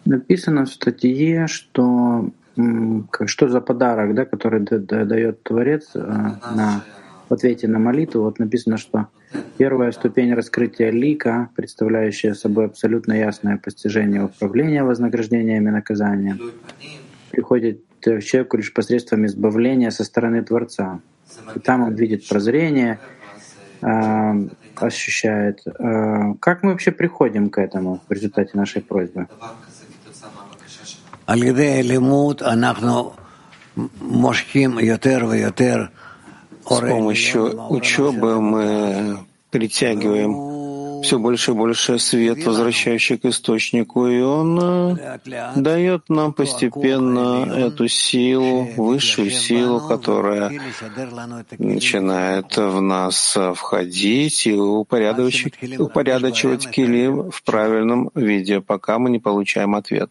написано 0.05 0.65
в 0.65 0.69
статье, 0.69 1.47
что 1.47 2.31
что 3.27 3.49
за 3.49 3.61
подарок, 3.61 4.15
да, 4.15 4.25
который 4.25 4.61
дает 4.61 5.43
Творец 5.45 5.91
э, 5.95 6.01
на, 6.01 6.83
в 7.29 7.33
ответе 7.33 7.69
на 7.69 7.79
молитву. 7.79 8.23
Вот 8.23 8.41
написано, 8.41 8.79
что 8.79 9.07
первая 9.59 9.93
ступень 9.93 10.35
раскрытия 10.35 10.91
лика, 10.91 11.51
представляющая 11.55 12.35
собой 12.35 12.67
абсолютно 12.67 13.13
ясное 13.13 13.59
постижение 13.59 14.25
управления 14.25 14.83
вознаграждениями 14.83 15.71
наказания, 15.71 16.37
приходит 17.31 17.85
человеку 18.01 18.57
лишь 18.57 18.73
посредством 18.73 19.27
избавления 19.27 19.91
со 19.91 20.05
стороны 20.05 20.43
Творца. 20.43 21.01
И 21.55 21.59
там 21.59 21.83
он 21.83 21.95
видит 21.95 22.27
прозрение, 22.29 22.99
а, 23.83 24.35
ощущает. 24.77 25.63
А, 25.67 26.35
как 26.41 26.63
мы 26.63 26.73
вообще 26.73 26.91
приходим 26.91 27.51
к 27.51 27.59
этому 27.59 28.01
в 28.09 28.13
результате 28.13 28.51
нашей 28.55 28.83
просьбы? 28.83 29.29
С 36.65 36.81
помощью 36.81 37.71
учебы 37.71 38.41
мы 38.41 39.19
притягиваем 39.51 40.58
все 41.03 41.19
больше 41.19 41.53
и 41.53 41.55
больше 41.55 41.99
свет, 41.99 42.45
возвращающий 42.45 43.19
к 43.19 43.25
источнику, 43.25 44.07
и 44.07 44.21
он 44.21 44.59
э, 44.61 45.19
дает 45.57 46.09
нам 46.09 46.33
постепенно 46.33 47.45
эту 47.53 47.89
силу, 47.89 48.69
высшую 48.77 49.31
силу, 49.31 49.81
которая 49.81 50.53
начинает 51.59 52.57
в 52.57 52.81
нас 52.81 53.37
входить 53.55 54.47
и 54.47 54.55
упорядочивать, 54.55 55.81
упорядочивать 55.81 56.71
килим 56.71 57.31
в 57.31 57.43
правильном 57.43 58.11
виде, 58.15 58.61
пока 58.61 58.99
мы 58.99 59.11
не 59.11 59.19
получаем 59.19 59.75
ответ. 59.75 60.11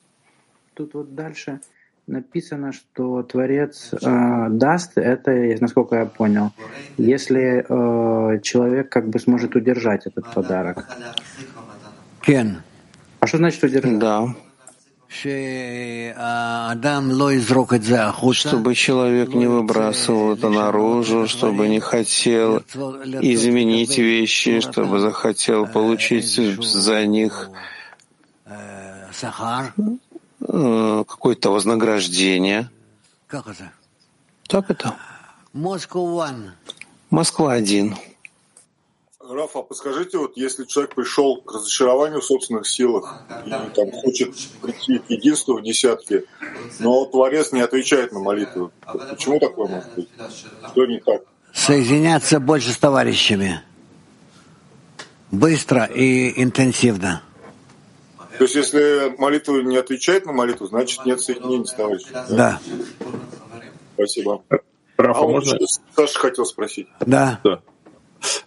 Тут 0.74 0.94
вот 0.94 1.16
дальше 1.16 1.60
написано, 2.08 2.72
что 2.72 3.22
Творец 3.24 3.92
э, 3.94 4.48
даст, 4.50 4.98
это, 4.98 5.32
насколько 5.60 5.96
я 5.98 6.06
понял, 6.06 6.52
если 6.98 7.66
э, 7.68 8.40
человек 8.42 8.90
как 8.90 9.10
бы 9.10 9.20
сможет 9.20 9.56
удержать 9.56 10.08
этот 10.08 10.34
подарок. 10.34 10.88
Кен. 12.22 12.62
А 13.20 13.28
что 13.28 13.38
значит 13.38 13.64
удержать? 13.64 14.00
Да. 14.00 14.34
Чтобы 18.50 18.76
человек 18.76 19.34
не 19.34 19.48
выбрасывал 19.48 20.34
это 20.34 20.50
наружу, 20.50 21.28
чтобы 21.28 21.70
не 21.70 21.80
хотел 21.80 22.58
изменить 22.58 23.98
вещи, 23.98 24.60
чтобы 24.60 25.00
захотел 25.00 25.66
получить 25.66 26.28
за 26.28 27.06
них 27.06 27.50
Э, 30.40 31.04
какое-то 31.08 31.50
вознаграждение. 31.50 32.70
Как 33.28 33.48
это? 33.48 33.72
Так 34.48 34.70
это. 34.70 34.96
Москва 37.10 37.54
один. 37.54 37.96
Рафа, 39.20 39.62
подскажите, 39.62 40.18
вот 40.20 40.38
если 40.38 40.64
человек 40.64 40.96
пришел 40.96 41.42
к 41.42 41.54
разочарованию 41.54 42.22
в 42.22 42.26
собственных 42.26 42.68
силах 42.68 43.24
и 43.46 43.50
там 43.50 43.92
хочет 43.92 44.34
прийти 44.62 45.00
к 45.00 45.10
единству 45.10 45.58
в 45.58 45.64
десятке, 45.64 46.24
но 46.80 47.06
Творец 47.06 47.52
не 47.52 47.60
отвечает 47.60 48.14
на 48.14 48.20
молитву, 48.20 48.72
почему 49.10 49.40
такое 49.40 49.68
может 49.68 49.94
быть? 49.96 50.08
Что 50.72 50.86
не 50.86 51.00
так? 51.00 51.24
Соединяться 51.54 52.40
больше 52.40 52.72
с 52.72 52.78
товарищами. 52.78 53.62
Быстро 55.32 55.84
и 55.84 56.42
интенсивно. 56.42 57.22
То 58.38 58.44
есть, 58.44 58.56
если 58.56 59.16
молитва 59.18 59.62
не 59.62 59.78
отвечает 59.78 60.26
на 60.26 60.34
молитву, 60.34 60.68
значит 60.68 61.06
нет 61.06 61.20
соединения 61.20 61.66
с 61.66 61.74
товарищем. 61.74 62.10
Да. 62.14 62.28
да. 62.30 62.60
Спасибо. 63.96 64.44
Рафа, 64.98 65.20
а 65.20 65.28
можно... 65.28 65.58
Саша 65.96 66.20
хотел 66.20 66.46
спросить. 66.46 66.88
Да. 67.00 67.40
да. 67.44 67.62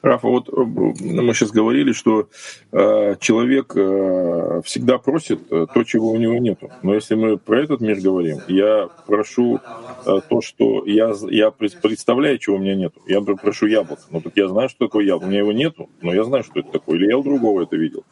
Рафа, 0.02 0.28
вот 0.28 0.48
э, 0.48 0.52
мы 0.52 1.34
сейчас 1.34 1.50
говорили, 1.50 1.92
что 1.92 2.28
э, 2.72 3.16
человек 3.20 3.72
э, 3.76 4.62
всегда 4.64 4.98
просит 4.98 5.40
э, 5.50 5.66
то, 5.72 5.84
чего 5.84 6.10
у 6.10 6.16
него 6.16 6.34
нету. 6.34 6.70
Но 6.82 6.94
если 6.94 7.14
мы 7.14 7.36
про 7.36 7.62
этот 7.62 7.80
мир 7.80 8.00
говорим, 8.00 8.38
я 8.48 8.88
прошу 9.06 9.60
э, 10.06 10.20
то, 10.28 10.40
что 10.40 10.84
я, 10.86 11.12
я 11.28 11.50
представляю, 11.50 12.38
чего 12.38 12.56
у 12.56 12.58
меня 12.58 12.74
нету. 12.74 13.00
Я 13.06 13.20
прошу 13.20 13.66
яблоко. 13.66 14.02
Но 14.10 14.20
так 14.20 14.32
я 14.36 14.48
знаю, 14.48 14.68
что 14.68 14.86
такое 14.86 15.04
яблоко. 15.04 15.24
У 15.24 15.28
меня 15.28 15.40
его 15.40 15.52
нету, 15.52 15.90
но 16.00 16.14
я 16.14 16.24
знаю, 16.24 16.44
что 16.44 16.60
это 16.60 16.70
такое. 16.70 16.96
Или 16.96 17.08
я 17.08 17.18
у 17.18 17.22
другого 17.22 17.62
это 17.62 17.76
видел. 17.76 18.04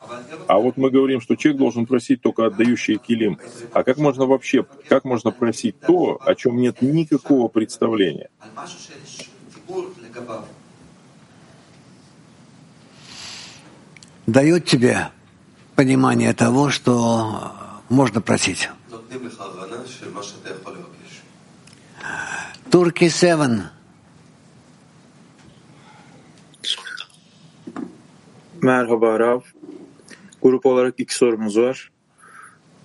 А 0.46 0.58
вот 0.58 0.76
мы 0.76 0.90
говорим, 0.90 1.20
что 1.20 1.36
человек 1.36 1.58
должен 1.58 1.86
просить 1.86 2.20
только 2.22 2.46
отдающий 2.46 2.96
килим. 2.98 3.38
А 3.72 3.82
как 3.82 3.98
можно 3.98 4.26
вообще, 4.26 4.66
как 4.88 5.04
можно 5.04 5.30
просить 5.30 5.80
то, 5.80 6.18
о 6.24 6.34
чем 6.34 6.56
нет 6.56 6.82
никакого 6.82 7.48
представления? 7.48 8.30
дает 14.27 14.65
тебе 14.65 15.09
понимание 15.75 16.33
того, 16.33 16.69
что 16.69 17.53
можно 17.89 18.21
просить. 18.21 18.69
Турки 22.71 23.09
7. 23.09 23.69
Merhaba 28.61 29.19
Rav. 29.19 29.41
Grup 30.41 30.65
olarak 30.65 30.93
iki 30.97 31.15
sorumuz 31.15 31.57
var. 31.57 31.91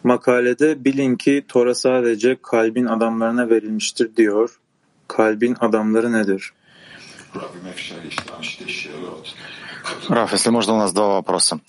Makalede 0.04 0.84
bilin 0.84 1.16
ki 1.16 1.44
Tora 1.48 1.74
sadece 1.74 2.36
kalbin 2.42 2.86
adamlarına 2.86 3.50
verilmiştir 3.50 4.16
diyor. 4.16 4.60
Kalbin 5.08 5.56
adamları 5.60 6.12
nedir? 6.12 6.52
Раф, 10.09 10.31
если 10.31 10.49
можно, 10.49 10.73
у 10.73 10.77
нас 10.77 10.93
два 10.93 11.07
вопроса. 11.15 11.59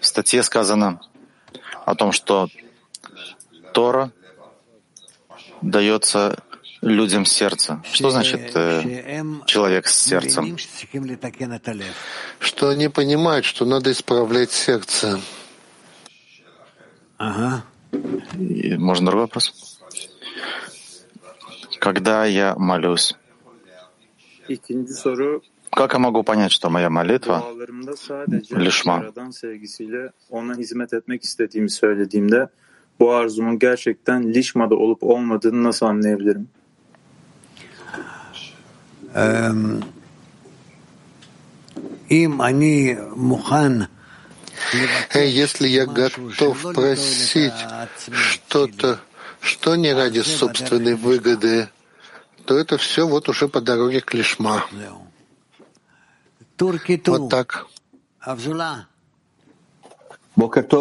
В 0.00 0.06
статье 0.06 0.42
сказано 0.42 1.00
о 1.84 1.94
том, 1.94 2.12
что 2.12 2.48
Тора 3.72 4.12
дается 5.62 6.42
людям 6.80 7.24
сердца. 7.24 7.82
Что 7.92 8.10
значит 8.10 8.52
э, 8.54 9.04
человек 9.46 9.88
с 9.88 9.98
сердцем? 9.98 10.56
Что 12.38 12.68
они 12.68 12.88
понимают, 12.88 13.44
что 13.44 13.64
надо 13.64 13.90
исправлять 13.90 14.52
сердце. 14.52 15.20
Ага. 17.16 17.64
И 18.38 18.76
можно 18.76 19.06
другой 19.06 19.24
вопрос? 19.24 19.80
Когда 21.80 22.24
я 22.24 22.54
молюсь, 22.56 23.14
как 25.78 25.92
я 25.92 26.00
могу 26.00 26.24
понять, 26.24 26.50
что 26.50 26.70
моя 26.70 26.90
молитва 26.90 27.44
лишма? 28.50 29.12
bu 33.00 33.12
arzumun 33.12 33.58
gerçekten 33.58 34.34
lişmada 34.34 34.74
olup 34.74 35.02
olmadığını 35.02 35.64
nasıl 35.64 35.86
anlayabilirim? 35.86 36.48
Если 45.14 45.68
я 45.68 45.84
готов 45.86 46.56
просить 46.74 47.60
что-то, 48.12 48.98
что 49.40 49.76
не 49.76 49.92
ради 49.92 50.22
собственной 50.22 50.94
выгоды, 50.94 51.68
то 52.46 52.58
это 52.58 52.76
все 52.76 53.06
вот 53.06 53.28
уже 53.28 53.46
по 53.48 53.60
дороге 53.60 54.00
к 54.00 54.14
лишма. 54.14 54.64
Вот 56.60 57.30
так. 57.30 57.66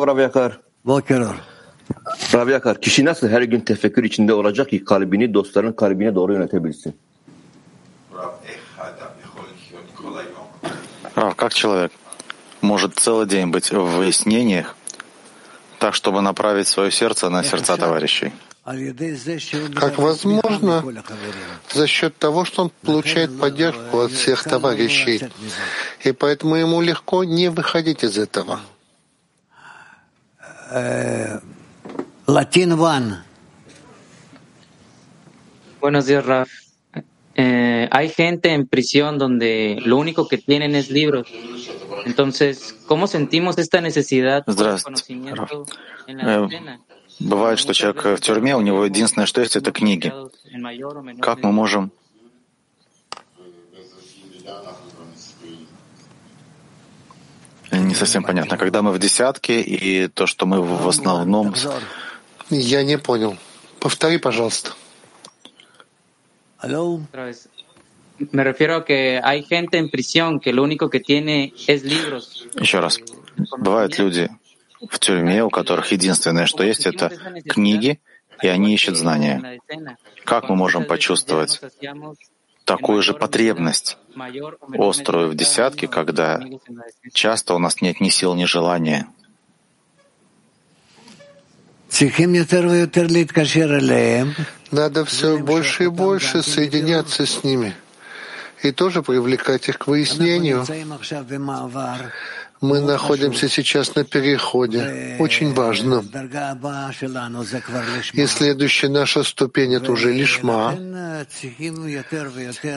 Rav 0.07 0.19
Yakar. 0.19 0.59
Boker 0.85 1.35
Rav 2.33 2.49
Yakar, 2.49 2.81
kişi 2.81 3.05
nasıl 3.05 3.27
her 3.27 3.41
gün 3.41 3.59
tefekkür 3.59 4.03
içinde 4.03 4.33
olacak 4.33 4.69
ki 4.69 4.85
kalbini 4.85 5.33
dostların 5.33 5.73
kalbine 5.73 6.15
doğru 6.15 6.33
yönetebilsin? 6.33 6.95
А 11.15 11.33
как 11.33 11.53
человек 11.53 11.91
может 12.61 12.99
целый 12.99 13.25
день 13.25 13.51
быть 13.51 13.71
в 13.71 13.97
выяснениях, 13.97 14.75
так, 15.79 15.95
чтобы 15.95 16.21
направить 16.21 16.67
свое 16.67 16.91
сердце 16.91 17.29
на 17.29 17.43
сердца 17.43 17.75
товарищей? 17.75 18.31
Как 18.67 19.97
возможно 19.97 20.83
за 21.71 21.87
счет 21.87 22.17
того, 22.17 22.43
что 22.43 22.63
он 22.63 22.71
получает 22.81 23.37
поддержку 23.39 24.01
от 24.01 24.11
всех 24.11 24.43
товарищей, 24.43 25.21
и 26.03 26.11
поэтому 26.11 26.55
ему 26.55 26.81
легко 26.81 27.23
не 27.23 27.49
выходить 27.49 28.03
из 28.03 28.17
этого. 28.17 28.59
Латин 32.27 32.75
Ван. 32.75 33.23
Buenos 35.79 36.07
días, 36.07 36.25
Raf. 36.25 36.49
Eh, 37.35 37.87
hay 37.91 38.09
gente 38.09 38.51
en 38.51 38.67
prisión 38.67 39.19
donde 39.19 39.79
lo 39.85 39.97
único 39.97 40.27
que 40.27 40.39
tienen 40.39 40.75
es 40.75 40.89
libros. 40.89 41.27
Entonces, 42.05 42.75
¿cómo 42.87 43.07
sentimos 43.07 43.59
esta 43.59 43.79
necesidad 43.79 44.43
de 44.45 44.81
conocimiento 44.83 45.65
en 46.07 46.17
la 46.17 46.45
escena? 46.45 46.81
Бывает, 47.19 47.57
что 47.59 47.73
человек 47.73 48.05
в 48.05 48.19
тюрьме, 48.19 48.55
у 48.55 48.61
него 48.61 48.85
единственное, 48.85 49.25
что 49.25 49.41
есть, 49.41 49.55
это 49.55 49.71
книги. 49.71 50.13
Как 51.19 51.43
мы 51.43 51.51
можем 51.51 51.91
Не 57.71 57.95
совсем 57.95 58.23
понятно. 58.23 58.57
Когда 58.57 58.81
мы 58.81 58.91
в 58.91 58.99
десятке, 58.99 59.61
и 59.61 60.07
то, 60.07 60.25
что 60.25 60.45
мы 60.45 60.61
в 60.61 60.87
основном... 60.87 61.53
Я 62.49 62.83
не 62.83 62.97
понял. 62.97 63.35
Повтори, 63.79 64.17
пожалуйста. 64.17 64.71
Me 68.33 68.43
refiero 68.43 68.77
a 68.77 68.85
que 68.85 69.21
hay 69.23 69.43
gente 69.43 69.77
en 69.77 69.89
prisión 69.89 70.39
que 70.39 70.51
lo 70.51 70.63
único 70.63 70.89
que 70.89 70.99
tiene 70.99 71.53
es 71.67 71.83
libros. 71.83 72.47
Еще 72.55 72.79
раз. 72.79 72.99
Бывают 73.59 73.99
люди 73.99 74.27
в 74.89 74.99
тюрьме, 74.99 75.43
у 75.43 75.49
которых 75.49 75.91
единственное, 75.91 76.45
что 76.45 76.63
есть, 76.63 76.85
это 76.85 77.11
книги, 77.47 77.99
и 78.41 78.47
они 78.47 78.73
ищут 78.73 78.97
знания. 78.97 79.59
Как 80.23 80.49
мы 80.49 80.55
можем 80.55 80.85
почувствовать 80.85 81.61
такую 82.65 83.01
же 83.01 83.13
потребность, 83.13 83.97
острую 84.77 85.29
в 85.29 85.35
десятке, 85.35 85.87
когда 85.87 86.41
часто 87.13 87.53
у 87.53 87.59
нас 87.59 87.81
нет 87.81 88.01
ни 88.01 88.09
сил, 88.09 88.35
ни 88.35 88.45
желания? 88.45 89.07
Надо 94.71 95.05
все 95.05 95.37
больше 95.37 95.85
и 95.85 95.87
больше 95.87 96.43
соединяться 96.43 97.25
с 97.25 97.43
ними 97.43 97.73
и 98.63 98.71
тоже 98.71 99.01
привлекать 99.01 99.69
их 99.69 99.77
к 99.79 99.87
выяснению. 99.87 100.65
Мы 102.61 102.81
находимся 102.81 103.47
сейчас 103.49 103.95
на 103.95 104.03
переходе, 104.03 105.17
очень 105.19 105.53
важно. 105.53 106.03
И 108.13 108.25
следующая 108.25 108.89
наша 108.89 109.23
ступень— 109.23 109.73
это 109.75 109.91
уже 109.91 110.11
лишма. 110.11 110.75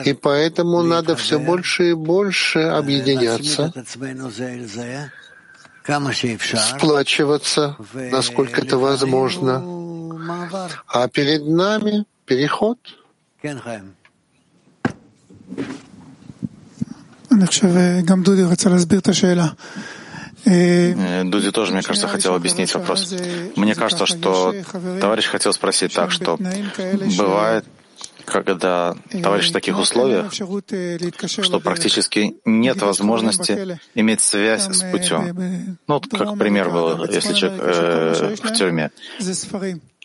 И 0.05 0.13
поэтому 0.13 0.83
надо 0.83 1.15
все 1.15 1.39
больше 1.39 1.91
и 1.91 1.93
больше 1.93 2.59
объединяться, 2.59 3.73
сплачиваться, 6.57 7.75
насколько 7.93 8.61
это 8.61 8.77
возможно. 8.77 9.63
А 10.87 11.07
перед 11.07 11.47
нами 11.47 12.05
переход. 12.25 12.77
Дуди 20.43 21.51
тоже, 21.51 21.71
мне 21.71 21.83
кажется, 21.83 22.07
хотел 22.07 22.35
объяснить 22.35 22.73
вопрос. 22.73 23.13
Мне 23.55 23.75
кажется, 23.75 24.05
что 24.05 24.53
товарищ 24.99 25.27
хотел 25.27 25.53
спросить 25.53 25.93
так, 25.93 26.11
что 26.11 26.37
бывает, 27.17 27.65
когда 28.25 28.95
товарищ 29.21 29.49
в 29.49 29.53
таких 29.53 29.77
условиях, 29.77 30.33
что 30.33 31.59
практически 31.59 32.35
нет 32.45 32.81
возможности 32.81 33.79
иметь 33.95 34.21
связь 34.21 34.67
с 34.67 34.83
путем. 34.91 35.77
Ну, 35.87 35.93
вот 35.95 36.07
как 36.07 36.37
пример 36.37 36.69
был, 36.69 37.05
если 37.05 37.33
человек 37.33 37.59
э, 37.61 38.35
в 38.41 38.53
тюрьме 38.53 38.91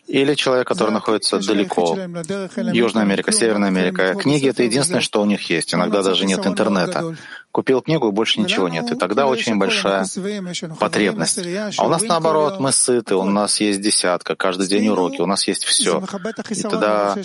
или 0.07 0.35
человек, 0.35 0.67
который 0.67 0.91
находится 0.91 1.39
далеко, 1.39 1.97
Южная 2.73 3.03
Америка, 3.03 3.31
Северная 3.31 3.67
Америка. 3.67 4.15
Книги— 4.15 4.47
это 4.49 4.63
единственное, 4.63 5.01
что 5.01 5.21
у 5.21 5.25
них 5.25 5.49
есть. 5.49 5.73
Иногда 5.73 6.01
даже 6.01 6.25
нет 6.25 6.45
интернета. 6.47 7.15
Купил 7.51 7.81
книгу, 7.81 8.09
и 8.09 8.11
больше 8.11 8.39
ничего 8.39 8.69
нет. 8.69 8.91
И 8.91 8.95
тогда 8.95 9.25
очень 9.25 9.57
большая 9.57 10.05
потребность. 10.79 11.39
А 11.77 11.85
у 11.85 11.89
нас 11.89 12.03
наоборот, 12.03 12.59
мы 12.59 12.71
сыты, 12.71 13.15
у 13.15 13.23
нас 13.23 13.59
есть 13.59 13.81
десятка, 13.81 14.35
каждый 14.35 14.67
день 14.67 14.87
уроки, 14.87 15.19
у 15.21 15.25
нас 15.25 15.47
есть 15.47 15.65
все. 15.65 16.01
И 16.49 16.61
тогда 16.61 17.15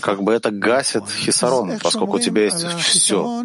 как 0.00 0.22
бы 0.22 0.32
это 0.32 0.50
гасит 0.50 1.08
хисарон, 1.08 1.78
поскольку 1.82 2.16
у 2.16 2.20
тебя 2.20 2.44
есть 2.44 2.64
все. 2.78 3.44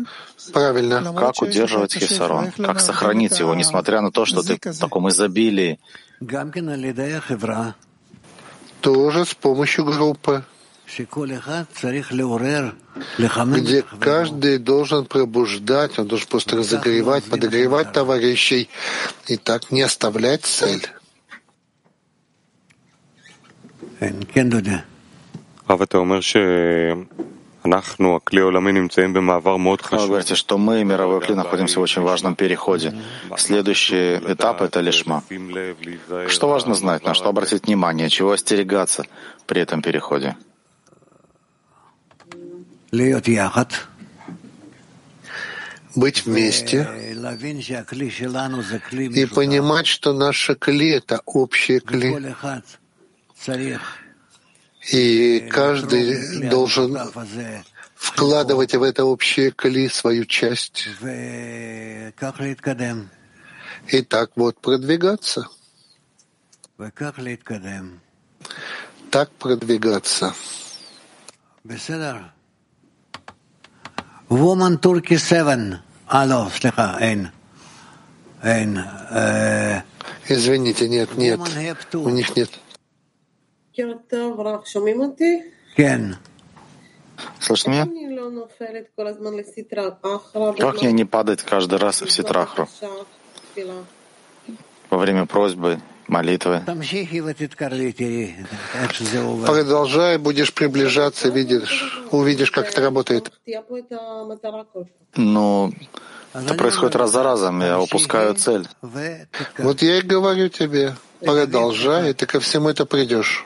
Правильно. 0.53 1.13
Как 1.13 1.41
удерживать 1.41 1.95
хисарон? 1.95 2.51
Как 2.51 2.79
сохранить 2.79 3.39
его, 3.39 3.55
несмотря 3.55 4.01
на 4.01 4.11
то, 4.11 4.25
что 4.25 4.43
ты 4.43 4.59
в 4.61 4.77
таком 4.77 5.09
изобилии? 5.09 5.79
Тоже 8.85 9.25
с 9.25 9.33
помощью 9.33 9.83
группы, 9.85 10.43
где 13.47 13.83
каждый 13.99 14.59
должен 14.59 15.05
пробуждать, 15.05 15.97
он 15.97 16.07
должен 16.07 16.27
просто 16.27 16.57
разогревать, 16.57 17.23
подогревать 17.23 17.93
товарищей 17.93 18.69
и 19.25 19.37
так 19.37 19.71
не 19.71 19.81
оставлять 19.81 20.45
цель. 20.45 20.87
А 25.65 25.75
вы 25.77 25.87
говорите, 30.07 30.35
что 30.35 30.57
мы, 30.57 30.83
мировой 30.83 31.21
кли, 31.21 31.35
находимся 31.35 31.79
в 31.79 31.83
очень 31.83 32.01
важном 32.01 32.35
переходе. 32.35 32.93
Следующий 33.37 34.15
этап— 34.15 34.61
это 34.63 34.81
лишма. 34.81 35.23
Что 36.27 36.47
важно 36.47 36.75
знать, 36.75 37.03
на 37.03 37.13
что 37.13 37.29
обратить 37.29 37.65
внимание, 37.65 38.09
чего 38.09 38.31
остерегаться 38.31 39.05
при 39.47 39.61
этом 39.61 39.81
переходе? 39.81 40.35
быть 45.95 46.25
вместе 46.25 46.87
и 48.97 49.25
понимать, 49.25 49.87
что 49.87 50.13
наша 50.13 50.55
кли— 50.55 50.89
это 50.91 51.21
общее 51.25 51.79
кли. 51.79 52.15
И 54.91 55.39
каждый 55.51 56.49
должен 56.49 56.97
вкладывать 57.95 58.75
в 58.75 58.83
это 58.83 59.05
общее 59.05 59.51
кли 59.51 59.89
свою 59.89 60.25
часть. 60.25 60.87
И 63.87 64.01
так 64.01 64.31
вот 64.35 64.59
продвигаться. 64.59 65.47
Так 69.11 69.31
продвигаться. 69.31 70.33
Woman 74.29 74.79
Turkey 74.79 75.17
7. 75.17 75.77
Алло, 76.07 76.49
слегка, 76.53 76.97
эн. 76.99 77.31
Эн. 78.43 78.79
Извините, 80.27 80.89
нет, 80.89 81.15
нет. 81.15 81.39
У 81.93 82.09
них 82.09 82.35
нет. 82.35 82.49
Слышно 87.39 87.72
меня? 87.72 87.85
Как 90.57 90.81
мне 90.81 90.91
не 90.91 91.06
падать 91.06 91.41
каждый 91.43 91.80
раз 91.80 92.02
в 92.02 92.11
ситрахру? 92.11 92.68
Во 94.89 94.97
время 94.97 95.26
просьбы, 95.26 95.80
молитвы. 96.07 96.61
Продолжай, 99.45 100.18
будешь 100.18 100.53
приближаться, 100.53 101.30
видишь, 101.30 102.06
увидишь, 102.11 102.52
как 102.52 102.69
это 102.69 102.81
работает. 102.81 103.31
Ну, 105.15 105.73
это 106.34 106.53
происходит 106.53 106.95
раз 106.95 107.11
за 107.11 107.23
разом, 107.23 107.61
я 107.61 107.80
упускаю 107.80 108.35
цель. 108.35 108.68
Вот 109.57 109.81
я 109.81 109.97
и 109.99 110.02
говорю 110.02 110.49
тебе, 110.49 110.95
продолжай, 111.22 112.11
и 112.11 112.14
ты 112.14 112.26
ко 112.26 112.39
всему 112.39 112.69
это 112.69 112.85
придешь. 112.85 113.45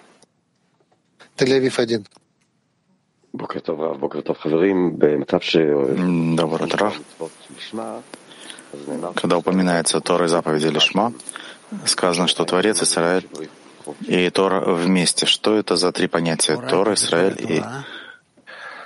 Тель-Авив 1.40 1.80
один. 1.80 2.06
Доброе 6.36 6.66
утро. 6.66 6.94
Когда 9.16 9.38
упоминается 9.38 10.02
Тора 10.02 10.26
и 10.26 10.28
заповеди 10.28 10.68
Лишма, 10.68 11.14
сказано, 11.86 12.28
что 12.28 12.44
Творец 12.44 12.84
Израиль 12.84 13.26
и 14.02 14.30
Тора 14.30 14.74
вместе. 14.74 15.26
Что 15.26 15.56
это 15.56 15.78
за 15.78 15.94
три 15.94 16.08
понятия? 16.08 16.58
Тора, 16.58 16.96
Израиль 16.96 17.38
и 17.40 17.64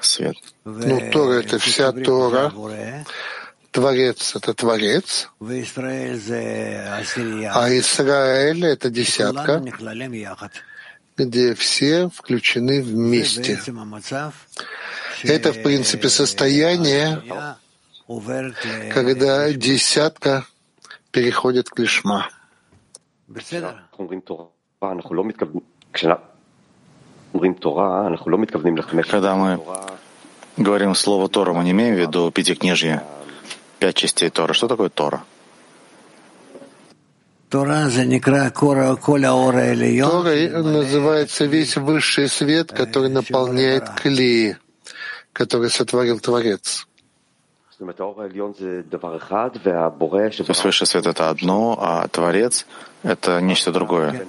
свет. 0.01 0.35
Ну, 0.63 1.11
Тора— 1.11 1.33
это 1.39 1.57
вся 1.57 1.91
Тора. 1.91 2.53
Творец— 3.71 4.35
это 4.37 4.53
Творец. 4.53 5.29
А 5.41 5.45
Израиль— 7.79 8.65
это 8.67 8.89
десятка 8.91 9.63
где 11.17 11.53
все 11.53 12.09
включены 12.09 12.81
вместе. 12.81 13.59
Это, 15.23 15.53
в 15.53 15.61
принципе, 15.63 16.09
состояние, 16.09 17.21
когда 18.93 19.51
десятка 19.53 20.45
переходит 21.11 21.69
к 21.69 21.79
лишма. 21.79 22.29
Когда 29.11 29.35
мы 29.35 29.59
говорим 30.57 30.93
слово 30.95 31.29
Тора, 31.29 31.53
мы 31.53 31.63
не 31.63 31.71
имеем 31.71 31.95
в 31.95 31.99
виду 31.99 32.31
пятикнижье, 32.31 33.03
пять 33.79 33.95
частей 33.95 34.29
Тора. 34.29 34.53
Что 34.53 34.67
такое 34.67 34.89
Тора? 34.89 35.23
Торой 40.09 40.49
называется 40.49 41.45
весь 41.45 41.77
высший 41.77 42.27
свет, 42.27 42.71
который 42.71 43.09
наполняет 43.09 43.91
клей, 43.91 44.55
который 45.33 45.69
сотворил 45.69 46.19
Творец. 46.19 46.87
Высший 50.63 50.87
свет— 50.87 51.05
это 51.13 51.29
одно, 51.29 51.77
а 51.79 52.07
Творец— 52.07 52.65
это 53.03 53.39
нечто 53.39 53.71
другое. 53.71 54.25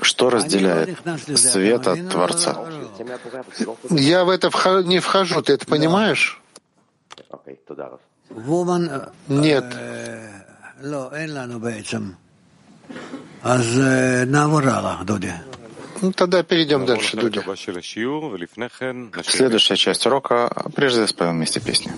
Что 0.00 0.30
разделяет 0.30 0.96
свет 1.34 1.88
от 1.88 2.08
Творца? 2.08 2.56
Я 3.90 4.24
в 4.24 4.28
это 4.28 4.48
вх... 4.50 4.84
не 4.84 5.00
вхожу, 5.00 5.42
ты 5.42 5.54
это 5.54 5.66
понимаешь? 5.66 6.40
Нет. 9.26 9.64
Ну, 16.00 16.12
тогда 16.12 16.42
перейдем 16.42 16.86
дальше, 16.86 17.16
Дудя. 17.16 17.42
Следующая 19.24 19.76
часть 19.76 20.06
урока, 20.06 20.50
прежде 20.74 21.06
споем 21.06 21.36
вместе 21.36 21.60
песню. 21.60 21.92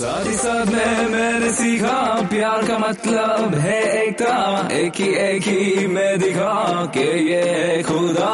साथी 0.00 0.34
साथ 0.36 0.66
में 0.66 1.08
मैंने 1.12 1.50
सीखा 1.52 1.96
प्यार 2.30 2.66
का 2.66 2.76
मतलब 2.78 3.54
है 3.54 3.80
एकता 4.02 4.36
एक 4.72 4.94
ही 4.96 5.08
एक 5.24 5.42
ही 5.42 5.86
मैं 5.86 6.12
दिखा 6.20 6.54
के 6.94 7.08
ये 7.30 7.82
खुदा 7.82 8.30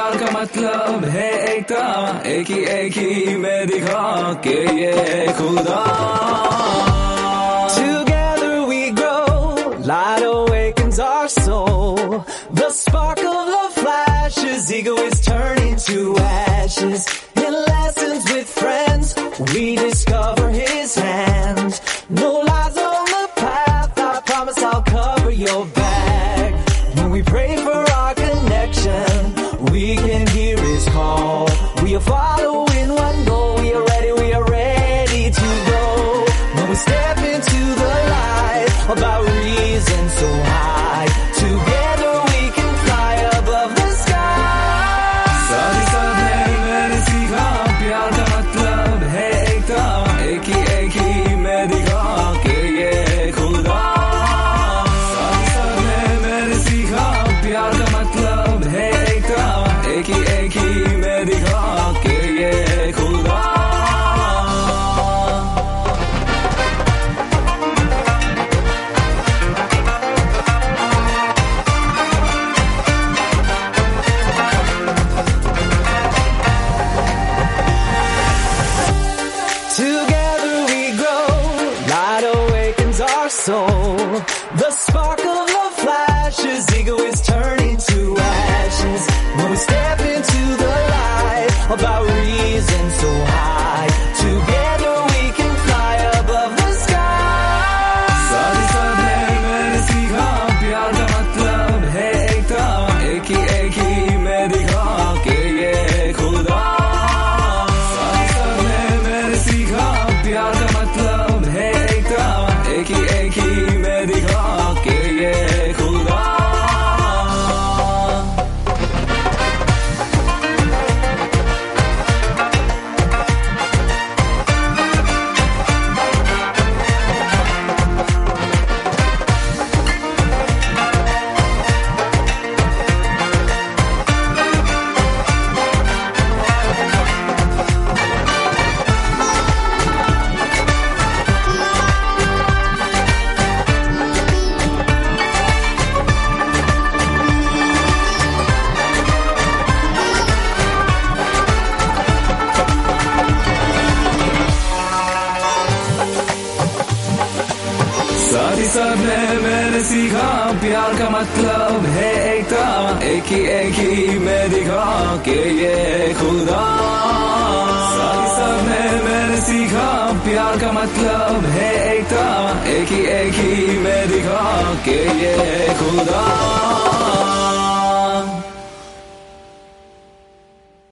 प्यार 0.00 0.16
का 0.18 0.30
मतलब 0.32 1.04
है 1.14 1.30
एकता 1.54 1.86
एक 2.26 2.50
ही 2.50 2.58
एक 2.74 2.92
ही 2.96 3.34
मैं 3.36 3.66
दिखा 3.68 4.32
के 4.46 4.54
ये 4.80 5.26
खुदा 5.38 5.80
Together 7.74 8.54
we 8.70 8.80
grow, 9.00 9.76
light 9.90 10.24
awakens 10.30 11.00
our 11.08 11.28
soul. 11.28 12.24
The 12.62 12.70
spark 12.78 13.18
of 13.18 13.52
love 13.56 13.74
flashes, 13.82 14.72
ego 14.72 14.96
is 15.10 15.20
turning 15.20 15.76
to 15.90 16.16
ashes. 16.18 17.06
In 17.44 17.52
lessons 17.52 18.32
with 18.32 18.48
friends, 18.62 19.14
we 19.52 19.76
discover 19.76 20.50
his 20.50 20.94
hand. 20.94 21.80
No 22.08 22.32
lies. 22.40 22.79
following 32.00 32.88
one 32.94 33.24
goal. 33.24 33.49